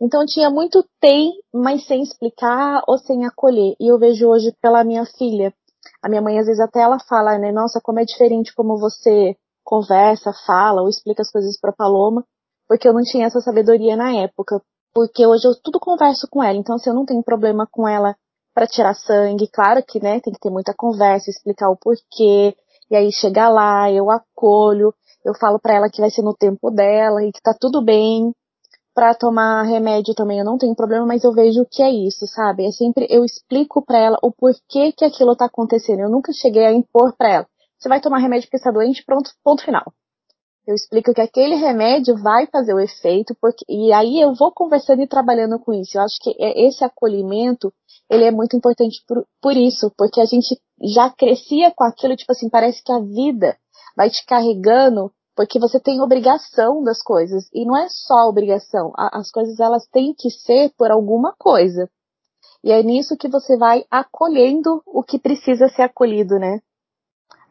Então 0.00 0.24
tinha 0.26 0.50
muito 0.50 0.84
tem, 1.00 1.32
mas 1.52 1.86
sem 1.86 2.02
explicar 2.02 2.82
ou 2.86 2.98
sem 2.98 3.24
acolher. 3.26 3.74
E 3.80 3.90
eu 3.90 3.98
vejo 3.98 4.28
hoje 4.28 4.52
pela 4.60 4.84
minha 4.84 5.04
filha. 5.18 5.54
A 6.02 6.08
minha 6.08 6.20
mãe 6.20 6.38
às 6.38 6.46
vezes 6.46 6.60
até 6.60 6.80
ela 6.80 6.98
fala, 6.98 7.38
né, 7.38 7.52
nossa, 7.52 7.80
como 7.80 8.00
é 8.00 8.04
diferente 8.04 8.54
como 8.54 8.78
você 8.78 9.36
conversa, 9.64 10.32
fala 10.46 10.82
ou 10.82 10.88
explica 10.88 11.22
as 11.22 11.30
coisas 11.30 11.58
para 11.58 11.72
Paloma, 11.72 12.24
porque 12.68 12.88
eu 12.88 12.92
não 12.92 13.02
tinha 13.02 13.26
essa 13.26 13.40
sabedoria 13.40 13.96
na 13.96 14.12
época. 14.14 14.60
Porque 14.94 15.26
hoje 15.26 15.46
eu 15.46 15.54
tudo 15.62 15.78
converso 15.78 16.26
com 16.30 16.42
ela, 16.42 16.56
então 16.56 16.78
se 16.78 16.82
assim, 16.82 16.90
eu 16.90 16.94
não 16.94 17.04
tenho 17.04 17.22
problema 17.22 17.66
com 17.70 17.86
ela 17.86 18.16
para 18.56 18.66
tirar 18.66 18.94
sangue. 18.94 19.46
Claro 19.52 19.84
que, 19.86 20.02
né, 20.02 20.18
tem 20.18 20.32
que 20.32 20.40
ter 20.40 20.48
muita 20.48 20.72
conversa, 20.74 21.28
explicar 21.28 21.68
o 21.68 21.76
porquê. 21.76 22.56
E 22.90 22.96
aí 22.96 23.12
chegar 23.12 23.50
lá, 23.50 23.92
eu 23.92 24.10
acolho, 24.10 24.94
eu 25.22 25.34
falo 25.34 25.58
para 25.58 25.74
ela 25.74 25.90
que 25.90 26.00
vai 26.00 26.10
ser 26.10 26.22
no 26.22 26.32
tempo 26.32 26.70
dela 26.70 27.22
e 27.22 27.30
que 27.30 27.42
tá 27.42 27.54
tudo 27.60 27.84
bem. 27.84 28.32
Para 28.94 29.14
tomar 29.14 29.64
remédio 29.64 30.14
também 30.14 30.38
eu 30.38 30.44
não 30.44 30.56
tenho 30.56 30.74
problema, 30.74 31.04
mas 31.04 31.22
eu 31.22 31.32
vejo 31.32 31.60
o 31.60 31.66
que 31.70 31.82
é 31.82 31.90
isso, 31.90 32.26
sabe? 32.28 32.64
É 32.66 32.70
sempre 32.70 33.06
eu 33.10 33.26
explico 33.26 33.84
para 33.84 33.98
ela 33.98 34.18
o 34.22 34.32
porquê 34.32 34.90
que 34.96 35.04
aquilo 35.04 35.36
tá 35.36 35.44
acontecendo. 35.44 36.00
Eu 36.00 36.08
nunca 36.08 36.32
cheguei 36.32 36.64
a 36.64 36.72
impor 36.72 37.14
para 37.14 37.30
ela. 37.30 37.46
Você 37.78 37.90
vai 37.90 38.00
tomar 38.00 38.20
remédio 38.20 38.46
porque 38.46 38.56
está 38.56 38.70
doente, 38.70 39.04
pronto, 39.04 39.30
ponto 39.44 39.62
final. 39.62 39.84
Eu 40.66 40.74
explico 40.74 41.14
que 41.14 41.20
aquele 41.20 41.54
remédio 41.54 42.16
vai 42.20 42.46
fazer 42.48 42.74
o 42.74 42.80
efeito, 42.80 43.36
porque, 43.40 43.64
e 43.68 43.92
aí 43.92 44.20
eu 44.20 44.34
vou 44.34 44.50
conversando 44.50 45.00
e 45.00 45.06
trabalhando 45.06 45.60
com 45.60 45.72
isso. 45.72 45.96
Eu 45.96 46.02
acho 46.02 46.18
que 46.20 46.30
é, 46.40 46.66
esse 46.66 46.84
acolhimento, 46.84 47.72
ele 48.10 48.24
é 48.24 48.32
muito 48.32 48.56
importante 48.56 49.00
por, 49.06 49.24
por 49.40 49.56
isso, 49.56 49.92
porque 49.96 50.20
a 50.20 50.24
gente 50.24 50.60
já 50.82 51.08
crescia 51.08 51.70
com 51.70 51.84
aquilo, 51.84 52.16
tipo 52.16 52.32
assim, 52.32 52.50
parece 52.50 52.82
que 52.82 52.90
a 52.90 52.98
vida 52.98 53.56
vai 53.96 54.10
te 54.10 54.26
carregando, 54.26 55.12
porque 55.36 55.60
você 55.60 55.78
tem 55.78 56.00
obrigação 56.00 56.82
das 56.82 57.00
coisas, 57.00 57.48
e 57.54 57.64
não 57.64 57.76
é 57.76 57.86
só 57.88 58.28
obrigação, 58.28 58.92
as 58.96 59.30
coisas 59.30 59.60
elas 59.60 59.86
têm 59.86 60.14
que 60.18 60.30
ser 60.30 60.72
por 60.76 60.90
alguma 60.90 61.32
coisa. 61.38 61.88
E 62.64 62.72
é 62.72 62.82
nisso 62.82 63.16
que 63.16 63.28
você 63.28 63.56
vai 63.56 63.84
acolhendo 63.88 64.82
o 64.84 65.04
que 65.04 65.18
precisa 65.18 65.68
ser 65.68 65.82
acolhido, 65.82 66.40
né? 66.40 66.60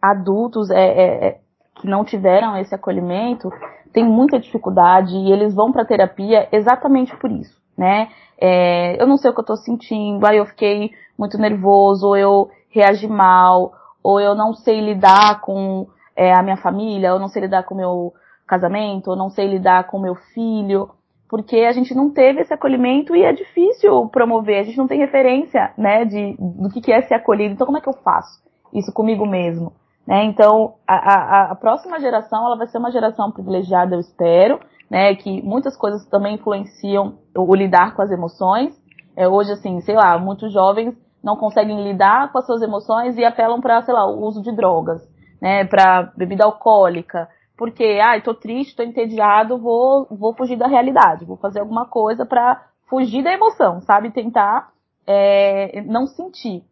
Adultos 0.02 0.70
é, 0.70 0.76
é, 0.76 1.28
é 1.28 1.45
que 1.76 1.88
não 1.88 2.04
tiveram 2.04 2.58
esse 2.58 2.74
acolhimento 2.74 3.50
têm 3.94 4.04
muita 4.04 4.40
dificuldade 4.40 5.16
e 5.16 5.32
eles 5.32 5.54
vão 5.54 5.72
para 5.72 5.86
terapia 5.86 6.48
exatamente 6.52 7.16
por 7.18 7.32
isso, 7.32 7.56
né? 7.78 8.10
É, 8.38 9.02
eu 9.02 9.08
não 9.08 9.18
sei 9.18 9.32
o 9.32 9.34
que 9.34 9.40
eu 9.40 9.44
estou 9.44 9.58
sentindo, 9.58 10.26
aí 10.26 10.38
eu 10.38 10.46
fiquei 10.46 10.92
muito 11.18 11.38
nervoso, 11.38 12.08
ou 12.08 12.18
eu 12.18 12.50
reagi 12.70 13.08
mal, 13.08 13.74
ou 14.04 14.20
eu 14.20 14.36
não 14.36 14.54
sei 14.54 14.82
lidar 14.82 15.40
com 15.42 15.88
é, 16.16 16.34
a 16.34 16.44
minha 16.44 16.58
família, 16.58 17.14
ou 17.14 17.20
não 17.20 17.30
sei 17.30 17.44
lidar 17.44 17.64
com 17.64 17.74
o 17.74 17.78
meu 17.78 18.14
casamento, 18.46 19.10
ou 19.10 19.16
não 19.16 19.30
sei 19.30 19.48
lidar 19.48 19.88
com 19.88 19.98
o 19.98 20.02
meu 20.02 20.16
filho, 20.16 20.90
porque 21.30 21.58
a 21.62 21.72
gente 21.72 21.96
não 21.96 22.12
teve 22.12 22.42
esse 22.42 22.54
acolhimento 22.54 23.16
e 23.16 23.24
é 23.24 23.32
difícil 23.32 24.08
promover, 24.10 24.60
a 24.60 24.64
gente 24.64 24.78
não 24.78 24.88
tem 24.88 25.00
referência, 25.00 25.74
né, 25.78 26.06
de, 26.06 26.36
do 26.38 26.70
que 26.70 26.92
é 26.92 27.02
ser 27.02 27.16
acolhido, 27.16 27.54
então 27.54 27.66
como 27.66 27.78
é 27.78 27.82
que 27.82 27.90
eu 27.90 27.94
faço 28.04 28.44
isso 28.74 28.92
comigo 28.94 29.26
mesmo? 29.26 29.74
Né? 30.08 30.26
Então, 30.26 30.76
a, 30.88 30.96
a, 30.96 31.52
a, 31.52 31.56
próxima 31.56 32.00
geração 32.00 32.46
ela 32.46 32.58
vai 32.58 32.68
ser 32.68 32.78
uma 32.78 32.92
geração 32.92 33.32
privilegiada, 33.32 33.96
eu 33.96 34.00
espero, 34.00 34.60
né? 34.90 35.16
que 35.16 35.42
muitas 35.42 35.76
coisas 35.76 36.06
também 36.08 36.36
influenciam 36.36 37.18
o, 37.36 37.52
o 37.52 37.56
lidar 37.56 37.96
com 37.96 38.02
as 38.02 38.12
emoções. 38.12 38.80
É, 39.16 39.28
hoje, 39.28 39.52
assim, 39.52 39.82
sei 39.82 39.96
lá, 39.96 40.18
muitos 40.20 40.54
jovens 40.54 40.96
não 41.24 41.36
conseguem 41.36 41.84
lidar 41.84 42.32
com 42.32 42.38
as 42.38 42.46
suas 42.46 42.62
emoções 42.62 43.18
e 43.18 43.26
apelam 43.26 43.60
para, 43.60 43.82
sei 43.82 43.94
lá, 43.94 44.06
o 44.06 44.22
uso 44.24 44.42
de 44.44 44.52
drogas, 44.56 45.02
né? 45.42 45.66
para 45.66 46.12
bebida 46.16 46.46
alcoólica, 46.46 47.28
porque, 47.58 48.00
ah, 48.04 48.20
tô 48.22 48.34
triste, 48.34 48.76
tô 48.76 48.84
entediado, 48.84 49.58
vou, 49.58 50.06
vou 50.12 50.36
fugir 50.36 50.58
da 50.58 50.68
realidade, 50.68 51.26
vou 51.26 51.38
fazer 51.38 51.62
alguma 51.62 51.86
coisa 51.86 52.26
para 52.26 52.62
fugir 52.88 53.24
da 53.24 53.32
emoção, 53.32 53.82
sabe? 53.82 54.12
Tentar 54.12 54.70
é, 55.08 55.82
não 55.82 56.06
sentir. 56.06 56.64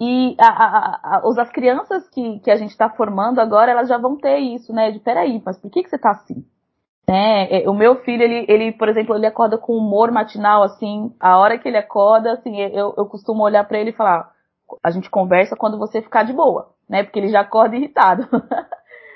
E 0.00 0.36
a, 0.40 0.48
a, 0.48 1.18
a, 1.18 1.42
as 1.42 1.50
crianças 1.50 2.08
que, 2.08 2.40
que 2.40 2.50
a 2.50 2.56
gente 2.56 2.70
está 2.70 2.90
formando 2.90 3.40
agora, 3.40 3.70
elas 3.70 3.88
já 3.88 3.96
vão 3.96 4.16
ter 4.16 4.38
isso, 4.38 4.72
né? 4.72 4.90
De 4.90 4.98
peraí, 4.98 5.40
mas 5.44 5.58
por 5.58 5.70
que, 5.70 5.82
que 5.82 5.90
você 5.90 5.98
tá 5.98 6.10
assim? 6.10 6.44
Né? 7.06 7.62
É, 7.62 7.70
o 7.70 7.74
meu 7.74 7.96
filho, 8.02 8.22
ele, 8.22 8.46
ele, 8.48 8.72
por 8.72 8.88
exemplo, 8.88 9.14
ele 9.14 9.26
acorda 9.26 9.58
com 9.58 9.76
humor 9.76 10.10
matinal, 10.10 10.62
assim, 10.62 11.14
a 11.20 11.38
hora 11.38 11.58
que 11.58 11.68
ele 11.68 11.76
acorda, 11.76 12.32
assim, 12.32 12.58
eu, 12.60 12.94
eu 12.96 13.06
costumo 13.06 13.44
olhar 13.44 13.64
para 13.64 13.78
ele 13.78 13.90
e 13.90 13.94
falar, 13.94 14.32
a 14.82 14.90
gente 14.90 15.10
conversa 15.10 15.54
quando 15.54 15.78
você 15.78 16.00
ficar 16.02 16.24
de 16.24 16.32
boa, 16.32 16.74
né? 16.88 17.04
Porque 17.04 17.18
ele 17.18 17.28
já 17.28 17.40
acorda 17.40 17.76
irritado. 17.76 18.26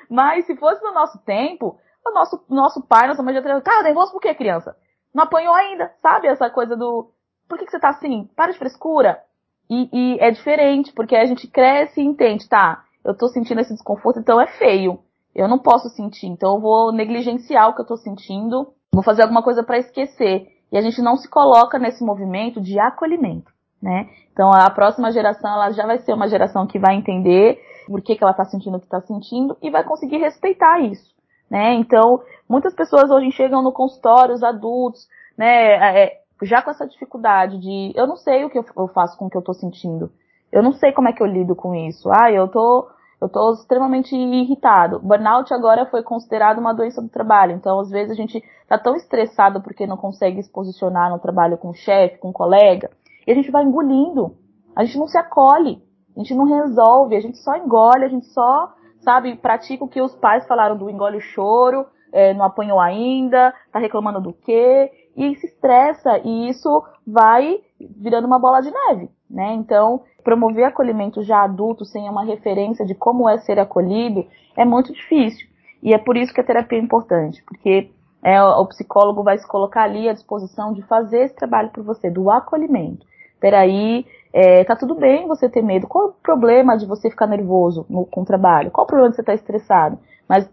mas 0.08 0.46
se 0.46 0.54
fosse 0.56 0.82
no 0.84 0.92
nosso 0.92 1.18
tempo, 1.24 1.78
o 2.06 2.12
nosso, 2.12 2.44
nosso 2.48 2.86
pai, 2.86 3.08
nossa 3.08 3.22
mãe 3.22 3.34
já 3.34 3.42
teria, 3.42 3.60
cara, 3.60 3.82
nervoso 3.82 4.12
por 4.12 4.20
que, 4.20 4.34
criança? 4.34 4.76
Não 5.14 5.24
apanhou 5.24 5.54
ainda, 5.54 5.92
sabe? 6.02 6.28
Essa 6.28 6.50
coisa 6.50 6.76
do, 6.76 7.10
por 7.48 7.58
que, 7.58 7.64
que 7.64 7.70
você 7.70 7.80
tá 7.80 7.88
assim? 7.88 8.28
Para 8.36 8.52
de 8.52 8.58
frescura. 8.58 9.22
E, 9.70 9.88
e, 9.92 10.18
é 10.20 10.30
diferente, 10.30 10.92
porque 10.92 11.14
a 11.14 11.26
gente 11.26 11.46
cresce 11.46 12.00
e 12.00 12.04
entende, 12.04 12.48
tá, 12.48 12.84
eu 13.04 13.14
tô 13.16 13.28
sentindo 13.28 13.60
esse 13.60 13.72
desconforto, 13.72 14.18
então 14.18 14.40
é 14.40 14.46
feio. 14.46 14.98
Eu 15.34 15.46
não 15.46 15.58
posso 15.58 15.88
sentir, 15.90 16.26
então 16.26 16.56
eu 16.56 16.60
vou 16.60 16.92
negligenciar 16.92 17.68
o 17.68 17.74
que 17.74 17.82
eu 17.82 17.86
tô 17.86 17.96
sentindo, 17.96 18.72
vou 18.92 19.02
fazer 19.02 19.22
alguma 19.22 19.42
coisa 19.42 19.62
para 19.62 19.78
esquecer. 19.78 20.48
E 20.72 20.76
a 20.76 20.80
gente 20.80 21.00
não 21.00 21.16
se 21.16 21.28
coloca 21.28 21.78
nesse 21.78 22.04
movimento 22.04 22.60
de 22.60 22.78
acolhimento, 22.78 23.50
né? 23.80 24.08
Então 24.32 24.50
a 24.52 24.68
próxima 24.70 25.12
geração, 25.12 25.50
ela 25.50 25.70
já 25.70 25.86
vai 25.86 25.98
ser 25.98 26.12
uma 26.12 26.28
geração 26.28 26.66
que 26.66 26.78
vai 26.78 26.94
entender 26.96 27.60
por 27.86 28.02
que, 28.02 28.16
que 28.16 28.22
ela 28.22 28.34
tá 28.34 28.44
sentindo 28.44 28.76
o 28.76 28.80
que 28.80 28.86
tá 28.86 29.00
sentindo 29.00 29.56
e 29.62 29.70
vai 29.70 29.84
conseguir 29.84 30.18
respeitar 30.18 30.80
isso, 30.80 31.14
né? 31.50 31.74
Então, 31.74 32.20
muitas 32.48 32.74
pessoas 32.74 33.10
hoje 33.10 33.30
chegam 33.32 33.62
no 33.62 33.72
consultório, 33.72 34.34
os 34.34 34.42
adultos, 34.42 35.06
né, 35.36 36.02
é, 36.02 36.20
já 36.42 36.62
com 36.62 36.70
essa 36.70 36.86
dificuldade 36.86 37.58
de 37.58 37.92
eu 37.94 38.06
não 38.06 38.16
sei 38.16 38.44
o 38.44 38.50
que 38.50 38.58
eu 38.58 38.88
faço 38.88 39.18
com 39.18 39.26
o 39.26 39.30
que 39.30 39.36
eu 39.36 39.42
tô 39.42 39.54
sentindo. 39.54 40.10
Eu 40.50 40.62
não 40.62 40.72
sei 40.72 40.92
como 40.92 41.08
é 41.08 41.12
que 41.12 41.22
eu 41.22 41.26
lido 41.26 41.54
com 41.54 41.74
isso. 41.74 42.10
Ah, 42.10 42.30
eu 42.30 42.48
tô 42.48 42.88
eu 43.20 43.28
tô 43.28 43.52
extremamente 43.52 44.14
irritado. 44.14 45.00
Burnout 45.00 45.52
agora 45.52 45.86
foi 45.86 46.02
considerado 46.02 46.58
uma 46.58 46.72
doença 46.72 47.02
do 47.02 47.08
trabalho. 47.08 47.52
Então, 47.52 47.80
às 47.80 47.90
vezes 47.90 48.12
a 48.12 48.14
gente 48.14 48.42
tá 48.68 48.78
tão 48.78 48.94
estressado 48.94 49.60
porque 49.60 49.86
não 49.86 49.96
consegue 49.96 50.42
se 50.42 50.50
posicionar 50.50 51.10
no 51.10 51.18
trabalho 51.18 51.58
com 51.58 51.70
o 51.70 51.74
chefe, 51.74 52.18
com 52.18 52.28
o 52.28 52.32
colega, 52.32 52.90
e 53.26 53.32
a 53.32 53.34
gente 53.34 53.50
vai 53.50 53.64
engolindo. 53.64 54.36
A 54.76 54.84
gente 54.84 54.98
não 54.98 55.08
se 55.08 55.18
acolhe, 55.18 55.82
a 56.16 56.20
gente 56.20 56.34
não 56.34 56.44
resolve, 56.44 57.16
a 57.16 57.20
gente 57.20 57.38
só 57.38 57.56
engole, 57.56 58.04
a 58.04 58.08
gente 58.08 58.26
só, 58.26 58.72
sabe, 59.00 59.34
pratica 59.34 59.84
o 59.84 59.88
que 59.88 60.00
os 60.00 60.14
pais 60.14 60.46
falaram 60.46 60.76
do 60.76 60.88
engole 60.88 61.16
o 61.16 61.20
choro, 61.20 61.86
é, 62.12 62.32
não 62.34 62.44
apanhou 62.44 62.78
ainda, 62.78 63.52
tá 63.72 63.80
reclamando 63.80 64.20
do 64.20 64.32
quê? 64.32 64.92
E 65.18 65.34
se 65.34 65.46
estressa 65.46 66.20
e 66.24 66.48
isso 66.48 66.84
vai 67.04 67.60
virando 67.80 68.26
uma 68.26 68.38
bola 68.38 68.60
de 68.60 68.70
neve, 68.70 69.10
né? 69.28 69.52
Então, 69.54 70.02
promover 70.22 70.64
acolhimento 70.64 71.22
já 71.24 71.42
adulto 71.42 71.84
sem 71.84 72.08
uma 72.08 72.24
referência 72.24 72.86
de 72.86 72.94
como 72.94 73.28
é 73.28 73.36
ser 73.38 73.58
acolhido 73.58 74.24
é 74.56 74.64
muito 74.64 74.92
difícil. 74.92 75.48
E 75.82 75.92
é 75.92 75.98
por 75.98 76.16
isso 76.16 76.32
que 76.32 76.40
a 76.40 76.44
terapia 76.44 76.78
é 76.78 76.82
importante, 76.82 77.42
porque 77.44 77.90
é, 78.22 78.40
o 78.42 78.66
psicólogo 78.66 79.22
vai 79.24 79.38
se 79.38 79.46
colocar 79.46 79.82
ali 79.82 80.08
à 80.08 80.12
disposição 80.12 80.72
de 80.72 80.82
fazer 80.82 81.24
esse 81.24 81.34
trabalho 81.34 81.70
por 81.70 81.82
você, 81.82 82.08
do 82.08 82.30
acolhimento. 82.30 83.04
Peraí, 83.40 84.06
é, 84.32 84.64
tá 84.64 84.76
tudo 84.76 84.94
bem 84.94 85.26
você 85.26 85.48
ter 85.48 85.62
medo. 85.62 85.86
Qual 85.86 86.08
o 86.08 86.12
problema 86.12 86.76
de 86.76 86.86
você 86.86 87.10
ficar 87.10 87.26
nervoso 87.26 87.86
no, 87.88 88.06
com 88.06 88.22
o 88.22 88.24
trabalho? 88.24 88.70
Qual 88.70 88.84
o 88.84 88.88
problema 88.88 89.10
de 89.10 89.16
você 89.16 89.22
estar 89.22 89.34
estressado? 89.34 89.98
Mas 90.28 90.48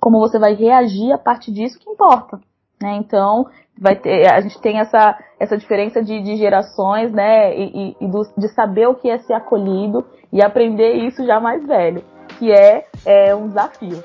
como 0.00 0.18
você 0.18 0.38
vai 0.38 0.54
reagir 0.54 1.12
a 1.12 1.18
partir 1.18 1.52
disso 1.52 1.78
que 1.78 1.88
importa. 1.90 2.40
Né? 2.80 2.96
Então, 2.96 3.46
vai 3.78 3.96
ter, 3.96 4.30
a 4.30 4.40
gente 4.40 4.60
tem 4.60 4.78
essa, 4.78 5.18
essa 5.38 5.56
diferença 5.56 6.02
de, 6.02 6.22
de 6.22 6.36
gerações, 6.36 7.12
né, 7.12 7.56
e, 7.56 7.96
e 8.00 8.08
do, 8.08 8.22
de 8.36 8.48
saber 8.48 8.86
o 8.86 8.94
que 8.94 9.08
é 9.08 9.18
ser 9.18 9.34
acolhido 9.34 10.04
e 10.32 10.42
aprender 10.42 10.94
isso 10.94 11.24
já 11.26 11.40
mais 11.40 11.66
velho, 11.66 12.02
que 12.38 12.52
é, 12.52 12.86
é 13.04 13.34
um 13.34 13.48
desafio. 13.48 14.02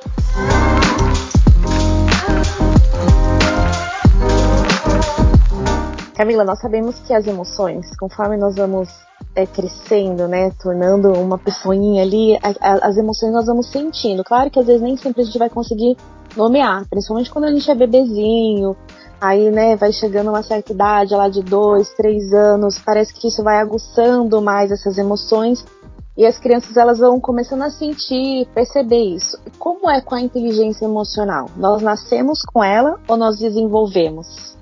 Camila, 6.15 6.43
nós 6.43 6.59
sabemos 6.59 6.99
que 6.99 7.13
as 7.13 7.25
emoções, 7.25 7.97
conforme 7.97 8.37
nós 8.37 8.55
vamos 8.55 8.89
é, 9.35 9.45
crescendo, 9.45 10.27
né, 10.27 10.51
tornando 10.61 11.11
uma 11.13 11.37
pessoinha 11.37 12.03
ali, 12.03 12.37
a, 12.37 12.49
a, 12.61 12.87
as 12.87 12.97
emoções 12.97 13.33
nós 13.33 13.45
vamos 13.45 13.71
sentindo. 13.71 14.23
Claro 14.23 14.51
que 14.51 14.59
às 14.59 14.67
vezes 14.67 14.81
nem 14.81 14.95
sempre 14.97 15.23
a 15.23 15.25
gente 15.25 15.39
vai 15.39 15.49
conseguir 15.49 15.97
nomear, 16.35 16.85
principalmente 16.89 17.31
quando 17.31 17.45
a 17.45 17.51
gente 17.51 17.69
é 17.69 17.75
bebezinho, 17.75 18.75
Aí, 19.21 19.51
né, 19.51 19.75
vai 19.75 19.91
chegando 19.93 20.31
uma 20.31 20.41
certa 20.41 20.73
idade, 20.73 21.13
lá 21.13 21.29
de 21.29 21.43
dois, 21.43 21.93
três 21.93 22.33
anos, 22.33 22.79
parece 22.79 23.13
que 23.13 23.27
isso 23.27 23.43
vai 23.43 23.59
aguçando 23.59 24.41
mais 24.41 24.71
essas 24.71 24.97
emoções 24.97 25.63
e 26.17 26.25
as 26.25 26.39
crianças 26.39 26.75
elas 26.75 26.97
vão 26.97 27.19
começando 27.19 27.61
a 27.61 27.69
sentir, 27.69 28.47
perceber 28.47 29.15
isso. 29.15 29.37
Como 29.59 29.87
é 29.87 30.01
com 30.01 30.15
a 30.15 30.21
inteligência 30.21 30.85
emocional? 30.85 31.45
Nós 31.55 31.83
nascemos 31.83 32.41
com 32.41 32.63
ela 32.63 32.99
ou 33.07 33.15
nós 33.15 33.37
desenvolvemos? 33.37 34.57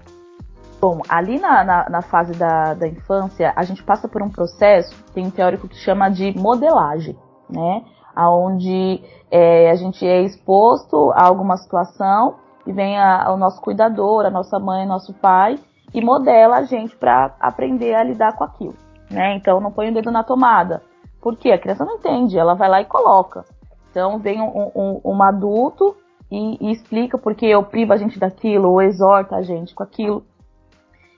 Bom, 0.81 1.01
ali 1.07 1.39
na, 1.39 1.63
na, 1.63 1.89
na 1.89 2.01
fase 2.01 2.33
da, 2.33 2.73
da 2.73 2.87
infância, 2.87 3.53
a 3.55 3.63
gente 3.63 3.81
passa 3.81 4.09
por 4.09 4.21
um 4.21 4.29
processo, 4.29 4.93
tem 5.13 5.25
um 5.25 5.31
teórico 5.31 5.69
que 5.69 5.77
chama 5.77 6.09
de 6.09 6.37
modelagem, 6.37 7.17
né? 7.49 7.81
Onde 8.27 9.01
é, 9.31 9.69
a 9.69 9.75
gente 9.75 10.05
é 10.05 10.21
exposto 10.21 11.11
a 11.11 11.27
alguma 11.27 11.57
situação 11.57 12.35
e 12.65 12.73
vem 12.73 12.97
a, 12.97 13.31
o 13.31 13.37
nosso 13.37 13.61
cuidador, 13.61 14.25
a 14.25 14.29
nossa 14.29 14.59
mãe, 14.59 14.85
nosso 14.85 15.13
pai, 15.13 15.59
e 15.93 16.01
modela 16.01 16.57
a 16.57 16.63
gente 16.63 16.95
para 16.95 17.35
aprender 17.39 17.95
a 17.95 18.03
lidar 18.03 18.35
com 18.35 18.43
aquilo. 18.43 18.75
Né? 19.09 19.35
Então 19.35 19.59
não 19.59 19.71
põe 19.71 19.89
o 19.89 19.93
dedo 19.93 20.11
na 20.11 20.23
tomada. 20.23 20.81
Por 21.21 21.35
quê? 21.35 21.51
A 21.51 21.57
criança 21.57 21.83
não 21.83 21.95
entende, 21.95 22.37
ela 22.37 22.53
vai 22.53 22.69
lá 22.69 22.81
e 22.81 22.85
coloca. 22.85 23.43
Então 23.89 24.19
vem 24.19 24.39
um, 24.41 24.71
um, 24.75 25.01
um 25.03 25.23
adulto 25.23 25.95
e, 26.31 26.57
e, 26.61 26.71
explica 26.71 27.17
porque 27.17 27.45
eu 27.45 27.63
privo 27.63 27.91
a 27.91 27.97
gente 27.97 28.19
daquilo, 28.19 28.69
ou 28.69 28.81
exorta 28.81 29.35
a 29.35 29.41
gente 29.41 29.73
com 29.73 29.83
aquilo. 29.83 30.23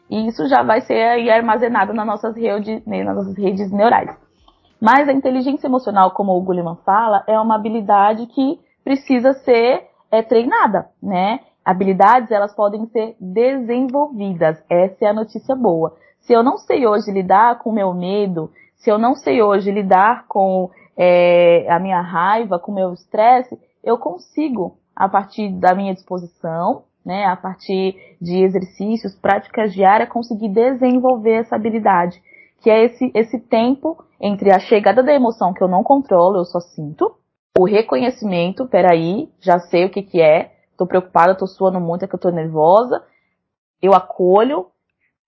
E 0.10 0.28
isso 0.28 0.48
já 0.48 0.64
vai 0.64 0.82
ser 0.82 1.30
armazenado 1.30 1.94
nas 1.94 2.06
nossas 2.06 2.36
nas 2.86 3.16
nossas 3.16 3.38
redes 3.38 3.72
neurais. 3.72 4.18
Mas 4.82 5.08
a 5.08 5.14
inteligência 5.14 5.68
emocional, 5.68 6.12
como 6.12 6.36
o 6.36 6.42
Gulliman 6.42 6.78
fala, 6.84 7.24
é 7.28 7.40
uma 7.40 7.56
habilidade 7.56 8.26
que 8.26 8.60
precisa 8.84 9.34
ser 9.34 9.88
é 10.12 10.22
treinada, 10.22 10.90
né? 11.02 11.40
Habilidades 11.64 12.32
elas 12.32 12.54
podem 12.54 12.86
ser 12.88 13.16
desenvolvidas. 13.20 14.62
Essa 14.70 15.06
é 15.06 15.08
a 15.08 15.14
notícia 15.14 15.56
boa. 15.56 15.96
Se 16.20 16.34
eu 16.34 16.44
não 16.44 16.58
sei 16.58 16.86
hoje 16.86 17.12
lidar 17.12 17.60
com 17.60 17.70
o 17.70 17.74
meu 17.74 17.94
medo, 17.94 18.52
se 18.76 18.90
eu 18.90 18.98
não 18.98 19.16
sei 19.16 19.42
hoje 19.42 19.72
lidar 19.72 20.26
com 20.28 20.70
é, 20.98 21.72
a 21.72 21.80
minha 21.80 22.02
raiva, 22.02 22.60
com 22.60 22.72
o 22.72 22.76
meu 22.76 22.94
estresse, 22.94 23.58
eu 23.84 23.98
consigo 23.98 24.78
a 24.96 25.08
partir 25.08 25.50
da 25.50 25.74
minha 25.74 25.94
disposição, 25.94 26.84
né, 27.06 27.26
a 27.26 27.36
partir 27.36 27.96
de 28.22 28.44
exercícios, 28.44 29.16
práticas 29.16 29.74
diárias, 29.74 30.10
conseguir 30.10 30.50
desenvolver 30.50 31.42
essa 31.42 31.56
habilidade, 31.56 32.22
que 32.62 32.70
é 32.70 32.86
esse, 32.86 33.12
esse 33.14 33.40
tempo 33.40 34.04
entre 34.20 34.52
a 34.52 34.60
chegada 34.60 35.02
da 35.02 35.14
emoção 35.14 35.54
que 35.54 35.64
eu 35.64 35.68
não 35.68 35.84
controlo, 35.84 36.38
eu 36.38 36.46
só 36.46 36.60
sinto, 36.60 37.16
o 37.58 37.66
reconhecimento, 37.66 38.68
peraí, 38.68 39.30
já 39.40 39.60
sei 39.60 39.86
o 39.86 39.90
que 39.90 40.04
que 40.04 40.22
é, 40.22 40.54
tô 40.78 40.86
preocupada, 40.86 41.36
tô 41.36 41.48
suando 41.48 41.80
muito, 41.80 42.06
é 42.06 42.08
que 42.08 42.16
eu 42.16 42.20
tô 42.20 42.30
nervosa, 42.30 43.04
eu 43.82 43.94
acolho, 43.94 44.68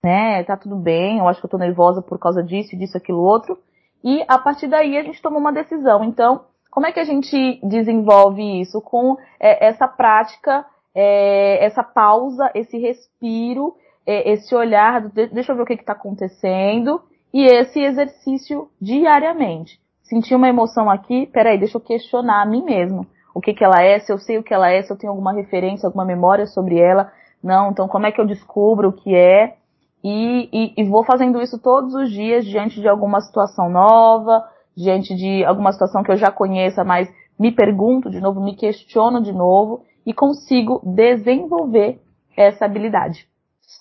né, 0.04 0.44
tá 0.44 0.56
tudo 0.56 0.76
bem, 0.76 1.20
eu 1.20 1.28
acho 1.28 1.40
que 1.40 1.46
eu 1.46 1.50
tô 1.50 1.58
nervosa 1.58 2.02
por 2.02 2.20
causa 2.20 2.44
disso, 2.44 2.78
disso, 2.78 2.98
aquilo, 2.98 3.22
outro, 3.22 3.58
e 4.04 4.24
a 4.28 4.38
partir 4.38 4.68
daí 4.68 4.98
a 4.98 5.04
gente 5.04 5.22
toma 5.22 5.38
uma 5.38 5.52
decisão. 5.52 6.04
Então, 6.04 6.46
como 6.70 6.86
é 6.86 6.92
que 6.92 7.00
a 7.00 7.06
gente 7.06 7.60
desenvolve 7.64 8.62
isso? 8.62 8.82
Com 8.82 9.18
é, 9.40 9.66
essa 9.68 9.88
prática, 9.88 10.66
é, 10.94 11.64
essa 11.66 11.84
pausa, 11.84 12.52
esse 12.54 12.78
respiro, 12.78 13.76
é, 14.06 14.32
esse 14.32 14.54
olhar, 14.54 15.10
deixa 15.10 15.52
eu 15.52 15.56
ver 15.56 15.64
o 15.64 15.66
que 15.66 15.74
está 15.74 15.94
acontecendo, 15.94 17.02
e 17.34 17.46
esse 17.46 17.80
exercício 17.80 18.70
diariamente. 18.80 19.80
Sentir 20.04 20.36
uma 20.36 20.48
emoção 20.48 20.90
aqui, 20.90 21.26
peraí, 21.26 21.58
deixa 21.58 21.78
eu 21.78 21.82
questionar 21.82 22.42
a 22.42 22.46
mim 22.46 22.64
mesmo. 22.64 23.08
O 23.34 23.42
que, 23.42 23.54
que 23.54 23.64
ela 23.64 23.82
é, 23.82 24.00
se 24.00 24.12
eu 24.12 24.20
sei 24.20 24.38
o 24.38 24.44
que 24.44 24.54
ela 24.54 24.70
é, 24.70 24.84
se 24.84 24.92
eu 24.92 24.98
tenho 24.98 25.12
alguma 25.12 25.34
referência, 25.34 25.88
alguma 25.88 26.06
memória 26.06 26.46
sobre 26.46 26.78
ela. 26.78 27.12
Não, 27.44 27.72
então 27.72 27.88
como 27.88 28.06
é 28.06 28.12
que 28.12 28.22
eu 28.22 28.28
descubro 28.28 28.90
o 28.90 28.94
que 28.94 29.16
é? 29.16 29.56
E, 30.04 30.50
e, 30.54 30.74
e 30.78 30.84
vou 30.84 31.04
fazendo 31.04 31.42
isso 31.42 31.58
todos 31.58 31.96
os 31.96 32.12
dias 32.12 32.46
diante 32.46 32.80
de 32.80 32.88
alguma 32.88 33.22
situação 33.22 33.70
nova, 33.70 34.44
diante 34.76 35.16
de 35.16 35.44
alguma 35.46 35.72
situação 35.72 36.04
que 36.04 36.12
eu 36.12 36.18
já 36.18 36.30
conheça, 36.30 36.84
mas 36.84 37.10
me 37.40 37.52
pergunto 37.52 38.10
de 38.10 38.20
novo, 38.20 38.44
me 38.44 38.56
questiono 38.56 39.22
de 39.22 39.32
novo 39.32 39.84
e 40.06 40.14
consigo 40.14 40.82
desenvolver 40.84 42.00
essa 42.38 42.66
habilidade. 42.66 43.28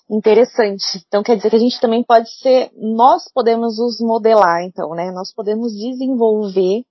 Interessante. 0.09 1.03
Então 1.07 1.23
quer 1.23 1.37
dizer 1.37 1.49
que 1.49 1.55
a 1.55 1.59
gente 1.59 1.79
também 1.79 2.03
pode 2.03 2.29
ser, 2.39 2.71
nós 2.75 3.23
podemos 3.33 3.77
nos 3.77 3.99
modelar, 3.99 4.63
então, 4.63 4.91
né? 4.91 5.11
Nós 5.11 5.33
podemos 5.33 5.71
desenvolver 5.73 6.83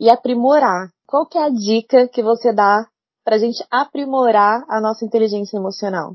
e 0.00 0.10
aprimorar. 0.10 0.90
Qual 1.06 1.26
que 1.26 1.38
é 1.38 1.44
a 1.44 1.50
dica 1.50 2.08
que 2.08 2.22
você 2.22 2.52
dá 2.52 2.86
para 3.24 3.36
a 3.36 3.38
gente 3.38 3.64
aprimorar 3.70 4.64
a 4.68 4.80
nossa 4.80 5.04
inteligência 5.04 5.56
emocional? 5.56 6.14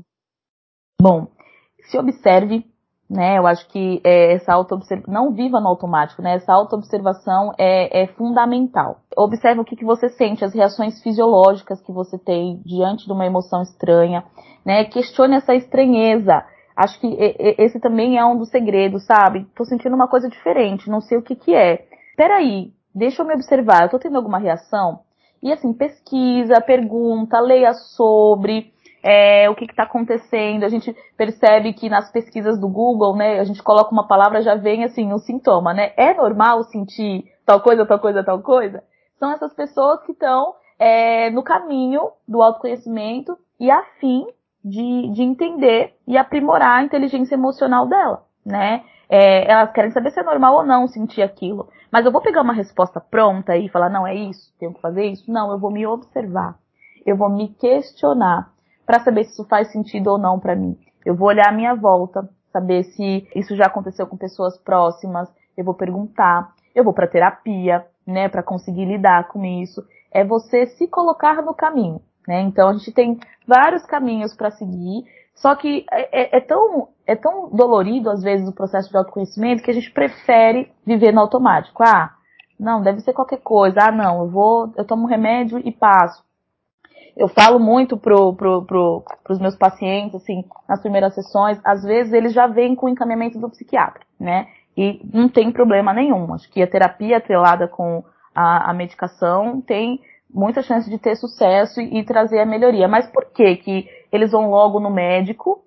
Bom, 1.00 1.28
se 1.88 1.98
observe 1.98 2.64
né? 3.14 3.38
Eu 3.38 3.46
acho 3.46 3.66
que 3.68 4.00
é, 4.02 4.32
essa 4.34 4.52
autoobservação, 4.52 5.12
não 5.12 5.32
viva 5.32 5.60
no 5.60 5.68
automático, 5.68 6.20
né? 6.20 6.34
Essa 6.34 6.52
autoobservação 6.52 7.52
é, 7.56 8.02
é 8.02 8.06
fundamental. 8.08 8.98
Observe 9.16 9.60
o 9.60 9.64
que, 9.64 9.76
que 9.76 9.84
você 9.84 10.08
sente, 10.08 10.44
as 10.44 10.52
reações 10.52 11.00
fisiológicas 11.00 11.80
que 11.80 11.92
você 11.92 12.18
tem 12.18 12.60
diante 12.66 13.06
de 13.06 13.12
uma 13.12 13.24
emoção 13.24 13.62
estranha, 13.62 14.24
né? 14.66 14.84
Questione 14.84 15.36
essa 15.36 15.54
estranheza. 15.54 16.44
Acho 16.76 16.98
que 17.00 17.16
esse 17.56 17.78
também 17.78 18.18
é 18.18 18.24
um 18.24 18.36
dos 18.36 18.50
segredos, 18.50 19.06
sabe? 19.06 19.46
Tô 19.54 19.64
sentindo 19.64 19.94
uma 19.94 20.08
coisa 20.08 20.28
diferente, 20.28 20.90
não 20.90 21.00
sei 21.00 21.16
o 21.16 21.22
que 21.22 21.36
que 21.36 21.54
é. 21.54 21.86
Peraí, 22.16 22.72
deixa 22.92 23.22
eu 23.22 23.26
me 23.26 23.34
observar, 23.34 23.82
eu 23.82 23.90
tô 23.90 23.98
tendo 24.00 24.16
alguma 24.16 24.38
reação? 24.38 24.98
E 25.40 25.52
assim, 25.52 25.72
pesquisa, 25.72 26.60
pergunta, 26.60 27.38
leia 27.38 27.72
sobre, 27.74 28.72
é, 29.04 29.50
o 29.50 29.54
que 29.54 29.66
está 29.66 29.82
acontecendo. 29.82 30.64
A 30.64 30.68
gente 30.70 30.96
percebe 31.14 31.74
que 31.74 31.90
nas 31.90 32.10
pesquisas 32.10 32.58
do 32.58 32.66
Google, 32.66 33.14
né, 33.14 33.38
a 33.38 33.44
gente 33.44 33.62
coloca 33.62 33.92
uma 33.92 34.08
palavra, 34.08 34.40
já 34.40 34.54
vem 34.54 34.82
assim, 34.82 35.12
um 35.12 35.18
sintoma, 35.18 35.74
né? 35.74 35.92
É 35.98 36.14
normal 36.14 36.64
sentir 36.64 37.24
tal 37.44 37.60
coisa, 37.60 37.84
tal 37.84 37.98
coisa, 37.98 38.24
tal 38.24 38.40
coisa? 38.40 38.82
São 39.18 39.30
essas 39.30 39.52
pessoas 39.52 40.02
que 40.04 40.12
estão 40.12 40.54
é, 40.78 41.28
no 41.30 41.42
caminho 41.42 42.12
do 42.26 42.42
autoconhecimento 42.42 43.36
e 43.60 43.70
a 43.70 43.82
fim 44.00 44.26
de, 44.64 45.10
de 45.12 45.22
entender 45.22 45.94
e 46.08 46.16
aprimorar 46.16 46.78
a 46.78 46.82
inteligência 46.82 47.34
emocional 47.34 47.86
dela, 47.86 48.24
né? 48.44 48.84
É, 49.10 49.52
elas 49.52 49.70
querem 49.72 49.90
saber 49.90 50.12
se 50.12 50.20
é 50.20 50.22
normal 50.22 50.54
ou 50.54 50.64
não 50.64 50.88
sentir 50.88 51.20
aquilo. 51.20 51.68
Mas 51.92 52.06
eu 52.06 52.10
vou 52.10 52.22
pegar 52.22 52.40
uma 52.40 52.54
resposta 52.54 53.02
pronta 53.02 53.54
e 53.54 53.68
falar, 53.68 53.90
não, 53.90 54.06
é 54.06 54.14
isso, 54.14 54.50
tenho 54.58 54.72
que 54.72 54.80
fazer 54.80 55.04
isso? 55.04 55.30
Não, 55.30 55.52
eu 55.52 55.58
vou 55.58 55.70
me 55.70 55.86
observar. 55.86 56.56
Eu 57.04 57.18
vou 57.18 57.28
me 57.28 57.48
questionar 57.48 58.53
para 58.86 59.00
saber 59.00 59.24
se 59.24 59.32
isso 59.32 59.44
faz 59.44 59.70
sentido 59.72 60.08
ou 60.08 60.18
não 60.18 60.38
para 60.38 60.54
mim. 60.56 60.78
Eu 61.04 61.14
vou 61.14 61.28
olhar 61.28 61.48
a 61.48 61.52
minha 61.52 61.74
volta, 61.74 62.28
saber 62.52 62.84
se 62.84 63.28
isso 63.34 63.56
já 63.56 63.66
aconteceu 63.66 64.06
com 64.06 64.16
pessoas 64.16 64.56
próximas, 64.58 65.28
eu 65.56 65.64
vou 65.64 65.74
perguntar, 65.74 66.52
eu 66.74 66.84
vou 66.84 66.92
para 66.92 67.06
terapia, 67.06 67.84
né, 68.06 68.28
para 68.28 68.42
conseguir 68.42 68.84
lidar 68.84 69.28
com 69.28 69.44
isso. 69.44 69.84
É 70.12 70.24
você 70.24 70.66
se 70.66 70.86
colocar 70.86 71.42
no 71.42 71.54
caminho, 71.54 72.00
né? 72.26 72.40
Então 72.42 72.68
a 72.68 72.72
gente 72.74 72.92
tem 72.92 73.18
vários 73.46 73.84
caminhos 73.84 74.34
para 74.34 74.50
seguir, 74.50 75.04
só 75.34 75.54
que 75.56 75.84
é, 75.90 76.22
é, 76.22 76.36
é, 76.36 76.40
tão 76.40 76.88
é 77.06 77.16
tão 77.16 77.50
dolorido 77.50 78.08
às 78.08 78.22
vezes 78.22 78.48
o 78.48 78.54
processo 78.54 78.90
de 78.90 78.96
autoconhecimento 78.96 79.62
que 79.62 79.70
a 79.70 79.74
gente 79.74 79.90
prefere 79.90 80.70
viver 80.86 81.12
no 81.12 81.20
automático. 81.20 81.82
Ah, 81.82 82.14
não, 82.58 82.82
deve 82.82 83.00
ser 83.00 83.12
qualquer 83.12 83.40
coisa. 83.40 83.88
Ah, 83.88 83.92
não, 83.92 84.22
eu 84.22 84.30
vou, 84.30 84.72
eu 84.76 84.84
tomo 84.84 85.04
um 85.04 85.08
remédio 85.08 85.58
e 85.58 85.72
passo 85.72 86.22
eu 87.16 87.28
falo 87.28 87.58
muito 87.60 87.96
pro, 87.96 88.34
pro, 88.34 88.62
pro, 88.62 89.04
pros 89.22 89.38
meus 89.38 89.54
pacientes, 89.56 90.16
assim, 90.16 90.44
nas 90.68 90.80
primeiras 90.80 91.14
sessões, 91.14 91.60
às 91.64 91.82
vezes 91.82 92.12
eles 92.12 92.32
já 92.32 92.46
vêm 92.46 92.74
com 92.74 92.86
o 92.86 92.88
encaminhamento 92.88 93.38
do 93.38 93.48
psiquiatra, 93.48 94.02
né? 94.18 94.48
E 94.76 95.00
não 95.12 95.28
tem 95.28 95.52
problema 95.52 95.92
nenhum. 95.92 96.34
Acho 96.34 96.50
que 96.50 96.60
a 96.60 96.66
terapia 96.66 97.18
atrelada 97.18 97.68
com 97.68 98.02
a, 98.34 98.70
a 98.70 98.74
medicação 98.74 99.60
tem 99.60 100.00
muita 100.32 100.62
chance 100.62 100.90
de 100.90 100.98
ter 100.98 101.14
sucesso 101.14 101.80
e, 101.80 102.00
e, 102.00 102.04
trazer 102.04 102.40
a 102.40 102.46
melhoria. 102.46 102.88
Mas 102.88 103.06
por 103.06 103.26
que 103.26 103.56
que 103.56 103.88
eles 104.10 104.32
vão 104.32 104.50
logo 104.50 104.80
no 104.80 104.90
médico, 104.90 105.62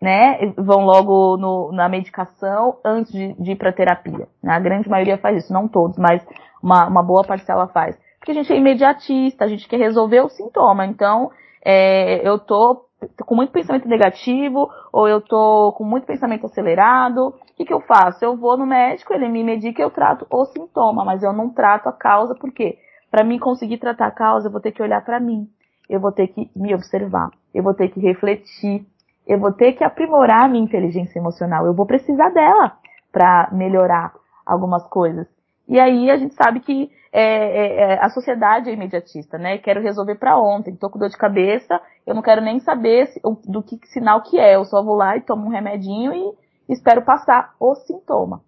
né? 0.00 0.52
Vão 0.56 0.84
logo 0.84 1.36
no, 1.36 1.72
na 1.72 1.88
medicação 1.88 2.78
antes 2.84 3.10
de, 3.10 3.32
de 3.32 3.52
ir 3.52 3.56
para 3.56 3.72
terapia? 3.72 4.28
A 4.46 4.60
grande 4.60 4.88
maioria 4.88 5.18
faz 5.18 5.42
isso, 5.42 5.52
não 5.52 5.66
todos, 5.66 5.98
mas 5.98 6.24
uma, 6.62 6.86
uma 6.86 7.02
boa 7.02 7.24
parcela 7.24 7.66
faz 7.66 7.98
porque 8.24 8.30
a 8.30 8.34
gente 8.34 8.50
é 8.54 8.56
imediatista, 8.56 9.44
a 9.44 9.48
gente 9.48 9.68
quer 9.68 9.76
resolver 9.76 10.20
o 10.20 10.30
sintoma. 10.30 10.86
Então, 10.86 11.30
é, 11.62 12.26
eu 12.26 12.38
tô 12.38 12.86
com 13.26 13.34
muito 13.34 13.52
pensamento 13.52 13.86
negativo, 13.86 14.70
ou 14.90 15.06
eu 15.06 15.20
tô 15.20 15.74
com 15.76 15.84
muito 15.84 16.06
pensamento 16.06 16.46
acelerado, 16.46 17.28
o 17.28 17.54
que, 17.54 17.66
que 17.66 17.74
eu 17.74 17.82
faço? 17.82 18.24
Eu 18.24 18.34
vou 18.34 18.56
no 18.56 18.64
médico, 18.64 19.12
ele 19.12 19.28
me 19.28 19.44
medica 19.44 19.82
eu 19.82 19.90
trato 19.90 20.26
o 20.30 20.46
sintoma, 20.46 21.04
mas 21.04 21.22
eu 21.22 21.34
não 21.34 21.50
trato 21.50 21.86
a 21.86 21.92
causa, 21.92 22.34
porque 22.34 22.78
para 23.10 23.22
mim 23.22 23.38
conseguir 23.38 23.76
tratar 23.76 24.06
a 24.06 24.10
causa, 24.10 24.48
eu 24.48 24.52
vou 24.52 24.60
ter 24.60 24.72
que 24.72 24.82
olhar 24.82 25.04
para 25.04 25.20
mim, 25.20 25.46
eu 25.86 26.00
vou 26.00 26.10
ter 26.10 26.28
que 26.28 26.50
me 26.56 26.74
observar, 26.74 27.28
eu 27.52 27.62
vou 27.62 27.74
ter 27.74 27.90
que 27.90 28.00
refletir, 28.00 28.86
eu 29.26 29.38
vou 29.38 29.52
ter 29.52 29.74
que 29.74 29.84
aprimorar 29.84 30.46
a 30.46 30.48
minha 30.48 30.64
inteligência 30.64 31.18
emocional, 31.18 31.66
eu 31.66 31.74
vou 31.74 31.84
precisar 31.84 32.30
dela 32.30 32.72
para 33.12 33.50
melhorar 33.52 34.14
algumas 34.46 34.82
coisas. 34.88 35.26
E 35.68 35.78
aí 35.78 36.10
a 36.10 36.16
gente 36.16 36.34
sabe 36.34 36.60
que 36.60 36.90
é, 37.16 37.22
é, 37.22 37.76
é, 37.76 38.04
a 38.04 38.10
sociedade 38.10 38.68
é 38.68 38.72
imediatista, 38.72 39.38
né? 39.38 39.56
Quero 39.58 39.80
resolver 39.80 40.16
para 40.16 40.36
ontem, 40.36 40.74
tô 40.74 40.90
com 40.90 40.98
dor 40.98 41.08
de 41.08 41.16
cabeça, 41.16 41.80
eu 42.04 42.12
não 42.12 42.22
quero 42.22 42.40
nem 42.40 42.58
saber 42.58 43.06
se, 43.06 43.20
do 43.46 43.62
que, 43.62 43.78
que, 43.78 43.86
sinal 43.86 44.20
que 44.20 44.36
é, 44.36 44.56
eu 44.56 44.64
só 44.64 44.82
vou 44.82 44.96
lá 44.96 45.16
e 45.16 45.20
tomo 45.20 45.46
um 45.46 45.50
remedinho 45.50 46.12
e 46.12 46.72
espero 46.72 47.02
passar 47.02 47.54
o 47.60 47.76
sintoma. 47.76 48.42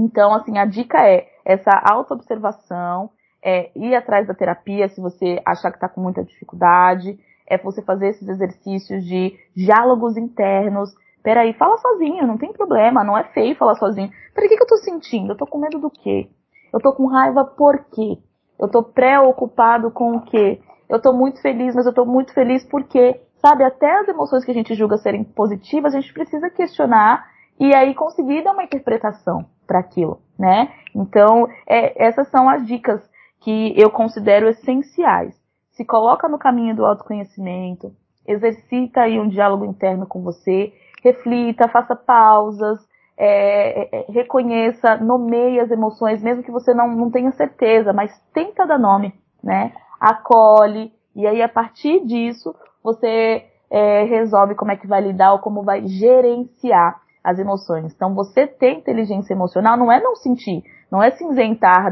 Então, 0.00 0.34
assim, 0.34 0.58
a 0.58 0.64
dica 0.64 0.98
é 1.06 1.28
essa 1.44 1.70
autoobservação, 1.88 3.08
é 3.40 3.70
ir 3.76 3.94
atrás 3.94 4.26
da 4.26 4.34
terapia 4.34 4.88
se 4.88 5.00
você 5.00 5.40
achar 5.46 5.70
que 5.70 5.76
está 5.76 5.88
com 5.88 6.00
muita 6.00 6.24
dificuldade, 6.24 7.20
é 7.46 7.56
você 7.56 7.82
fazer 7.82 8.08
esses 8.08 8.26
exercícios 8.26 9.04
de 9.04 9.38
diálogos 9.54 10.16
internos. 10.16 10.92
Peraí, 11.22 11.52
fala 11.52 11.78
sozinho, 11.78 12.26
não 12.26 12.36
tem 12.36 12.52
problema, 12.52 13.04
não 13.04 13.16
é 13.16 13.22
feio 13.32 13.54
falar 13.54 13.76
sozinho. 13.76 14.10
Peraí, 14.34 14.48
o 14.48 14.50
que, 14.50 14.56
que 14.56 14.62
eu 14.64 14.66
tô 14.66 14.76
sentindo? 14.78 15.34
Eu 15.34 15.36
tô 15.36 15.46
com 15.46 15.58
medo 15.58 15.78
do 15.78 15.88
quê? 15.88 16.28
Eu 16.72 16.80
tô 16.80 16.92
com 16.92 17.06
raiva 17.06 17.44
por 17.44 17.84
quê? 17.92 18.18
Eu 18.58 18.68
tô 18.68 18.82
preocupado 18.82 19.90
com 19.90 20.16
o 20.16 20.20
quê? 20.22 20.60
Eu 20.88 21.00
tô 21.00 21.12
muito 21.12 21.40
feliz, 21.40 21.74
mas 21.74 21.86
eu 21.86 21.94
tô 21.94 22.04
muito 22.04 22.34
feliz 22.34 22.64
porque, 22.64 23.20
sabe, 23.40 23.64
até 23.64 24.00
as 24.00 24.08
emoções 24.08 24.44
que 24.44 24.50
a 24.50 24.54
gente 24.54 24.74
julga 24.74 24.98
serem 24.98 25.24
positivas, 25.24 25.94
a 25.94 26.00
gente 26.00 26.12
precisa 26.12 26.50
questionar 26.50 27.26
e 27.58 27.74
aí 27.74 27.94
conseguir 27.94 28.42
dar 28.42 28.52
uma 28.52 28.64
interpretação 28.64 29.46
para 29.66 29.78
aquilo, 29.78 30.20
né? 30.38 30.72
Então, 30.94 31.48
é, 31.66 32.04
essas 32.04 32.28
são 32.28 32.48
as 32.48 32.66
dicas 32.66 33.00
que 33.40 33.72
eu 33.80 33.90
considero 33.90 34.48
essenciais. 34.48 35.34
Se 35.70 35.84
coloca 35.84 36.28
no 36.28 36.38
caminho 36.38 36.74
do 36.74 36.84
autoconhecimento, 36.84 37.94
exercita 38.26 39.02
aí 39.02 39.18
um 39.18 39.28
diálogo 39.28 39.64
interno 39.64 40.06
com 40.06 40.22
você, 40.22 40.72
reflita, 41.02 41.68
faça 41.68 41.94
pausas, 41.96 42.78
é, 43.22 43.82
é, 43.82 43.88
é, 43.92 44.06
reconheça, 44.08 44.96
nomeie 44.96 45.60
as 45.60 45.70
emoções, 45.70 46.22
mesmo 46.22 46.42
que 46.42 46.50
você 46.50 46.72
não, 46.72 46.88
não 46.88 47.10
tenha 47.10 47.30
certeza, 47.32 47.92
mas 47.92 48.10
tenta 48.32 48.66
dar 48.66 48.78
nome, 48.78 49.12
né? 49.44 49.74
Acolhe, 50.00 50.90
e 51.14 51.26
aí 51.26 51.42
a 51.42 51.48
partir 51.48 52.06
disso 52.06 52.54
você 52.82 53.44
é, 53.70 54.04
resolve 54.04 54.54
como 54.54 54.72
é 54.72 54.76
que 54.76 54.86
vai 54.86 55.02
lidar 55.02 55.34
ou 55.34 55.38
como 55.40 55.62
vai 55.62 55.86
gerenciar 55.86 56.98
as 57.22 57.38
emoções. 57.38 57.92
Então 57.94 58.14
você 58.14 58.46
ter 58.46 58.72
inteligência 58.72 59.34
emocional 59.34 59.76
não 59.76 59.92
é 59.92 60.00
não 60.00 60.16
sentir, 60.16 60.64
não 60.90 61.02
é 61.02 61.10
se 61.10 61.24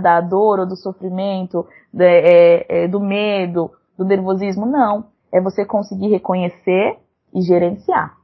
da 0.00 0.22
dor 0.22 0.60
ou 0.60 0.66
do 0.66 0.76
sofrimento, 0.76 1.66
de, 1.92 2.06
é, 2.06 2.84
é, 2.84 2.88
do 2.88 3.00
medo, 3.00 3.70
do 3.98 4.04
nervosismo? 4.06 4.64
Não. 4.64 5.04
É 5.30 5.42
você 5.42 5.62
conseguir 5.66 6.08
reconhecer 6.08 6.96
e 7.34 7.42
gerenciar. 7.42 8.16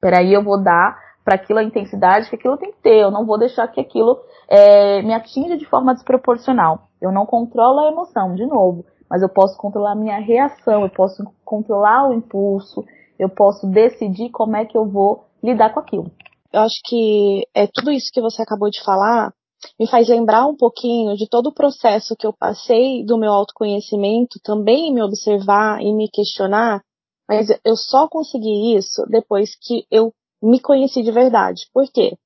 Peraí, 0.00 0.32
eu 0.32 0.44
vou 0.44 0.62
dar 0.62 0.96
para 1.24 1.36
aquilo 1.36 1.58
a 1.58 1.64
intensidade 1.64 2.28
que 2.28 2.36
aquilo 2.36 2.56
tem 2.56 2.72
que 2.72 2.82
ter. 2.82 3.00
Eu 3.00 3.10
não 3.10 3.24
vou 3.24 3.38
deixar 3.38 3.68
que 3.68 3.80
aquilo 3.80 4.18
é, 4.48 5.02
me 5.02 5.14
atinja 5.14 5.56
de 5.56 5.66
forma 5.66 5.94
desproporcional. 5.94 6.88
Eu 7.00 7.12
não 7.12 7.26
controlo 7.26 7.80
a 7.80 7.88
emoção, 7.88 8.34
de 8.34 8.46
novo, 8.46 8.84
mas 9.08 9.22
eu 9.22 9.28
posso 9.28 9.56
controlar 9.56 9.92
a 9.92 9.96
minha 9.96 10.18
reação, 10.18 10.82
eu 10.82 10.90
posso 10.90 11.24
controlar 11.44 12.08
o 12.08 12.14
impulso, 12.14 12.84
eu 13.18 13.28
posso 13.28 13.66
decidir 13.66 14.30
como 14.30 14.56
é 14.56 14.64
que 14.64 14.76
eu 14.76 14.86
vou 14.86 15.26
lidar 15.42 15.72
com 15.72 15.80
aquilo. 15.80 16.10
Eu 16.52 16.60
acho 16.60 16.80
que 16.84 17.46
é 17.54 17.66
tudo 17.66 17.90
isso 17.90 18.10
que 18.12 18.20
você 18.20 18.42
acabou 18.42 18.68
de 18.68 18.82
falar 18.84 19.32
me 19.78 19.86
faz 19.88 20.08
lembrar 20.08 20.46
um 20.46 20.56
pouquinho 20.56 21.16
de 21.16 21.28
todo 21.28 21.48
o 21.48 21.54
processo 21.54 22.16
que 22.16 22.26
eu 22.26 22.32
passei 22.32 23.04
do 23.04 23.18
meu 23.18 23.32
autoconhecimento, 23.32 24.40
também 24.42 24.92
me 24.92 25.02
observar 25.02 25.80
e 25.80 25.92
me 25.94 26.08
questionar, 26.10 26.82
mas 27.28 27.48
eu 27.64 27.76
só 27.76 28.08
consegui 28.08 28.76
isso 28.76 29.04
depois 29.08 29.56
que 29.60 29.86
eu 29.90 30.12
me 30.42 30.60
conheci 30.60 31.02
de 31.02 31.12
verdade. 31.12 31.68
Por 31.72 31.90
quê? 31.90 32.16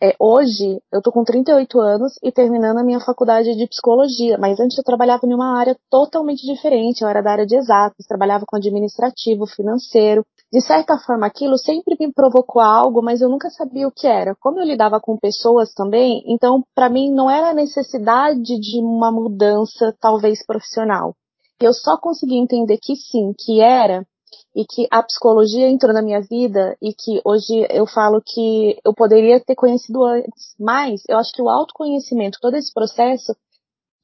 É, 0.00 0.14
hoje 0.20 0.80
eu 0.92 1.02
tô 1.02 1.10
com 1.10 1.24
38 1.24 1.80
anos 1.80 2.12
e 2.22 2.30
terminando 2.30 2.78
a 2.78 2.84
minha 2.84 3.00
faculdade 3.00 3.56
de 3.56 3.66
psicologia, 3.66 4.38
mas 4.38 4.60
antes 4.60 4.78
eu 4.78 4.84
trabalhava 4.84 5.26
em 5.26 5.34
uma 5.34 5.58
área 5.58 5.76
totalmente 5.90 6.46
diferente, 6.46 7.02
eu 7.02 7.08
era 7.08 7.20
da 7.20 7.32
área 7.32 7.46
de 7.46 7.56
exatas, 7.56 8.06
trabalhava 8.06 8.44
com 8.46 8.56
administrativo, 8.56 9.44
financeiro. 9.44 10.24
De 10.52 10.60
certa 10.60 10.96
forma, 10.98 11.26
aquilo 11.26 11.58
sempre 11.58 11.96
me 11.98 12.12
provocou 12.12 12.62
algo, 12.62 13.02
mas 13.02 13.20
eu 13.20 13.28
nunca 13.28 13.50
sabia 13.50 13.88
o 13.88 13.92
que 13.92 14.06
era. 14.06 14.36
Como 14.40 14.60
eu 14.60 14.64
lidava 14.64 15.00
com 15.00 15.18
pessoas 15.18 15.74
também, 15.74 16.22
então 16.28 16.62
para 16.76 16.88
mim 16.88 17.12
não 17.12 17.28
era 17.28 17.52
necessidade 17.52 18.40
de 18.40 18.80
uma 18.80 19.10
mudança, 19.10 19.92
talvez 20.00 20.46
profissional. 20.46 21.12
Eu 21.60 21.74
só 21.74 21.98
consegui 21.98 22.36
entender 22.36 22.78
que 22.80 22.94
sim, 22.94 23.32
que 23.36 23.60
era 23.60 24.06
e 24.54 24.64
que 24.64 24.86
a 24.90 25.02
psicologia 25.02 25.68
entrou 25.68 25.92
na 25.92 26.02
minha 26.02 26.20
vida 26.20 26.76
e 26.82 26.92
que 26.92 27.20
hoje 27.24 27.66
eu 27.70 27.86
falo 27.86 28.22
que 28.24 28.78
eu 28.84 28.92
poderia 28.94 29.40
ter 29.40 29.54
conhecido 29.54 30.04
antes, 30.04 30.54
mas 30.58 31.02
eu 31.08 31.16
acho 31.18 31.32
que 31.32 31.42
o 31.42 31.48
autoconhecimento, 31.48 32.38
todo 32.40 32.56
esse 32.56 32.72
processo, 32.72 33.34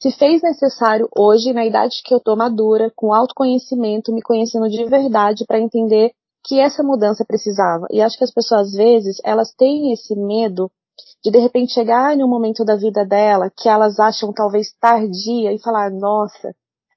se 0.00 0.10
fez 0.12 0.42
necessário 0.42 1.08
hoje, 1.16 1.52
na 1.52 1.64
idade 1.64 2.02
que 2.04 2.14
eu 2.14 2.20
tô 2.20 2.36
madura, 2.36 2.92
com 2.94 3.12
autoconhecimento, 3.12 4.12
me 4.12 4.22
conhecendo 4.22 4.68
de 4.68 4.84
verdade 4.84 5.44
para 5.46 5.60
entender 5.60 6.12
que 6.44 6.60
essa 6.60 6.82
mudança 6.82 7.24
precisava. 7.24 7.86
E 7.90 8.02
acho 8.02 8.18
que 8.18 8.24
as 8.24 8.32
pessoas, 8.32 8.68
às 8.68 8.72
vezes, 8.72 9.16
elas 9.24 9.54
têm 9.54 9.92
esse 9.92 10.14
medo 10.14 10.70
de 11.24 11.30
de 11.30 11.38
repente 11.38 11.72
chegar 11.72 12.14
em 12.14 12.22
um 12.22 12.28
momento 12.28 12.64
da 12.64 12.76
vida 12.76 13.04
dela 13.04 13.50
que 13.50 13.68
elas 13.68 13.98
acham 13.98 14.32
talvez 14.32 14.74
tardia 14.78 15.52
e 15.52 15.58
falar, 15.58 15.90
nossa, 15.90 16.54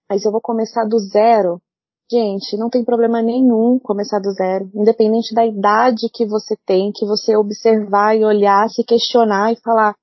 mas 0.10 0.26
eu 0.26 0.32
vou 0.32 0.42
começar 0.42 0.84
do 0.86 1.00
zero. 1.00 1.62
Gente, 2.10 2.56
não 2.56 2.70
tem 2.70 2.86
problema 2.86 3.22
nenhum 3.22 3.78
começar 3.78 4.20
do 4.20 4.32
zero, 4.32 4.72
independente 4.74 5.36
da 5.36 5.46
idade 5.46 6.08
que 6.14 6.26
você 6.26 6.56
tem, 6.66 6.90
que 6.96 7.06
você 7.06 7.36
observar 7.36 8.16
e 8.16 8.24
olhar, 8.24 8.70
se 8.70 8.82
questionar 8.82 9.52
e 9.52 9.60
falar, 9.60 9.94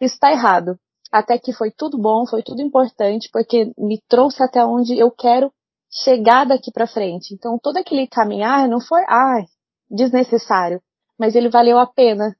isso 0.00 0.14
está 0.14 0.30
errado. 0.30 0.78
Até 1.10 1.36
que 1.36 1.52
foi 1.52 1.72
tudo 1.72 1.98
bom, 1.98 2.24
foi 2.26 2.44
tudo 2.44 2.62
importante, 2.62 3.28
porque 3.32 3.72
me 3.76 4.00
trouxe 4.08 4.40
até 4.40 4.64
onde 4.64 4.96
eu 4.96 5.10
quero 5.10 5.50
chegar 5.90 6.46
daqui 6.46 6.70
para 6.70 6.86
frente. 6.86 7.34
Então, 7.34 7.58
todo 7.60 7.78
aquele 7.78 8.06
caminhar 8.06 8.68
não 8.68 8.80
foi, 8.80 9.02
ai, 9.08 9.44
desnecessário, 9.90 10.80
mas 11.18 11.34
ele 11.34 11.48
valeu 11.48 11.76
a 11.80 11.88
pena 11.88 12.36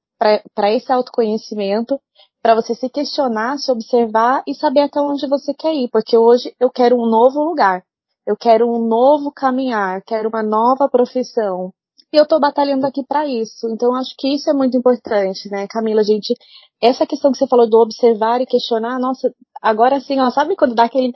para 0.54 0.72
esse 0.72 0.92
autoconhecimento, 0.92 1.98
para 2.40 2.54
você 2.54 2.72
se 2.72 2.88
questionar, 2.88 3.58
se 3.58 3.72
observar 3.72 4.44
e 4.46 4.54
saber 4.54 4.82
até 4.82 5.00
onde 5.00 5.26
você 5.26 5.52
quer 5.52 5.74
ir, 5.74 5.88
porque 5.90 6.16
hoje 6.16 6.54
eu 6.60 6.70
quero 6.70 6.94
um 6.94 7.06
novo 7.06 7.42
lugar 7.42 7.82
eu 8.28 8.36
quero 8.36 8.70
um 8.70 8.86
novo 8.86 9.32
caminhar, 9.32 10.02
quero 10.02 10.28
uma 10.28 10.42
nova 10.42 10.86
profissão. 10.86 11.72
E 12.12 12.16
eu 12.18 12.24
estou 12.24 12.38
batalhando 12.38 12.86
aqui 12.86 13.02
para 13.02 13.26
isso. 13.26 13.66
Então 13.70 13.94
acho 13.94 14.14
que 14.18 14.28
isso 14.28 14.50
é 14.50 14.52
muito 14.52 14.76
importante, 14.76 15.50
né, 15.50 15.66
Camila, 15.66 16.04
gente, 16.04 16.34
essa 16.78 17.06
questão 17.06 17.32
que 17.32 17.38
você 17.38 17.46
falou 17.46 17.66
do 17.66 17.78
observar 17.78 18.42
e 18.42 18.46
questionar, 18.46 18.98
nossa, 18.98 19.32
agora 19.62 19.98
sim, 19.98 20.20
ó, 20.20 20.30
sabe 20.30 20.56
quando 20.56 20.74
dá 20.74 20.84
aquele 20.84 21.14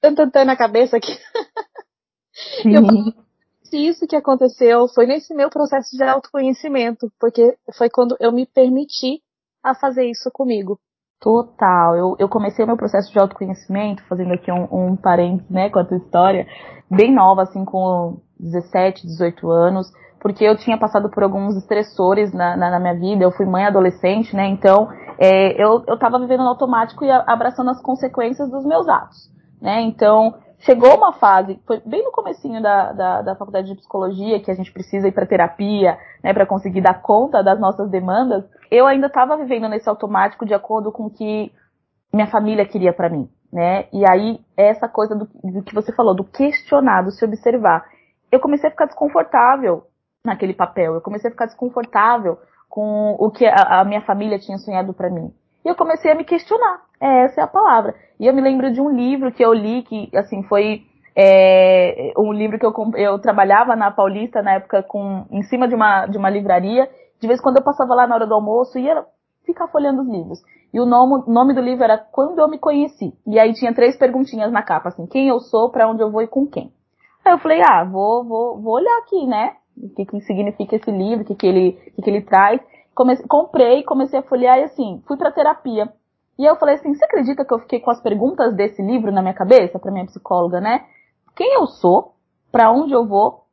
tantantã 0.00 0.44
na 0.44 0.56
cabeça 0.56 0.96
aqui? 0.96 1.12
eu 2.66 2.84
falo, 2.84 3.14
isso 3.72 4.04
que 4.08 4.16
aconteceu 4.16 4.88
foi 4.88 5.06
nesse 5.06 5.32
meu 5.32 5.48
processo 5.48 5.96
de 5.96 6.02
autoconhecimento, 6.02 7.08
porque 7.20 7.56
foi 7.78 7.88
quando 7.88 8.16
eu 8.18 8.32
me 8.32 8.46
permiti 8.46 9.22
a 9.62 9.76
fazer 9.76 10.10
isso 10.10 10.28
comigo. 10.32 10.76
Total. 11.26 11.96
Eu, 11.96 12.16
eu 12.20 12.28
comecei 12.28 12.64
o 12.64 12.68
meu 12.68 12.76
processo 12.76 13.10
de 13.10 13.18
autoconhecimento, 13.18 14.00
fazendo 14.04 14.32
aqui 14.32 14.52
um, 14.52 14.68
um 14.70 14.94
parênteses, 14.94 15.50
né, 15.50 15.68
com 15.68 15.80
a 15.80 15.84
tua 15.84 15.96
história, 15.96 16.46
bem 16.88 17.12
nova, 17.12 17.42
assim, 17.42 17.64
com 17.64 18.20
17, 18.38 19.04
18 19.04 19.50
anos, 19.50 19.90
porque 20.20 20.44
eu 20.44 20.56
tinha 20.56 20.78
passado 20.78 21.10
por 21.10 21.24
alguns 21.24 21.56
estressores 21.56 22.32
na, 22.32 22.56
na, 22.56 22.70
na 22.70 22.78
minha 22.78 22.94
vida, 22.94 23.24
eu 23.24 23.32
fui 23.32 23.44
mãe 23.44 23.64
adolescente, 23.64 24.36
né, 24.36 24.46
então 24.46 24.88
é, 25.18 25.60
eu, 25.60 25.82
eu 25.88 25.98
tava 25.98 26.20
vivendo 26.20 26.44
no 26.44 26.50
automático 26.50 27.04
e 27.04 27.10
abraçando 27.10 27.70
as 27.70 27.82
consequências 27.82 28.48
dos 28.48 28.64
meus 28.64 28.88
atos, 28.88 29.28
né, 29.60 29.80
então 29.80 30.32
chegou 30.60 30.96
uma 30.96 31.12
fase, 31.12 31.60
foi 31.66 31.80
bem 31.84 32.02
no 32.02 32.10
comecinho 32.10 32.62
da, 32.62 32.92
da, 32.92 33.22
da 33.22 33.36
faculdade 33.36 33.68
de 33.68 33.76
psicologia, 33.76 34.40
que 34.40 34.50
a 34.50 34.54
gente 34.54 34.72
precisa 34.72 35.08
ir 35.08 35.12
para 35.12 35.26
terapia, 35.26 35.98
né, 36.22 36.32
para 36.32 36.46
conseguir 36.46 36.80
dar 36.80 37.02
conta 37.02 37.42
das 37.42 37.58
nossas 37.60 37.90
demandas, 37.90 38.44
eu 38.70 38.86
ainda 38.86 39.06
estava 39.06 39.36
vivendo 39.36 39.68
nesse 39.68 39.88
automático 39.88 40.46
de 40.46 40.54
acordo 40.54 40.90
com 40.90 41.06
o 41.06 41.10
que 41.10 41.52
minha 42.12 42.26
família 42.26 42.66
queria 42.66 42.92
para 42.92 43.08
mim, 43.08 43.28
né? 43.52 43.86
E 43.92 44.08
aí 44.08 44.40
essa 44.56 44.88
coisa 44.88 45.14
do, 45.14 45.28
do, 45.44 45.62
que 45.62 45.74
você 45.74 45.92
falou, 45.92 46.14
do 46.14 46.24
questionar, 46.24 47.02
do 47.02 47.10
se 47.10 47.24
observar, 47.24 47.84
eu 48.32 48.40
comecei 48.40 48.68
a 48.68 48.72
ficar 48.72 48.86
desconfortável 48.86 49.84
naquele 50.24 50.54
papel, 50.54 50.94
eu 50.94 51.00
comecei 51.00 51.28
a 51.28 51.32
ficar 51.32 51.46
desconfortável 51.46 52.38
com 52.68 53.16
o 53.18 53.30
que 53.30 53.46
a, 53.46 53.80
a 53.80 53.84
minha 53.84 54.00
família 54.02 54.38
tinha 54.38 54.58
sonhado 54.58 54.92
para 54.92 55.10
mim. 55.10 55.32
E 55.66 55.68
eu 55.68 55.74
comecei 55.74 56.12
a 56.12 56.14
me 56.14 56.22
questionar. 56.22 56.80
É, 57.00 57.24
essa 57.24 57.40
é 57.40 57.44
a 57.44 57.48
palavra. 57.48 57.92
E 58.20 58.26
eu 58.28 58.32
me 58.32 58.40
lembro 58.40 58.72
de 58.72 58.80
um 58.80 58.88
livro 58.88 59.32
que 59.32 59.44
eu 59.44 59.52
li 59.52 59.82
que, 59.82 60.08
assim, 60.16 60.44
foi 60.44 60.84
é, 61.16 62.12
um 62.16 62.32
livro 62.32 62.56
que 62.56 62.64
eu, 62.64 62.72
eu 62.94 63.18
trabalhava 63.18 63.74
na 63.74 63.90
Paulista 63.90 64.40
na 64.42 64.52
época 64.52 64.84
com, 64.84 65.26
em 65.28 65.42
cima 65.42 65.66
de 65.66 65.74
uma, 65.74 66.06
de 66.06 66.16
uma 66.16 66.30
livraria. 66.30 66.88
De 67.20 67.26
vez 67.26 67.40
em 67.40 67.42
quando 67.42 67.56
eu 67.56 67.64
passava 67.64 67.96
lá 67.96 68.06
na 68.06 68.14
hora 68.14 68.28
do 68.28 68.34
almoço 68.34 68.78
e 68.78 68.82
ia 68.82 69.04
ficar 69.44 69.66
folhando 69.66 70.02
os 70.02 70.08
livros. 70.08 70.38
E 70.72 70.78
o 70.78 70.86
nome, 70.86 71.24
nome 71.26 71.52
do 71.52 71.60
livro 71.60 71.82
era 71.82 71.98
Quando 71.98 72.38
Eu 72.38 72.48
Me 72.48 72.60
Conheci. 72.60 73.12
E 73.26 73.36
aí 73.36 73.52
tinha 73.52 73.74
três 73.74 73.98
perguntinhas 73.98 74.52
na 74.52 74.62
capa, 74.62 74.90
assim, 74.90 75.04
quem 75.08 75.26
eu 75.26 75.40
sou, 75.40 75.70
para 75.70 75.88
onde 75.90 76.00
eu 76.00 76.12
vou 76.12 76.22
e 76.22 76.28
com 76.28 76.46
quem. 76.46 76.70
Aí 77.24 77.32
eu 77.32 77.38
falei, 77.38 77.60
ah, 77.60 77.82
vou, 77.82 78.22
vou, 78.22 78.62
vou 78.62 78.74
olhar 78.74 78.98
aqui, 78.98 79.26
né? 79.26 79.54
O 79.76 79.88
que, 79.88 80.06
que 80.06 80.20
significa 80.20 80.76
esse 80.76 80.92
livro, 80.92 81.24
o 81.24 81.26
que, 81.26 81.34
que, 81.34 81.46
ele, 81.46 81.70
o 81.88 81.96
que, 81.96 82.02
que 82.02 82.10
ele 82.10 82.22
traz. 82.22 82.60
Comecei, 82.96 83.26
comprei, 83.26 83.82
comecei 83.82 84.18
a 84.18 84.22
folhear 84.22 84.58
e 84.58 84.64
assim, 84.64 85.02
fui 85.06 85.18
pra 85.18 85.30
terapia. 85.30 85.92
E 86.38 86.46
eu 86.46 86.56
falei 86.56 86.76
assim, 86.76 86.94
você 86.94 87.04
acredita 87.04 87.44
que 87.44 87.52
eu 87.52 87.58
fiquei 87.58 87.78
com 87.78 87.90
as 87.90 88.00
perguntas 88.00 88.54
desse 88.56 88.80
livro 88.80 89.12
na 89.12 89.20
minha 89.20 89.34
cabeça, 89.34 89.78
pra 89.78 89.92
minha 89.92 90.06
psicóloga, 90.06 90.62
né? 90.62 90.86
Quem 91.36 91.52
eu 91.52 91.66
sou, 91.66 92.14
para 92.50 92.72
onde 92.72 92.94
eu 92.94 93.06
vou 93.06 93.44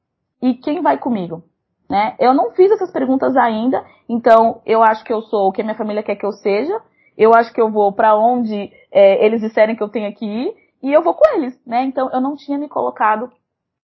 e 0.41 0.53
quem 0.53 0.81
vai 0.81 0.97
comigo, 0.97 1.43
né? 1.89 2.15
Eu 2.19 2.33
não 2.33 2.51
fiz 2.51 2.71
essas 2.71 2.89
perguntas 2.89 3.35
ainda, 3.35 3.85
então 4.07 4.61
eu 4.65 4.81
acho 4.81 5.03
que 5.03 5.11
eu 5.11 5.21
sou 5.23 5.49
o 5.49 5.51
que 5.51 5.59
a 5.59 5.65
minha 5.65 5.77
família 5.77 6.01
quer 6.01 6.15
que 6.15 6.25
eu 6.25 6.31
seja, 6.31 6.81
eu 7.17 7.33
acho 7.33 7.53
que 7.53 7.59
eu 7.59 7.69
vou 7.69 7.91
para 7.91 8.15
onde 8.15 8.71
é, 8.89 9.25
eles 9.25 9.41
disserem 9.41 9.75
que 9.75 9.83
eu 9.83 9.89
tenho 9.89 10.13
que 10.15 10.25
ir 10.25 10.55
e 10.81 10.93
eu 10.93 11.03
vou 11.03 11.15
com 11.15 11.27
eles, 11.35 11.59
né? 11.67 11.83
Então 11.83 12.09
eu 12.13 12.21
não 12.21 12.37
tinha 12.37 12.57
me 12.57 12.69
colocado 12.69 13.29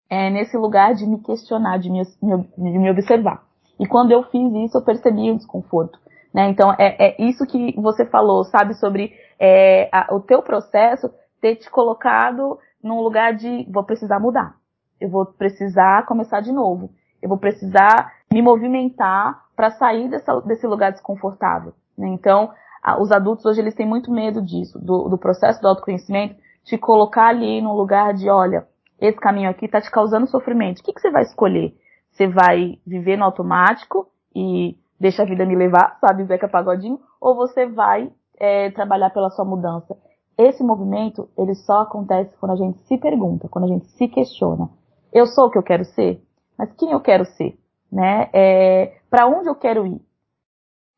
é, 0.09 0.29
nesse 0.29 0.57
lugar 0.57 0.93
de 0.93 1.07
me 1.07 1.21
questionar, 1.21 1.79
de 1.79 1.89
me, 1.89 2.03
de 2.03 2.79
me 2.79 2.91
observar. 2.91 3.46
E 3.79 3.85
quando 3.85 4.11
eu 4.11 4.23
fiz 4.23 4.53
isso, 4.53 4.77
eu 4.77 4.81
percebi 4.83 5.31
o 5.31 5.37
desconforto. 5.37 5.99
Né? 6.33 6.49
Então, 6.49 6.73
é, 6.77 7.09
é 7.09 7.21
isso 7.21 7.45
que 7.45 7.73
você 7.79 8.05
falou, 8.05 8.43
sabe, 8.43 8.73
sobre 8.75 9.13
é, 9.39 9.89
a, 9.91 10.13
o 10.13 10.19
teu 10.19 10.41
processo 10.41 11.09
ter 11.41 11.55
te 11.55 11.69
colocado 11.69 12.57
num 12.83 13.01
lugar 13.01 13.33
de 13.33 13.67
vou 13.71 13.83
precisar 13.83 14.19
mudar. 14.19 14.55
Eu 14.99 15.09
vou 15.09 15.25
precisar 15.25 16.05
começar 16.05 16.41
de 16.41 16.51
novo. 16.51 16.89
Eu 17.21 17.29
vou 17.29 17.37
precisar 17.37 18.13
me 18.31 18.41
movimentar 18.41 19.45
para 19.55 19.71
sair 19.71 20.09
dessa, 20.09 20.39
desse 20.41 20.67
lugar 20.67 20.91
desconfortável. 20.91 21.73
Né? 21.97 22.07
Então, 22.09 22.51
a, 22.83 23.01
os 23.01 23.11
adultos 23.11 23.45
hoje 23.45 23.61
eles 23.61 23.75
têm 23.75 23.87
muito 23.87 24.11
medo 24.11 24.41
disso, 24.41 24.79
do, 24.79 25.09
do 25.09 25.17
processo 25.17 25.61
do 25.61 25.67
autoconhecimento, 25.67 26.35
te 26.63 26.77
colocar 26.77 27.27
ali 27.27 27.61
num 27.61 27.73
lugar 27.73 28.13
de, 28.13 28.29
olha, 28.29 28.67
esse 28.99 29.17
caminho 29.17 29.49
aqui 29.49 29.65
está 29.65 29.79
te 29.79 29.89
causando 29.89 30.27
sofrimento. 30.27 30.79
O 30.79 30.83
que, 30.83 30.93
que 30.93 31.01
você 31.01 31.09
vai 31.09 31.23
escolher? 31.23 31.73
Você 32.17 32.27
vai 32.27 32.79
viver 32.85 33.15
no 33.15 33.25
automático 33.25 34.07
e 34.35 34.75
deixa 34.99 35.21
a 35.21 35.25
vida 35.25 35.45
me 35.45 35.55
levar, 35.55 35.97
sabe, 36.01 36.25
Zeca 36.25 36.49
Pagodinho? 36.49 36.99
Ou 37.21 37.35
você 37.35 37.67
vai 37.67 38.11
é, 38.39 38.71
trabalhar 38.71 39.11
pela 39.11 39.29
sua 39.29 39.45
mudança? 39.45 39.95
Esse 40.35 40.63
movimento, 40.63 41.29
ele 41.37 41.53
só 41.53 41.81
acontece 41.81 42.35
quando 42.37 42.53
a 42.53 42.55
gente 42.55 42.79
se 42.87 42.97
pergunta, 42.97 43.47
quando 43.47 43.65
a 43.65 43.67
gente 43.67 43.85
se 43.91 44.07
questiona. 44.07 44.67
Eu 45.13 45.27
sou 45.27 45.45
o 45.45 45.51
que 45.51 45.59
eu 45.59 45.63
quero 45.63 45.85
ser? 45.85 46.19
Mas 46.57 46.73
quem 46.73 46.91
eu 46.91 46.99
quero 46.99 47.23
ser? 47.23 47.55
Né? 47.91 48.29
É, 48.33 48.97
para 49.09 49.27
onde 49.27 49.47
eu 49.47 49.55
quero 49.55 49.85
ir? 49.85 50.01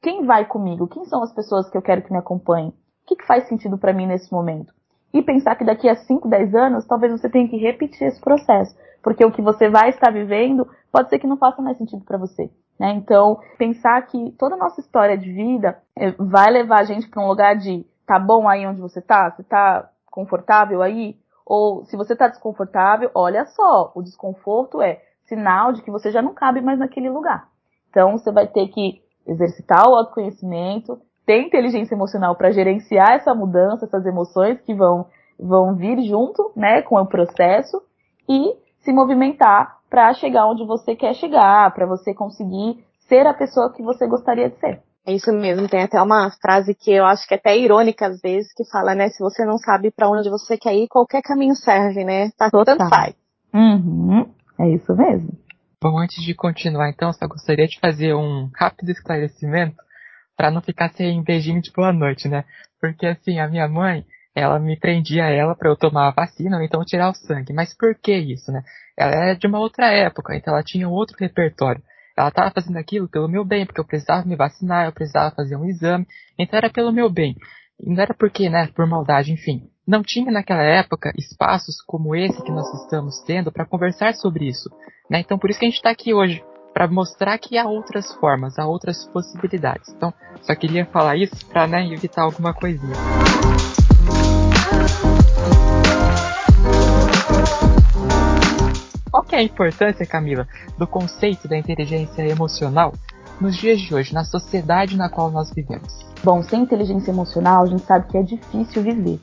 Quem 0.01 0.25
vai 0.25 0.45
comigo? 0.45 0.87
Quem 0.87 1.03
são 1.05 1.21
as 1.21 1.33
pessoas 1.33 1.69
que 1.69 1.77
eu 1.77 1.81
quero 1.81 2.01
que 2.01 2.11
me 2.11 2.17
acompanhem? 2.17 2.69
O 2.69 3.07
que, 3.07 3.17
que 3.17 3.27
faz 3.27 3.47
sentido 3.49 3.77
para 3.77 3.93
mim 3.93 4.07
nesse 4.07 4.31
momento? 4.31 4.73
e 5.13 5.21
pensar 5.21 5.55
que 5.55 5.65
daqui 5.65 5.89
a 5.89 5.95
5, 5.95 6.27
10 6.27 6.55
anos, 6.55 6.85
talvez 6.85 7.11
você 7.11 7.29
tenha 7.29 7.47
que 7.47 7.57
repetir 7.57 8.07
esse 8.07 8.21
processo, 8.21 8.75
porque 9.01 9.25
o 9.25 9.31
que 9.31 9.41
você 9.41 9.69
vai 9.69 9.89
estar 9.89 10.11
vivendo 10.11 10.67
pode 10.91 11.09
ser 11.09 11.19
que 11.19 11.27
não 11.27 11.37
faça 11.37 11.61
mais 11.61 11.77
sentido 11.77 12.03
para 12.03 12.17
você. 12.17 12.49
Né? 12.79 12.93
Então, 12.93 13.39
pensar 13.57 14.01
que 14.03 14.31
toda 14.37 14.55
a 14.55 14.57
nossa 14.57 14.79
história 14.79 15.17
de 15.17 15.31
vida 15.31 15.77
é, 15.95 16.11
vai 16.11 16.49
levar 16.49 16.79
a 16.79 16.83
gente 16.83 17.07
para 17.09 17.21
um 17.21 17.27
lugar 17.27 17.57
de 17.57 17.85
tá 18.05 18.17
bom 18.17 18.47
aí 18.47 18.65
onde 18.65 18.81
você 18.81 19.01
tá? 19.01 19.29
Você 19.29 19.43
tá 19.43 19.89
confortável 20.09 20.81
aí? 20.81 21.15
Ou 21.45 21.83
se 21.85 21.97
você 21.97 22.15
tá 22.15 22.27
desconfortável, 22.27 23.11
olha 23.13 23.45
só, 23.45 23.91
o 23.95 24.01
desconforto 24.01 24.81
é 24.81 25.01
sinal 25.25 25.73
de 25.73 25.81
que 25.81 25.91
você 25.91 26.11
já 26.11 26.21
não 26.21 26.33
cabe 26.33 26.61
mais 26.61 26.79
naquele 26.79 27.09
lugar. 27.09 27.47
Então, 27.89 28.17
você 28.17 28.31
vai 28.31 28.47
ter 28.47 28.67
que 28.69 29.01
exercitar 29.27 29.87
o 29.87 29.95
autoconhecimento, 29.95 30.99
ter 31.25 31.41
inteligência 31.41 31.93
emocional 31.93 32.35
para 32.35 32.51
gerenciar 32.51 33.11
essa 33.11 33.33
mudança, 33.35 33.85
essas 33.85 34.05
emoções 34.05 34.59
que 34.61 34.73
vão, 34.73 35.05
vão 35.39 35.75
vir 35.75 36.01
junto, 36.03 36.51
né, 36.55 36.81
com 36.81 36.95
o 36.95 37.05
processo 37.05 37.81
e 38.27 38.55
se 38.89 38.93
movimentar 38.93 39.77
para 39.87 40.11
chegar 40.15 40.47
onde 40.47 40.65
você 40.65 40.95
quer 40.95 41.13
chegar, 41.13 41.71
para 41.75 41.85
você 41.85 42.11
conseguir 42.11 42.83
ser 43.07 43.27
a 43.27 43.33
pessoa 43.35 43.71
que 43.71 43.83
você 43.83 44.07
gostaria 44.07 44.49
de 44.49 44.59
ser. 44.59 44.81
É 45.05 45.13
isso 45.13 45.31
mesmo, 45.31 45.67
tem 45.67 45.83
até 45.83 46.01
uma 46.01 46.29
frase 46.41 46.73
que 46.73 46.91
eu 46.91 47.05
acho 47.05 47.27
que 47.27 47.35
é 47.35 47.37
até 47.37 47.57
irônica 47.57 48.07
às 48.07 48.19
vezes, 48.19 48.51
que 48.53 48.65
fala, 48.65 48.95
né, 48.95 49.09
se 49.09 49.19
você 49.19 49.45
não 49.45 49.57
sabe 49.57 49.91
para 49.91 50.09
onde 50.09 50.29
você 50.29 50.57
quer 50.57 50.75
ir, 50.75 50.87
qualquer 50.87 51.21
caminho 51.21 51.55
serve, 51.55 52.03
né? 52.03 52.31
Tá 52.31 52.49
Total. 52.49 52.77
tanto 52.77 52.89
faz. 52.89 53.15
Uhum, 53.53 54.27
é 54.59 54.69
isso 54.69 54.95
mesmo. 54.95 55.29
Bom, 55.81 55.97
antes 55.97 56.23
de 56.23 56.33
continuar, 56.33 56.89
então, 56.89 57.13
só 57.13 57.27
gostaria 57.27 57.67
de 57.67 57.79
fazer 57.79 58.13
um 58.13 58.49
rápido 58.55 58.89
esclarecimento 58.89 59.77
para 60.35 60.51
não 60.51 60.61
ficar 60.61 60.89
sem 60.89 61.23
beijinho 61.23 61.61
de 61.61 61.71
boa 61.71 61.93
noite, 61.93 62.27
né? 62.27 62.43
Porque 62.81 63.05
assim, 63.05 63.39
a 63.39 63.47
minha 63.47 63.67
mãe, 63.67 64.05
ela 64.39 64.59
me 64.59 64.77
prendia 64.77 65.25
ela 65.25 65.55
para 65.55 65.69
eu 65.69 65.75
tomar 65.75 66.07
a 66.07 66.11
vacina 66.11 66.57
ou 66.57 66.63
então 66.63 66.83
tirar 66.83 67.09
o 67.09 67.13
sangue. 67.13 67.53
Mas 67.53 67.75
por 67.75 67.95
que 67.95 68.15
isso, 68.15 68.51
né? 68.51 68.63
Ela 68.97 69.11
era 69.11 69.35
de 69.35 69.47
uma 69.47 69.59
outra 69.59 69.91
época, 69.91 70.35
então 70.35 70.53
ela 70.53 70.63
tinha 70.63 70.87
outro 70.87 71.15
repertório. 71.19 71.81
Ela 72.17 72.29
estava 72.29 72.51
fazendo 72.51 72.77
aquilo 72.77 73.07
pelo 73.07 73.29
meu 73.29 73.45
bem, 73.45 73.65
porque 73.65 73.79
eu 73.79 73.85
precisava 73.85 74.27
me 74.27 74.35
vacinar, 74.35 74.85
eu 74.85 74.91
precisava 74.91 75.33
fazer 75.33 75.55
um 75.55 75.65
exame, 75.65 76.05
então 76.37 76.57
era 76.57 76.69
pelo 76.69 76.91
meu 76.91 77.09
bem. 77.09 77.35
Não 77.81 78.01
era 78.01 78.13
porque, 78.13 78.49
né, 78.49 78.67
por 78.75 78.85
maldade, 78.85 79.31
enfim. 79.31 79.69
Não 79.87 80.03
tinha 80.03 80.31
naquela 80.31 80.61
época 80.61 81.11
espaços 81.17 81.81
como 81.87 82.15
esse 82.15 82.43
que 82.43 82.51
nós 82.51 82.67
estamos 82.83 83.23
tendo 83.25 83.51
para 83.51 83.65
conversar 83.65 84.13
sobre 84.15 84.47
isso. 84.47 84.69
Né? 85.09 85.21
Então 85.21 85.39
por 85.39 85.49
isso 85.49 85.59
que 85.59 85.65
a 85.65 85.69
gente 85.69 85.77
está 85.77 85.89
aqui 85.89 86.13
hoje, 86.13 86.43
para 86.73 86.87
mostrar 86.87 87.37
que 87.39 87.57
há 87.57 87.67
outras 87.67 88.13
formas, 88.15 88.59
há 88.59 88.67
outras 88.67 89.07
possibilidades. 89.07 89.89
Então 89.89 90.13
só 90.41 90.53
queria 90.53 90.85
falar 90.85 91.15
isso 91.15 91.45
para 91.47 91.65
né, 91.65 91.87
evitar 91.87 92.23
alguma 92.23 92.53
coisinha. 92.53 92.93
Que 99.29 99.35
é 99.35 99.39
a 99.39 99.43
importância, 99.43 100.05
Camila, 100.05 100.47
do 100.77 100.87
conceito 100.87 101.47
da 101.47 101.55
inteligência 101.55 102.27
emocional 102.27 102.93
nos 103.39 103.55
dias 103.55 103.79
de 103.79 103.93
hoje, 103.93 104.13
na 104.13 104.25
sociedade 104.25 104.97
na 104.97 105.07
qual 105.07 105.29
nós 105.29 105.53
vivemos? 105.53 106.05
Bom, 106.23 106.41
sem 106.41 106.63
inteligência 106.63 107.11
emocional, 107.11 107.63
a 107.63 107.67
gente 107.67 107.83
sabe 107.83 108.07
que 108.07 108.17
é 108.17 108.23
difícil 108.23 108.81
viver, 108.81 109.19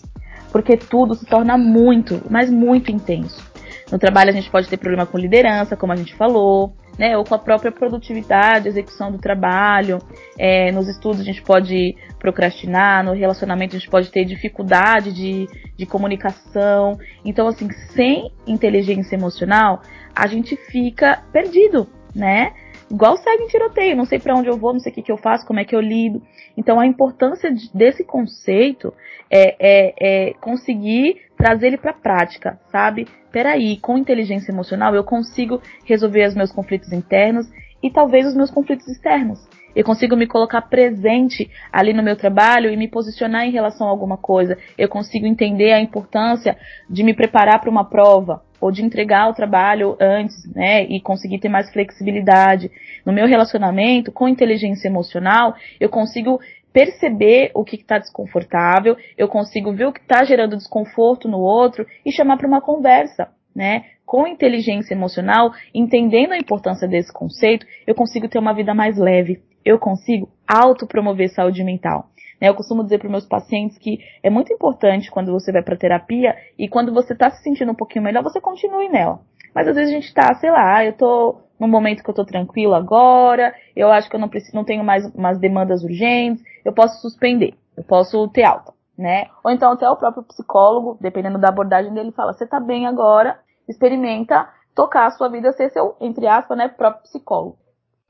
porque 0.51 0.77
tudo 0.77 1.15
se 1.15 1.27
torna 1.27 1.59
muito, 1.59 2.23
mas 2.31 2.49
muito 2.49 2.91
intenso. 2.91 3.45
No 3.91 3.99
trabalho 3.99 4.31
a 4.31 4.33
gente 4.33 4.51
pode 4.51 4.69
ter 4.69 4.77
problema 4.77 5.05
com 5.05 5.19
liderança, 5.19 5.77
como 5.77 5.93
a 5.93 5.97
gente 5.97 6.15
falou, 6.15 6.75
né, 6.99 7.17
ou 7.17 7.25
com 7.25 7.35
a 7.35 7.39
própria 7.39 7.71
produtividade, 7.71 8.69
execução 8.69 9.13
do 9.13 9.19
trabalho. 9.19 9.99
É, 10.39 10.73
nos 10.73 10.89
estudos 10.89 11.21
a 11.21 11.25
gente 11.25 11.43
pode 11.43 11.97
procrastinar, 12.19 13.05
no 13.05 13.13
relacionamento 13.13 13.77
a 13.77 13.79
gente 13.79 13.91
pode 13.91 14.11
ter 14.11 14.25
dificuldade 14.25 15.13
de, 15.13 15.47
de 15.77 15.87
comunicação. 15.87 16.99
Então, 17.25 17.49
assim, 17.49 17.71
sem 17.95 18.33
inteligência 18.47 19.15
emocional, 19.15 19.83
a 20.15 20.27
gente 20.27 20.57
fica 20.57 21.23
perdido, 21.33 21.87
né? 22.15 22.53
Igual 22.91 23.17
segue 23.17 23.43
em 23.43 23.49
tiroteio, 23.49 23.97
não 23.97 24.05
sei 24.05 24.19
para 24.19 24.35
onde 24.35 24.49
eu 24.49 24.57
vou, 24.57 24.73
não 24.73 24.79
sei 24.79 24.93
o 24.93 24.95
que, 24.95 25.03
que 25.03 25.11
eu 25.11 25.17
faço, 25.17 25.45
como 25.45 25.59
é 25.59 25.65
que 25.65 25.75
eu 25.75 25.81
lido. 25.81 26.23
Então 26.57 26.79
a 26.79 26.87
importância 26.87 27.53
de, 27.53 27.69
desse 27.75 28.05
conceito 28.05 28.95
é, 29.29 29.57
é, 29.59 29.95
é 30.29 30.35
conseguir 30.35 31.21
trazer 31.37 31.67
ele 31.69 31.79
para 31.79 31.93
prática, 31.93 32.61
sabe? 32.71 33.07
Peraí, 33.37 33.77
com 33.77 33.99
inteligência 33.99 34.51
emocional 34.51 34.95
eu 34.95 35.05
consigo 35.05 35.61
resolver 35.85 36.27
os 36.27 36.35
meus 36.35 36.51
conflitos 36.51 36.91
internos 36.91 37.47
e 37.83 37.91
talvez 37.91 38.27
os 38.27 38.35
meus 38.35 38.51
conflitos 38.51 38.89
externos. 38.89 39.47
Eu 39.75 39.85
consigo 39.85 40.17
me 40.17 40.27
colocar 40.27 40.63
presente 40.63 41.51
ali 41.71 41.93
no 41.93 42.03
meu 42.03 42.17
trabalho 42.17 42.71
e 42.71 42.77
me 42.79 42.89
posicionar 42.89 43.45
em 43.45 43.51
relação 43.51 43.89
a 43.89 43.91
alguma 43.91 44.17
coisa. 44.17 44.57
Eu 44.79 44.89
consigo 44.89 45.27
entender 45.27 45.71
a 45.75 45.81
importância 45.83 46.57
de 46.89 47.03
me 47.03 47.13
preparar 47.13 47.61
para 47.61 47.69
uma 47.69 47.85
prova 47.85 48.43
ou 48.59 48.73
de 48.73 48.83
entregar 48.83 49.29
o 49.29 49.35
trabalho 49.35 49.99
antes, 50.01 50.35
né, 50.55 50.85
e 50.85 50.99
conseguir 50.99 51.39
ter 51.39 51.51
mais 51.51 51.71
flexibilidade. 51.71 52.71
No 53.05 53.13
meu 53.13 53.27
relacionamento 53.27 54.11
com 54.11 54.27
inteligência 54.27 54.89
emocional, 54.89 55.55
eu 55.79 55.91
consigo 55.91 56.41
perceber 56.77 57.53
o 57.55 57.65
que 57.65 57.77
está 57.77 57.97
desconfortável, 57.99 58.99
eu 59.17 59.29
consigo 59.29 59.73
ver 59.73 59.87
o 59.87 59.93
que 59.95 60.01
está 60.01 60.23
gerando 60.25 60.59
desconforto 60.59 61.27
no 61.27 61.39
outro 61.39 61.87
e 62.05 62.13
chamar 62.13 62.37
para 62.37 62.47
uma 62.47 62.61
conversa, 62.61 63.31
né? 63.55 63.85
Com 64.05 64.27
inteligência 64.27 64.93
emocional, 64.93 65.53
entendendo 65.75 66.33
a 66.33 66.37
importância 66.37 66.87
desse 66.87 67.11
conceito, 67.11 67.65
eu 67.87 67.95
consigo 67.95 68.29
ter 68.29 68.39
uma 68.39 68.53
vida 68.53 68.75
mais 68.75 68.99
leve, 68.99 69.41
eu 69.65 69.79
consigo 69.79 70.29
autopromover 70.47 71.31
saúde 71.31 71.65
mental. 71.65 72.11
Né? 72.39 72.51
Eu 72.51 72.55
costumo 72.55 72.85
dizer 72.85 72.99
para 72.99 73.09
meus 73.09 73.27
pacientes 73.27 73.79
que 73.79 73.99
é 74.23 74.29
muito 74.29 74.53
importante 74.53 75.11
quando 75.11 75.33
você 75.33 75.51
vai 75.51 75.63
para 75.63 75.79
terapia 75.79 76.37
e 76.59 76.69
quando 76.69 76.93
você 76.93 77.15
está 77.15 77.31
se 77.31 77.43
sentindo 77.43 77.73
um 77.73 77.75
pouquinho 77.75 78.05
melhor, 78.05 78.23
você 78.23 78.39
continue 78.39 78.91
nela. 78.91 79.21
Mas 79.55 79.67
às 79.67 79.75
vezes 79.75 79.91
a 79.91 79.95
gente 79.95 80.09
está, 80.09 80.35
sei 80.35 80.51
lá, 80.51 80.85
eu 80.85 80.93
tô 80.93 81.41
num 81.59 81.69
momento 81.69 82.03
que 82.03 82.11
eu 82.11 82.15
tô 82.15 82.25
tranquilo 82.25 82.75
agora, 82.75 83.55
eu 83.75 83.91
acho 83.91 84.09
que 84.09 84.17
eu 84.17 84.21
não 84.21 84.29
preciso, 84.29 84.57
não 84.57 84.65
tenho 84.65 84.85
mais 84.85 85.07
umas 85.15 85.39
demandas 85.39 85.83
urgentes, 85.83 86.45
eu 86.65 86.73
posso 86.73 87.01
suspender, 87.01 87.55
eu 87.77 87.85
posso 87.85 88.29
ter 88.29 88.45
alta, 88.45 88.73
né? 88.97 89.27
Ou 89.45 89.51
então 89.51 89.73
até 89.73 89.89
o 89.89 89.97
próprio 89.97 90.23
psicólogo, 90.25 90.99
dependendo 91.01 91.39
da 91.39 91.49
abordagem 91.49 91.93
dele, 91.93 92.13
fala, 92.13 92.33
você 92.33 92.47
tá 92.47 92.61
bem 92.61 92.87
agora, 92.87 93.39
experimenta 93.69 94.49
tocar 94.75 95.07
a 95.07 95.11
sua 95.11 95.29
vida, 95.29 95.53
ser 95.53 95.71
seu, 95.71 95.97
entre 96.01 96.27
aspas, 96.27 96.57
né, 96.57 96.69
próprio 96.69 97.03
psicólogo. 97.05 97.57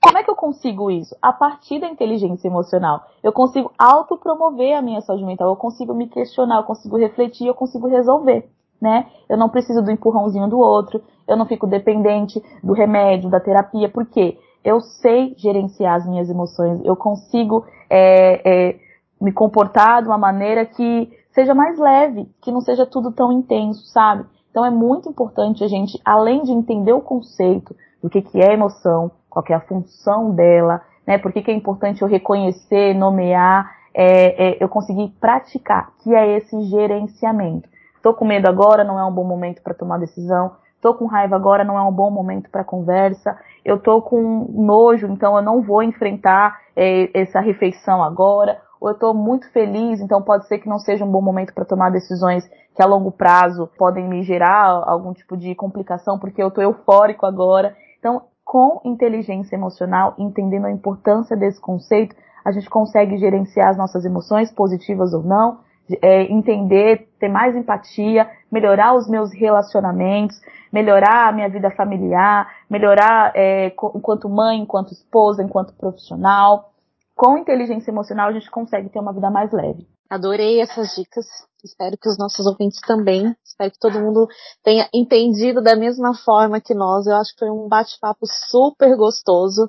Como 0.02 0.18
é 0.18 0.22
que 0.22 0.30
eu 0.30 0.36
consigo 0.36 0.90
isso? 0.90 1.16
A 1.20 1.32
partir 1.32 1.80
da 1.80 1.88
inteligência 1.88 2.46
emocional. 2.46 3.04
Eu 3.22 3.32
consigo 3.32 3.72
autopromover 3.78 4.76
a 4.76 4.82
minha 4.82 5.00
saúde 5.00 5.24
mental, 5.24 5.48
eu 5.48 5.56
consigo 5.56 5.94
me 5.94 6.08
questionar, 6.08 6.56
eu 6.56 6.64
consigo 6.64 6.96
refletir, 6.96 7.46
eu 7.46 7.54
consigo 7.54 7.88
resolver 7.88 8.48
né? 8.80 9.06
Eu 9.28 9.36
não 9.36 9.48
preciso 9.48 9.82
do 9.82 9.90
empurrãozinho 9.90 10.48
do 10.48 10.58
outro, 10.58 11.02
eu 11.26 11.36
não 11.36 11.46
fico 11.46 11.66
dependente 11.66 12.42
do 12.62 12.72
remédio, 12.72 13.30
da 13.30 13.40
terapia, 13.40 13.88
porque 13.88 14.38
eu 14.64 14.80
sei 14.80 15.34
gerenciar 15.36 15.94
as 15.94 16.06
minhas 16.06 16.28
emoções, 16.28 16.84
eu 16.84 16.96
consigo 16.96 17.64
é, 17.88 18.40
é, 18.44 18.76
me 19.20 19.32
comportar 19.32 20.02
de 20.02 20.08
uma 20.08 20.18
maneira 20.18 20.64
que 20.66 21.10
seja 21.30 21.54
mais 21.54 21.78
leve, 21.78 22.28
que 22.42 22.50
não 22.50 22.60
seja 22.60 22.86
tudo 22.86 23.12
tão 23.12 23.30
intenso, 23.30 23.86
sabe? 23.86 24.24
Então 24.50 24.64
é 24.64 24.70
muito 24.70 25.08
importante 25.08 25.62
a 25.62 25.68
gente, 25.68 26.00
além 26.04 26.42
de 26.42 26.50
entender 26.50 26.92
o 26.92 27.00
conceito 27.00 27.76
do 28.02 28.08
que, 28.08 28.22
que 28.22 28.40
é 28.40 28.54
emoção, 28.54 29.10
qual 29.28 29.44
é 29.48 29.54
a 29.54 29.60
função 29.60 30.30
dela, 30.30 30.80
né? 31.06 31.18
Por 31.18 31.32
que, 31.32 31.42
que 31.42 31.50
é 31.50 31.54
importante 31.54 32.02
eu 32.02 32.08
reconhecer, 32.08 32.94
nomear, 32.94 33.70
é, 33.94 34.48
é, 34.48 34.56
eu 34.60 34.68
conseguir 34.68 35.08
praticar, 35.20 35.92
que 36.02 36.14
é 36.14 36.36
esse 36.36 36.60
gerenciamento. 36.64 37.68
Tô 38.06 38.14
com 38.14 38.24
medo 38.24 38.46
agora, 38.46 38.84
não 38.84 39.00
é 39.00 39.04
um 39.04 39.10
bom 39.10 39.24
momento 39.24 39.60
para 39.60 39.74
tomar 39.74 39.98
decisão. 39.98 40.52
Tô 40.80 40.94
com 40.94 41.06
raiva 41.06 41.34
agora, 41.34 41.64
não 41.64 41.76
é 41.76 41.82
um 41.82 41.90
bom 41.90 42.08
momento 42.08 42.48
para 42.48 42.62
conversa. 42.62 43.36
Eu 43.64 43.80
tô 43.80 44.00
com 44.00 44.46
nojo, 44.48 45.08
então 45.08 45.34
eu 45.34 45.42
não 45.42 45.60
vou 45.60 45.82
enfrentar 45.82 46.56
é, 46.76 47.10
essa 47.12 47.40
refeição 47.40 48.04
agora. 48.04 48.60
Ou 48.80 48.90
eu 48.90 48.94
tô 48.94 49.12
muito 49.12 49.50
feliz, 49.50 50.00
então 50.00 50.22
pode 50.22 50.46
ser 50.46 50.58
que 50.58 50.68
não 50.68 50.78
seja 50.78 51.04
um 51.04 51.10
bom 51.10 51.20
momento 51.20 51.52
para 51.52 51.64
tomar 51.64 51.90
decisões 51.90 52.48
que 52.76 52.80
a 52.80 52.86
longo 52.86 53.10
prazo 53.10 53.68
podem 53.76 54.08
me 54.08 54.22
gerar 54.22 54.84
algum 54.86 55.12
tipo 55.12 55.36
de 55.36 55.52
complicação, 55.56 56.16
porque 56.16 56.40
eu 56.40 56.52
tô 56.52 56.62
eufórico 56.62 57.26
agora. 57.26 57.74
Então, 57.98 58.22
com 58.44 58.80
inteligência 58.84 59.56
emocional, 59.56 60.14
entendendo 60.16 60.66
a 60.66 60.70
importância 60.70 61.36
desse 61.36 61.60
conceito, 61.60 62.14
a 62.44 62.52
gente 62.52 62.70
consegue 62.70 63.16
gerenciar 63.16 63.70
as 63.70 63.76
nossas 63.76 64.04
emoções, 64.04 64.52
positivas 64.52 65.12
ou 65.12 65.24
não, 65.24 65.65
é, 66.02 66.22
entender, 66.22 67.08
ter 67.18 67.28
mais 67.28 67.56
empatia, 67.56 68.28
melhorar 68.50 68.94
os 68.94 69.08
meus 69.08 69.32
relacionamentos, 69.32 70.40
melhorar 70.72 71.28
a 71.28 71.32
minha 71.32 71.48
vida 71.48 71.70
familiar, 71.70 72.50
melhorar 72.68 73.32
é, 73.34 73.74
enquanto 73.94 74.28
mãe, 74.28 74.58
enquanto 74.58 74.92
esposa, 74.92 75.42
enquanto 75.42 75.74
profissional. 75.74 76.72
Com 77.14 77.38
inteligência 77.38 77.90
emocional 77.90 78.28
a 78.28 78.32
gente 78.32 78.50
consegue 78.50 78.88
ter 78.88 78.98
uma 78.98 79.12
vida 79.12 79.30
mais 79.30 79.52
leve. 79.52 79.86
Adorei 80.08 80.60
essas 80.60 80.94
dicas. 80.94 81.26
Espero 81.64 81.96
que 82.00 82.08
os 82.08 82.16
nossos 82.16 82.46
ouvintes 82.46 82.80
também. 82.80 83.34
Espero 83.44 83.72
que 83.72 83.78
todo 83.78 83.98
mundo 84.00 84.28
tenha 84.62 84.88
entendido 84.94 85.60
da 85.60 85.74
mesma 85.74 86.14
forma 86.14 86.60
que 86.60 86.74
nós. 86.74 87.06
Eu 87.06 87.16
acho 87.16 87.32
que 87.32 87.40
foi 87.40 87.50
um 87.50 87.68
bate-papo 87.68 88.24
super 88.48 88.96
gostoso. 88.96 89.68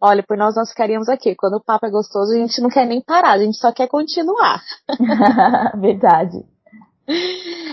Olha, 0.00 0.22
por 0.22 0.36
nós 0.36 0.54
nós 0.54 0.70
ficaríamos 0.70 1.08
aqui. 1.08 1.34
Quando 1.34 1.54
o 1.54 1.64
papo 1.64 1.86
é 1.86 1.90
gostoso, 1.90 2.32
a 2.32 2.36
gente 2.36 2.60
não 2.60 2.68
quer 2.68 2.86
nem 2.86 3.00
parar, 3.00 3.32
a 3.32 3.38
gente 3.38 3.56
só 3.56 3.72
quer 3.72 3.88
continuar. 3.88 4.62
Verdade. 5.80 6.44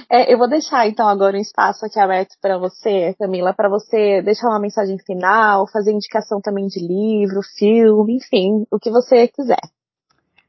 É, 0.09 0.31
eu 0.31 0.37
vou 0.37 0.47
deixar 0.47 0.87
então 0.87 1.07
agora 1.07 1.35
um 1.35 1.41
espaço 1.41 1.85
aqui 1.85 1.99
aberto 1.99 2.35
para 2.39 2.57
você, 2.57 3.15
Camila, 3.17 3.53
para 3.53 3.67
você 3.67 4.21
deixar 4.21 4.47
uma 4.47 4.59
mensagem 4.59 4.97
final, 4.99 5.67
fazer 5.67 5.91
indicação 5.91 6.39
também 6.39 6.67
de 6.67 6.79
livro, 6.79 7.41
filme, 7.57 8.17
enfim, 8.17 8.65
o 8.71 8.77
que 8.77 8.91
você 8.91 9.27
quiser. 9.27 9.61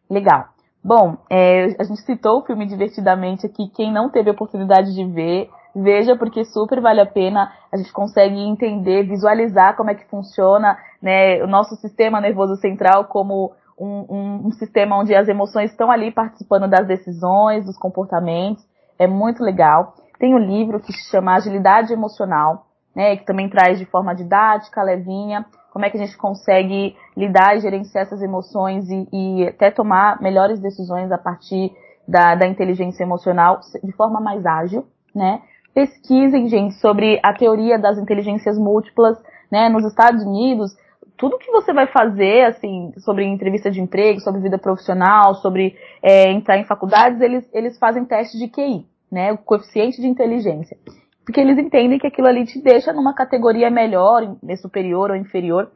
Legal. 0.08 0.48
Bom, 0.82 1.16
é, 1.30 1.74
a 1.78 1.84
gente 1.84 2.02
citou 2.02 2.40
o 2.40 2.44
filme 2.44 2.66
Divertidamente 2.66 3.46
aqui. 3.46 3.70
Quem 3.74 3.90
não 3.90 4.10
teve 4.10 4.28
a 4.28 4.34
oportunidade 4.34 4.94
de 4.94 5.04
ver, 5.06 5.48
veja 5.74 6.16
porque 6.16 6.44
super 6.44 6.80
vale 6.80 7.00
a 7.00 7.06
pena. 7.06 7.52
A 7.72 7.76
gente 7.76 7.92
consegue 7.92 8.38
entender, 8.38 9.04
visualizar 9.04 9.76
como 9.76 9.90
é 9.90 9.94
que 9.94 10.08
funciona 10.08 10.78
né, 11.00 11.42
o 11.42 11.46
nosso 11.46 11.76
sistema 11.76 12.20
nervoso 12.20 12.56
central 12.56 13.04
como 13.06 13.52
um, 13.78 14.06
um, 14.08 14.46
um 14.46 14.52
sistema 14.52 14.98
onde 14.98 15.14
as 15.14 15.28
emoções 15.28 15.70
estão 15.70 15.90
ali 15.90 16.10
participando 16.10 16.68
das 16.68 16.86
decisões, 16.86 17.64
dos 17.64 17.76
comportamentos. 17.76 18.64
É 18.98 19.06
muito 19.06 19.42
legal. 19.42 19.94
Tem 20.18 20.34
um 20.34 20.38
livro 20.38 20.80
que 20.80 20.92
se 20.92 21.10
chama 21.10 21.34
Agilidade 21.34 21.92
Emocional, 21.92 22.66
né, 22.94 23.16
que 23.16 23.24
também 23.24 23.48
traz 23.48 23.78
de 23.78 23.84
forma 23.84 24.14
didática, 24.14 24.82
levinha, 24.82 25.44
como 25.72 25.84
é 25.84 25.90
que 25.90 25.96
a 25.96 26.00
gente 26.00 26.16
consegue 26.16 26.96
lidar 27.16 27.56
e 27.56 27.60
gerenciar 27.60 28.04
essas 28.04 28.22
emoções 28.22 28.88
e, 28.88 29.08
e 29.12 29.48
até 29.48 29.72
tomar 29.72 30.22
melhores 30.22 30.60
decisões 30.60 31.10
a 31.10 31.18
partir 31.18 31.72
da, 32.06 32.36
da, 32.36 32.46
inteligência 32.46 33.02
emocional 33.02 33.58
de 33.82 33.90
forma 33.92 34.20
mais 34.20 34.46
ágil, 34.46 34.86
né? 35.12 35.42
Pesquisem, 35.74 36.48
gente, 36.48 36.74
sobre 36.76 37.20
a 37.22 37.32
teoria 37.32 37.78
das 37.78 37.98
inteligências 37.98 38.56
múltiplas, 38.56 39.20
né? 39.50 39.68
Nos 39.68 39.84
Estados 39.84 40.24
Unidos, 40.24 40.76
tudo 41.16 41.38
que 41.38 41.50
você 41.50 41.72
vai 41.72 41.88
fazer, 41.88 42.46
assim, 42.46 42.92
sobre 42.98 43.24
entrevista 43.24 43.70
de 43.70 43.80
emprego, 43.80 44.20
sobre 44.20 44.40
vida 44.40 44.58
profissional, 44.58 45.34
sobre 45.34 45.76
é, 46.02 46.30
entrar 46.30 46.58
em 46.58 46.64
faculdades, 46.64 47.20
eles, 47.20 47.48
eles 47.52 47.78
fazem 47.78 48.04
teste 48.04 48.38
de 48.38 48.48
QI, 48.48 48.86
né? 49.10 49.32
O 49.32 49.38
coeficiente 49.38 50.00
de 50.00 50.06
inteligência 50.06 50.78
porque 51.24 51.40
eles 51.40 51.58
entendem 51.58 51.98
que 51.98 52.06
aquilo 52.06 52.28
ali 52.28 52.44
te 52.44 52.60
deixa 52.60 52.92
numa 52.92 53.14
categoria 53.14 53.70
melhor, 53.70 54.36
superior 54.60 55.10
ou 55.10 55.16
inferior. 55.16 55.70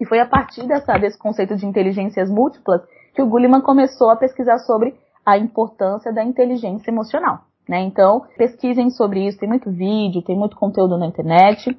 E 0.00 0.04
foi 0.04 0.18
a 0.18 0.26
partir 0.26 0.66
dessa, 0.66 0.98
desse 0.98 1.16
conceito 1.16 1.56
de 1.56 1.64
inteligências 1.64 2.28
múltiplas 2.28 2.82
que 3.14 3.22
o 3.22 3.26
Gulliman 3.26 3.60
começou 3.60 4.10
a 4.10 4.16
pesquisar 4.16 4.58
sobre 4.58 4.94
a 5.24 5.38
importância 5.38 6.12
da 6.12 6.24
inteligência 6.24 6.90
emocional. 6.90 7.44
Né? 7.68 7.80
Então, 7.80 8.24
pesquisem 8.36 8.90
sobre 8.90 9.26
isso, 9.26 9.38
tem 9.38 9.48
muito 9.48 9.70
vídeo, 9.70 10.22
tem 10.22 10.36
muito 10.36 10.56
conteúdo 10.56 10.98
na 10.98 11.06
internet. 11.06 11.76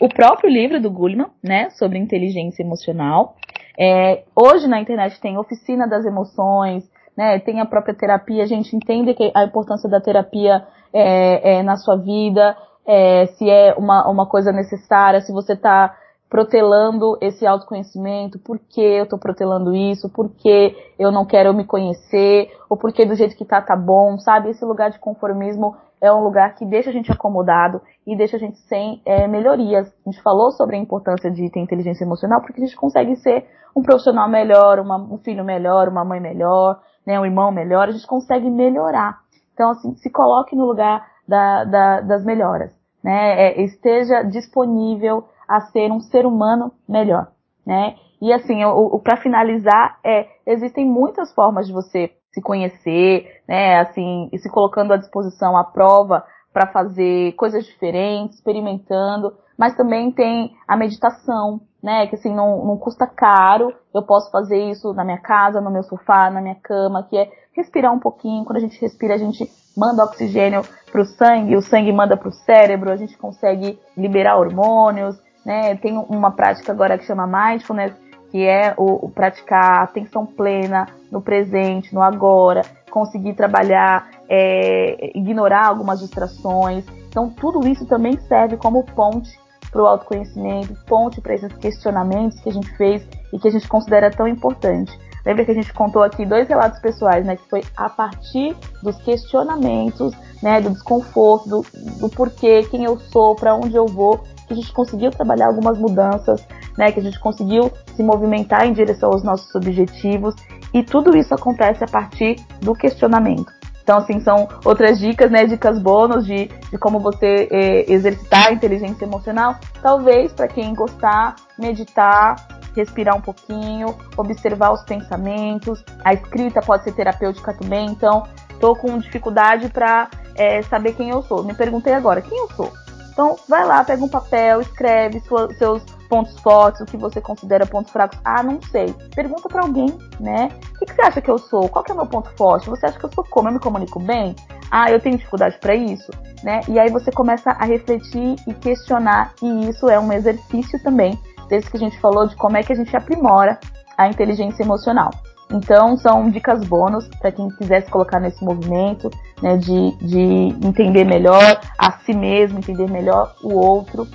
O 0.00 0.08
próprio 0.08 0.50
livro 0.50 0.80
do 0.80 0.90
Gulliman, 0.90 1.30
né, 1.42 1.70
sobre 1.70 1.98
inteligência 1.98 2.62
emocional. 2.62 3.36
É, 3.78 4.24
hoje 4.34 4.66
na 4.66 4.80
internet 4.80 5.20
tem 5.20 5.38
oficina 5.38 5.86
das 5.86 6.04
emoções, 6.04 6.88
né, 7.16 7.38
tem 7.40 7.60
a 7.60 7.66
própria 7.66 7.94
terapia, 7.94 8.42
a 8.42 8.46
gente 8.46 8.74
entende 8.74 9.14
que 9.14 9.30
a 9.34 9.44
importância 9.44 9.88
da 9.88 10.00
terapia 10.00 10.64
é, 10.92 11.58
é, 11.58 11.62
na 11.62 11.76
sua 11.76 11.96
vida, 11.96 12.56
é, 12.86 13.26
se 13.26 13.48
é 13.48 13.74
uma, 13.76 14.08
uma 14.08 14.26
coisa 14.26 14.50
necessária, 14.52 15.20
se 15.20 15.32
você 15.32 15.52
está 15.52 15.94
protelando 16.28 17.16
esse 17.20 17.46
autoconhecimento, 17.46 18.38
por 18.38 18.58
que 18.58 18.80
eu 18.80 19.04
estou 19.04 19.18
protelando 19.18 19.74
isso, 19.74 20.10
por 20.10 20.28
que 20.28 20.76
eu 20.98 21.10
não 21.10 21.24
quero 21.24 21.54
me 21.54 21.64
conhecer, 21.64 22.50
ou 22.68 22.76
por 22.76 22.92
que 22.92 23.06
do 23.06 23.14
jeito 23.14 23.36
que 23.36 23.44
tá, 23.44 23.62
tá 23.62 23.74
bom, 23.74 24.18
sabe? 24.18 24.50
Esse 24.50 24.64
lugar 24.64 24.90
de 24.90 24.98
conformismo 24.98 25.74
é 26.00 26.12
um 26.12 26.22
lugar 26.22 26.54
que 26.54 26.66
deixa 26.66 26.90
a 26.90 26.92
gente 26.92 27.10
acomodado 27.10 27.80
e 28.06 28.16
deixa 28.16 28.36
a 28.36 28.40
gente 28.40 28.58
sem 28.68 29.00
é, 29.04 29.26
melhorias. 29.26 29.88
A 30.06 30.10
gente 30.10 30.22
falou 30.22 30.50
sobre 30.52 30.76
a 30.76 30.78
importância 30.78 31.30
de 31.30 31.50
ter 31.50 31.60
inteligência 31.60 32.04
emocional 32.04 32.40
porque 32.40 32.60
a 32.60 32.64
gente 32.64 32.76
consegue 32.76 33.16
ser 33.16 33.46
um 33.74 33.82
profissional 33.82 34.28
melhor, 34.28 34.78
uma, 34.78 34.96
um 34.96 35.18
filho 35.18 35.44
melhor, 35.44 35.88
uma 35.88 36.04
mãe 36.04 36.20
melhor, 36.20 36.80
né, 37.06 37.18
um 37.18 37.24
irmão 37.24 37.50
melhor, 37.50 37.88
a 37.88 37.92
gente 37.92 38.06
consegue 38.06 38.50
melhorar. 38.50 39.18
Então, 39.54 39.70
assim, 39.70 39.94
se 39.96 40.10
coloque 40.10 40.54
no 40.54 40.66
lugar 40.66 41.04
da, 41.26 41.64
da, 41.64 42.00
das 42.00 42.24
melhoras, 42.24 42.72
né? 43.02 43.48
É, 43.48 43.62
esteja 43.62 44.22
disponível 44.22 45.24
a 45.48 45.60
ser 45.60 45.90
um 45.90 46.00
ser 46.00 46.26
humano 46.26 46.72
melhor, 46.88 47.28
né? 47.66 47.96
E 48.20 48.32
assim, 48.32 48.64
o, 48.64 48.96
o 48.96 48.98
para 48.98 49.16
finalizar, 49.16 49.98
é, 50.04 50.26
existem 50.46 50.84
muitas 50.84 51.32
formas 51.34 51.66
de 51.66 51.72
você 51.72 52.12
se 52.32 52.42
conhecer, 52.42 53.42
né? 53.48 53.80
Assim, 53.80 54.28
e 54.32 54.38
se 54.38 54.50
colocando 54.50 54.92
à 54.92 54.96
disposição 54.96 55.56
à 55.56 55.64
prova 55.64 56.24
para 56.52 56.66
fazer 56.66 57.32
coisas 57.32 57.64
diferentes, 57.64 58.36
experimentando, 58.36 59.32
mas 59.56 59.76
também 59.76 60.10
tem 60.10 60.52
a 60.66 60.76
meditação, 60.76 61.60
né? 61.82 62.06
Que 62.08 62.16
assim, 62.16 62.34
não, 62.34 62.64
não 62.64 62.76
custa 62.76 63.06
caro, 63.06 63.72
eu 63.94 64.02
posso 64.02 64.30
fazer 64.30 64.70
isso 64.70 64.92
na 64.92 65.04
minha 65.04 65.18
casa, 65.18 65.60
no 65.60 65.70
meu 65.70 65.82
sofá, 65.82 66.30
na 66.30 66.40
minha 66.40 66.56
cama, 66.56 67.04
que 67.04 67.16
é 67.16 67.30
respirar 67.52 67.92
um 67.92 67.98
pouquinho. 67.98 68.44
Quando 68.44 68.56
a 68.56 68.60
gente 68.60 68.80
respira, 68.80 69.14
a 69.14 69.18
gente 69.18 69.48
manda 69.76 70.04
oxigênio 70.04 70.62
para 70.90 71.02
o 71.02 71.04
sangue, 71.04 71.56
o 71.56 71.62
sangue 71.62 71.92
manda 71.92 72.16
para 72.16 72.28
o 72.28 72.32
cérebro, 72.32 72.90
a 72.90 72.96
gente 72.96 73.16
consegue 73.16 73.78
liberar 73.96 74.38
hormônios, 74.38 75.16
né? 75.44 75.76
Tem 75.76 75.96
uma 75.96 76.30
prática 76.30 76.72
agora 76.72 76.98
que 76.98 77.04
chama 77.04 77.26
mindfulness, 77.26 77.92
que 78.30 78.44
é 78.44 78.74
o, 78.76 79.06
o 79.06 79.10
praticar 79.10 79.82
atenção 79.82 80.26
plena 80.26 80.86
no 81.10 81.20
presente, 81.22 81.94
no 81.94 82.02
agora, 82.02 82.62
conseguir 82.90 83.34
trabalhar, 83.34 84.08
é, 84.28 85.16
ignorar 85.16 85.66
algumas 85.66 86.00
distrações. 86.00 86.84
Então, 87.08 87.30
tudo 87.30 87.66
isso 87.66 87.86
também 87.86 88.18
serve 88.20 88.56
como 88.56 88.84
ponte 88.84 89.30
para 89.70 89.82
o 89.82 89.86
autoconhecimento, 89.86 90.74
ponte 90.86 91.20
para 91.20 91.34
esses 91.34 91.52
questionamentos 91.54 92.40
que 92.40 92.48
a 92.48 92.52
gente 92.52 92.70
fez 92.76 93.06
e 93.32 93.38
que 93.38 93.48
a 93.48 93.50
gente 93.50 93.68
considera 93.68 94.10
tão 94.10 94.26
importante. 94.26 94.98
Lembra 95.24 95.44
que 95.44 95.50
a 95.50 95.54
gente 95.54 95.72
contou 95.74 96.02
aqui 96.02 96.24
dois 96.24 96.48
relatos 96.48 96.80
pessoais, 96.80 97.26
né? 97.26 97.36
Que 97.36 97.48
foi 97.50 97.62
a 97.76 97.90
partir 97.90 98.56
dos 98.82 98.96
questionamentos, 99.02 100.14
né? 100.42 100.60
Do 100.60 100.70
desconforto, 100.70 101.48
do, 101.48 101.66
do 101.98 102.08
porquê, 102.08 102.62
quem 102.70 102.84
eu 102.84 102.98
sou, 102.98 103.34
para 103.34 103.54
onde 103.54 103.76
eu 103.76 103.86
vou, 103.86 104.24
que 104.48 104.54
a 104.54 104.56
gente 104.56 104.72
conseguiu 104.72 105.10
trabalhar 105.10 105.46
algumas 105.46 105.78
mudanças, 105.78 106.44
né? 106.76 106.90
Que 106.90 106.98
a 106.98 107.02
gente 107.02 107.20
conseguiu 107.20 107.70
se 107.94 108.02
movimentar 108.02 108.66
em 108.66 108.72
direção 108.72 109.10
aos 109.12 109.22
nossos 109.22 109.54
objetivos. 109.54 110.34
E 110.72 110.82
tudo 110.82 111.16
isso 111.16 111.32
acontece 111.34 111.84
a 111.84 111.86
partir 111.86 112.36
do 112.60 112.74
questionamento. 112.74 113.52
Então, 113.82 113.98
assim, 113.98 114.20
são 114.20 114.48
outras 114.64 114.98
dicas, 114.98 115.30
né? 115.30 115.46
Dicas 115.46 115.78
bônus 115.78 116.26
de, 116.26 116.46
de 116.46 116.78
como 116.78 116.98
você 117.00 117.48
eh, 117.50 117.92
exercitar 117.92 118.48
a 118.48 118.52
inteligência 118.52 119.04
emocional. 119.04 119.56
Talvez, 119.80 120.32
para 120.32 120.48
quem 120.48 120.74
gostar, 120.74 121.36
meditar, 121.58 122.36
respirar 122.76 123.16
um 123.16 123.20
pouquinho, 123.20 123.96
observar 124.16 124.72
os 124.72 124.82
pensamentos. 124.82 125.82
A 126.04 126.12
escrita 126.12 126.60
pode 126.60 126.84
ser 126.84 126.92
terapêutica 126.92 127.54
também, 127.54 127.86
então 127.86 128.24
estou 128.50 128.76
com 128.76 128.98
dificuldade 128.98 129.68
para 129.68 130.08
é, 130.34 130.62
saber 130.62 130.92
quem 130.92 131.10
eu 131.10 131.22
sou. 131.22 131.42
Me 131.42 131.54
perguntei 131.54 131.92
agora, 131.94 132.20
quem 132.20 132.38
eu 132.38 132.48
sou? 132.50 132.70
Então 133.18 133.34
vai 133.48 133.66
lá, 133.66 133.82
pega 133.82 134.04
um 134.04 134.08
papel, 134.08 134.60
escreve 134.60 135.18
sua, 135.18 135.52
seus 135.54 135.82
pontos 136.08 136.38
fortes, 136.38 136.80
o 136.82 136.84
que 136.84 136.96
você 136.96 137.20
considera 137.20 137.66
pontos 137.66 137.90
fracos. 137.90 138.16
Ah, 138.24 138.44
não 138.44 138.62
sei. 138.70 138.94
Pergunta 139.12 139.48
para 139.48 139.62
alguém, 139.62 139.88
né? 140.20 140.50
O 140.76 140.78
que, 140.78 140.86
que, 140.86 140.94
você 140.94 141.02
acha 141.02 141.20
que 141.20 141.28
eu 141.28 141.36
sou? 141.36 141.68
Qual 141.68 141.84
que 141.84 141.90
é 141.90 141.94
o 141.94 141.96
meu 141.96 142.06
ponto 142.06 142.30
forte? 142.38 142.70
Você 142.70 142.86
acha 142.86 142.96
que 142.96 143.04
eu 143.04 143.12
sou 143.12 143.24
como? 143.24 143.48
Eu 143.48 143.54
me 143.54 143.58
comunico 143.58 143.98
bem? 143.98 144.36
Ah, 144.70 144.88
eu 144.92 145.00
tenho 145.00 145.16
dificuldade 145.16 145.58
para 145.58 145.74
isso, 145.74 146.12
né? 146.44 146.60
E 146.68 146.78
aí 146.78 146.90
você 146.90 147.10
começa 147.10 147.50
a 147.50 147.64
refletir 147.64 148.36
e 148.46 148.54
questionar, 148.54 149.32
e 149.42 149.68
isso 149.68 149.88
é 149.88 149.98
um 149.98 150.12
exercício 150.12 150.80
também 150.84 151.18
desse 151.48 151.68
que 151.68 151.76
a 151.76 151.80
gente 151.80 151.98
falou 151.98 152.24
de 152.28 152.36
como 152.36 152.56
é 152.56 152.62
que 152.62 152.72
a 152.72 152.76
gente 152.76 152.96
aprimora 152.96 153.58
a 153.96 154.06
inteligência 154.06 154.62
emocional. 154.62 155.10
Então, 155.50 155.96
são 155.96 156.30
dicas 156.30 156.64
bônus 156.66 157.08
para 157.20 157.32
quem 157.32 157.48
quiser 157.50 157.82
se 157.82 157.90
colocar 157.90 158.20
nesse 158.20 158.44
movimento, 158.44 159.10
né, 159.42 159.56
de, 159.56 159.92
de 159.96 160.54
entender 160.66 161.04
melhor 161.04 161.60
a 161.78 161.92
si 162.00 162.14
mesmo, 162.14 162.58
entender 162.58 162.90
melhor 162.90 163.34
o 163.42 163.54
outro 163.54 164.06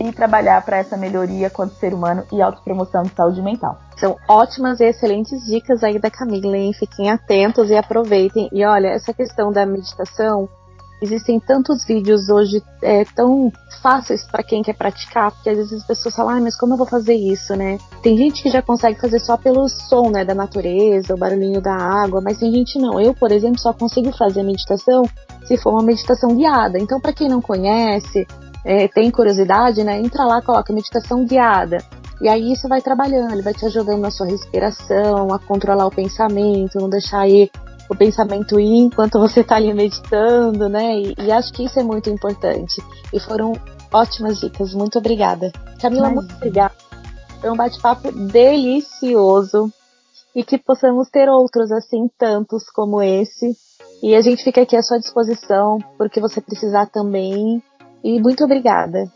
e 0.00 0.12
trabalhar 0.12 0.64
para 0.64 0.78
essa 0.78 0.96
melhoria 0.96 1.50
quanto 1.50 1.74
ser 1.74 1.92
humano 1.92 2.24
e 2.32 2.40
autopromoção 2.40 3.02
de 3.02 3.10
saúde 3.10 3.42
mental. 3.42 3.78
São 3.98 4.16
ótimas 4.26 4.80
e 4.80 4.84
excelentes 4.84 5.44
dicas 5.44 5.84
aí 5.84 5.98
da 5.98 6.10
Camila, 6.10 6.56
hein? 6.56 6.72
Fiquem 6.72 7.10
atentos 7.10 7.68
e 7.70 7.76
aproveitem. 7.76 8.48
E 8.50 8.64
olha, 8.64 8.88
essa 8.88 9.12
questão 9.12 9.52
da 9.52 9.66
meditação, 9.66 10.48
Existem 11.02 11.40
tantos 11.40 11.84
vídeos 11.86 12.28
hoje 12.28 12.62
é, 12.82 13.04
tão 13.04 13.50
fáceis 13.82 14.22
para 14.24 14.42
quem 14.42 14.62
quer 14.62 14.74
praticar, 14.74 15.30
porque 15.32 15.48
às 15.48 15.56
vezes 15.56 15.72
as 15.72 15.86
pessoas 15.86 16.14
falam, 16.14 16.36
ah, 16.36 16.40
mas 16.40 16.56
como 16.56 16.74
eu 16.74 16.76
vou 16.76 16.86
fazer 16.86 17.14
isso, 17.14 17.56
né? 17.56 17.78
Tem 18.02 18.16
gente 18.16 18.42
que 18.42 18.50
já 18.50 18.60
consegue 18.60 19.00
fazer 19.00 19.18
só 19.20 19.36
pelo 19.36 19.66
som, 19.68 20.10
né, 20.10 20.24
da 20.24 20.34
natureza, 20.34 21.14
o 21.14 21.18
barulhinho 21.18 21.60
da 21.60 21.74
água, 21.74 22.20
mas 22.22 22.38
tem 22.38 22.52
gente 22.52 22.78
não. 22.78 23.00
Eu, 23.00 23.14
por 23.14 23.32
exemplo, 23.32 23.58
só 23.58 23.72
consigo 23.72 24.12
fazer 24.16 24.42
meditação 24.42 25.02
se 25.46 25.56
for 25.56 25.72
uma 25.72 25.82
meditação 25.82 26.36
guiada. 26.36 26.78
Então, 26.78 27.00
para 27.00 27.14
quem 27.14 27.28
não 27.28 27.40
conhece, 27.40 28.26
é, 28.64 28.86
tem 28.86 29.10
curiosidade, 29.10 29.82
né, 29.82 29.98
entra 29.98 30.24
lá, 30.24 30.42
coloca 30.42 30.72
meditação 30.72 31.24
guiada. 31.24 31.78
E 32.20 32.28
aí 32.28 32.52
isso 32.52 32.68
vai 32.68 32.82
trabalhando, 32.82 33.32
ele 33.32 33.42
vai 33.42 33.54
te 33.54 33.64
ajudando 33.64 34.00
na 34.00 34.10
sua 34.10 34.26
respiração, 34.26 35.32
a 35.32 35.38
controlar 35.38 35.86
o 35.86 35.90
pensamento, 35.90 36.78
não 36.78 36.90
deixar 36.90 37.20
aí 37.20 37.50
o 37.90 37.96
pensamento 37.96 38.60
ir 38.60 38.76
enquanto 38.76 39.18
você 39.18 39.40
está 39.40 39.56
ali 39.56 39.74
meditando, 39.74 40.68
né? 40.68 40.96
E, 40.96 41.14
e, 41.18 41.32
acho 41.32 41.52
que 41.52 41.64
isso 41.64 41.80
é 41.80 41.82
muito 41.82 42.08
importante. 42.08 42.80
E 43.12 43.18
foram 43.18 43.52
ótimas 43.92 44.38
dicas. 44.38 44.72
Muito 44.72 44.96
obrigada. 44.96 45.50
Camila, 45.82 46.06
Mas... 46.06 46.14
muito 46.14 46.34
obrigada. 46.36 46.72
Foi 47.40 47.50
um 47.50 47.56
bate-papo 47.56 48.12
delicioso. 48.12 49.72
E 50.36 50.44
que 50.44 50.56
possamos 50.56 51.10
ter 51.10 51.28
outros 51.28 51.72
assim, 51.72 52.08
tantos 52.16 52.70
como 52.70 53.02
esse. 53.02 53.56
E 54.00 54.14
a 54.14 54.20
gente 54.20 54.44
fica 54.44 54.62
aqui 54.62 54.76
à 54.76 54.82
sua 54.82 55.00
disposição, 55.00 55.78
porque 55.98 56.20
você 56.20 56.40
precisar 56.40 56.86
também. 56.86 57.60
E 58.04 58.20
muito 58.20 58.44
obrigada. 58.44 59.10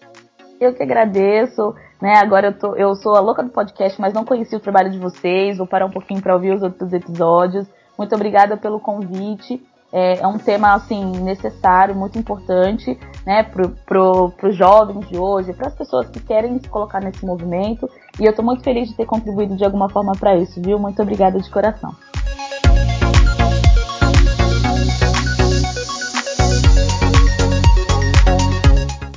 Eu 0.60 0.74
que 0.74 0.82
agradeço. 0.82 1.72
Né? 2.02 2.14
Agora 2.16 2.48
eu, 2.48 2.58
tô, 2.58 2.74
eu 2.74 2.96
sou 2.96 3.14
a 3.14 3.20
louca 3.20 3.44
do 3.44 3.50
podcast, 3.50 4.00
mas 4.00 4.12
não 4.12 4.24
conheci 4.24 4.56
o 4.56 4.60
trabalho 4.60 4.90
de 4.90 4.98
vocês. 4.98 5.58
Vou 5.58 5.66
parar 5.68 5.86
um 5.86 5.92
pouquinho 5.92 6.20
para 6.20 6.34
ouvir 6.34 6.52
os 6.52 6.62
outros 6.62 6.92
episódios. 6.92 7.68
Muito 7.96 8.14
obrigada 8.14 8.56
pelo 8.56 8.80
convite. 8.80 9.62
É, 9.92 10.18
é 10.20 10.26
um 10.26 10.38
tema 10.38 10.74
assim 10.74 11.04
necessário, 11.20 11.94
muito 11.94 12.18
importante, 12.18 12.98
né, 13.24 13.44
para 13.44 13.68
pro, 13.86 14.32
os 14.42 14.56
jovens 14.56 15.08
de 15.08 15.16
hoje, 15.16 15.52
para 15.52 15.68
as 15.68 15.74
pessoas 15.74 16.08
que 16.08 16.18
querem 16.18 16.58
se 16.58 16.68
colocar 16.68 17.00
nesse 17.00 17.24
movimento. 17.24 17.88
E 18.18 18.24
eu 18.24 18.30
estou 18.30 18.44
muito 18.44 18.64
feliz 18.64 18.88
de 18.88 18.96
ter 18.96 19.06
contribuído 19.06 19.56
de 19.56 19.64
alguma 19.64 19.88
forma 19.88 20.12
para 20.18 20.36
isso, 20.36 20.60
viu? 20.60 20.80
Muito 20.80 21.00
obrigada 21.00 21.38
de 21.40 21.48
coração. 21.48 21.94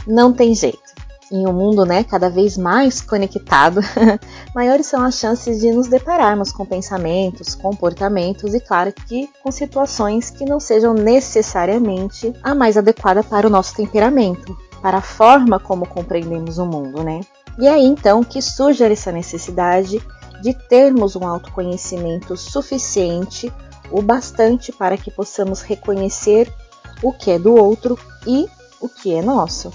Não 0.05 0.31
tem 0.31 0.53
jeito 0.53 0.96
em 1.31 1.45
um 1.45 1.53
mundo 1.53 1.85
né, 1.85 2.03
cada 2.03 2.29
vez 2.29 2.57
mais 2.57 3.01
conectado, 3.01 3.81
maiores 4.55 4.87
são 4.87 5.03
as 5.03 5.15
chances 5.15 5.59
de 5.59 5.71
nos 5.71 5.87
depararmos 5.87 6.51
com 6.51 6.65
pensamentos, 6.65 7.55
comportamentos 7.55 8.53
e, 8.53 8.59
claro, 8.59 8.93
que 8.93 9.29
com 9.43 9.51
situações 9.51 10.29
que 10.29 10.45
não 10.45 10.59
sejam 10.59 10.93
necessariamente 10.93 12.33
a 12.43 12.55
mais 12.55 12.77
adequada 12.77 13.23
para 13.23 13.47
o 13.47 13.49
nosso 13.49 13.75
temperamento, 13.75 14.57
para 14.81 14.99
a 14.99 15.01
forma 15.01 15.59
como 15.59 15.87
compreendemos 15.87 16.57
o 16.57 16.65
mundo, 16.65 17.03
né? 17.03 17.21
E 17.59 17.67
é 17.67 17.71
aí 17.71 17.85
então 17.85 18.23
que 18.23 18.41
surge 18.41 18.83
essa 18.83 19.11
necessidade 19.11 20.01
de 20.41 20.53
termos 20.53 21.15
um 21.15 21.25
autoconhecimento 21.25 22.37
suficiente, 22.37 23.51
o 23.91 24.01
bastante 24.01 24.71
para 24.71 24.97
que 24.97 25.09
possamos 25.09 25.61
reconhecer 25.61 26.53
o 27.01 27.11
que 27.11 27.31
é 27.31 27.39
do 27.39 27.55
outro 27.55 27.97
e 28.25 28.47
o 28.79 28.87
que 28.87 29.13
é 29.13 29.21
nosso. 29.21 29.71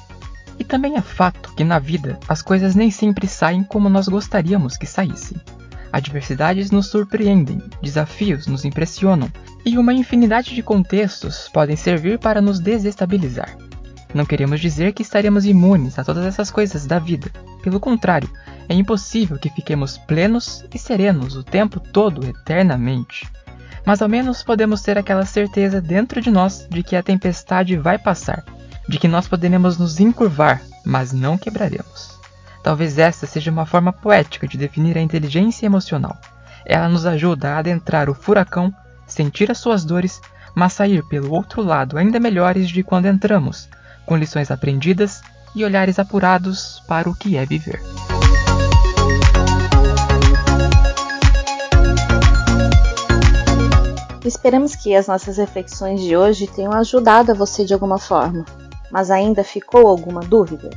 E 0.63 0.65
também 0.65 0.97
é 0.97 1.01
fato 1.01 1.53
que 1.57 1.65
na 1.65 1.81
vida 1.81 2.21
as 2.29 2.41
coisas 2.41 2.77
nem 2.77 2.89
sempre 2.89 3.27
saem 3.27 3.65
como 3.65 3.89
nós 3.89 4.07
gostaríamos 4.07 4.77
que 4.77 4.87
saíssem. 4.87 5.37
Adversidades 5.93 6.71
nos 6.71 6.87
surpreendem, 6.87 7.61
desafios 7.83 8.47
nos 8.47 8.65
impressionam, 8.65 9.29
e 9.67 9.77
uma 9.77 9.93
infinidade 9.93 10.55
de 10.55 10.63
contextos 10.63 11.49
podem 11.53 11.75
servir 11.75 12.21
para 12.21 12.41
nos 12.41 12.61
desestabilizar. 12.61 13.57
Não 14.15 14.25
queremos 14.25 14.61
dizer 14.61 14.93
que 14.93 15.03
estaremos 15.03 15.47
imunes 15.47 15.99
a 15.99 16.05
todas 16.05 16.25
essas 16.25 16.49
coisas 16.49 16.87
da 16.87 17.01
vida. 17.01 17.29
Pelo 17.61 17.81
contrário, 17.81 18.31
é 18.69 18.75
impossível 18.75 19.41
que 19.41 19.51
fiquemos 19.51 19.99
plenos 19.99 20.65
e 20.73 20.79
serenos 20.79 21.35
o 21.35 21.43
tempo 21.43 21.81
todo 21.81 22.25
eternamente. 22.25 23.29
Mas 23.85 24.01
ao 24.01 24.09
menos 24.09 24.45
podemos 24.45 24.81
ter 24.81 24.97
aquela 24.97 25.27
certeza 25.27 25.81
dentro 25.81 26.21
de 26.21 26.31
nós 26.31 26.69
de 26.71 26.85
que 26.85 26.95
a 26.95 27.03
tempestade 27.03 27.77
vai 27.77 27.99
passar 27.99 28.45
de 28.89 28.99
que 28.99 29.09
nós 29.09 29.29
poderemos 29.29 29.79
nos 29.79 30.01
encurvar, 30.01 30.63
mas 30.85 31.13
não 31.13 31.39
quebraremos. 31.39 32.19
Talvez 32.63 32.99
esta 32.99 33.27
seja 33.27 33.51
uma 33.51 33.67
forma 33.67 33.93
poética 33.93 34.47
de 34.47 34.57
definir 34.57 34.97
a 34.97 35.01
inteligência 35.01 35.67
emocional. 35.67 36.17
Ela 36.65 36.89
nos 36.89 37.05
ajuda 37.07 37.51
a 37.51 37.59
adentrar 37.59 38.09
o 38.09 38.15
furacão, 38.15 38.73
sentir 39.07 39.51
as 39.51 39.59
suas 39.59 39.85
dores, 39.85 40.21
mas 40.55 40.73
sair 40.73 41.03
pelo 41.09 41.33
outro 41.33 41.63
lado 41.63 41.99
ainda 41.99 42.21
melhores 42.21 42.69
de 42.69 42.83
quando 42.83 43.07
entramos, 43.07 43.69
com 44.07 44.17
lições 44.17 44.51
aprendidas 44.51 45.23
e 45.55 45.65
olhares 45.65 45.99
apurados 45.99 46.83
para 46.87 47.09
o 47.09 47.15
que 47.15 47.37
é 47.37 47.45
viver. 47.45 47.83
Esperamos 54.25 54.77
que 54.77 54.95
as 54.95 55.09
nossas 55.09 55.37
reflexões 55.37 56.01
de 56.01 56.17
hoje 56.17 56.47
tenham 56.47 56.73
ajudado 56.73 57.33
a 57.33 57.35
você 57.35 57.65
de 57.65 57.75
alguma 57.75 57.99
forma 57.99 58.45
mas 58.93 59.11
ainda 59.11 59.43
ficou 59.43 59.89
alguma 59.89 60.21
dúvida? 60.21 60.71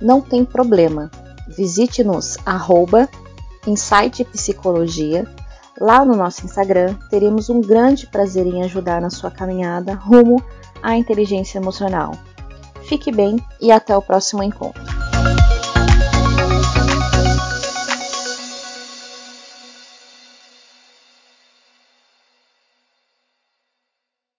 Não 0.00 0.20
tem 0.20 0.44
problema. 0.44 1.10
Visite-nos 1.48 2.38
arroba 2.46 3.08
Insight 3.66 4.24
Psicologia. 4.24 5.26
Lá 5.80 6.04
no 6.04 6.14
nosso 6.14 6.46
Instagram 6.46 6.94
teremos 7.10 7.50
um 7.50 7.60
grande 7.60 8.06
prazer 8.06 8.46
em 8.46 8.62
ajudar 8.62 9.00
na 9.00 9.10
sua 9.10 9.30
caminhada 9.30 9.94
rumo 9.94 10.42
à 10.82 10.96
inteligência 10.96 11.58
emocional. 11.58 12.12
Fique 12.84 13.10
bem 13.10 13.36
e 13.60 13.72
até 13.72 13.96
o 13.96 14.02
próximo 14.02 14.42
encontro. 14.42 15.07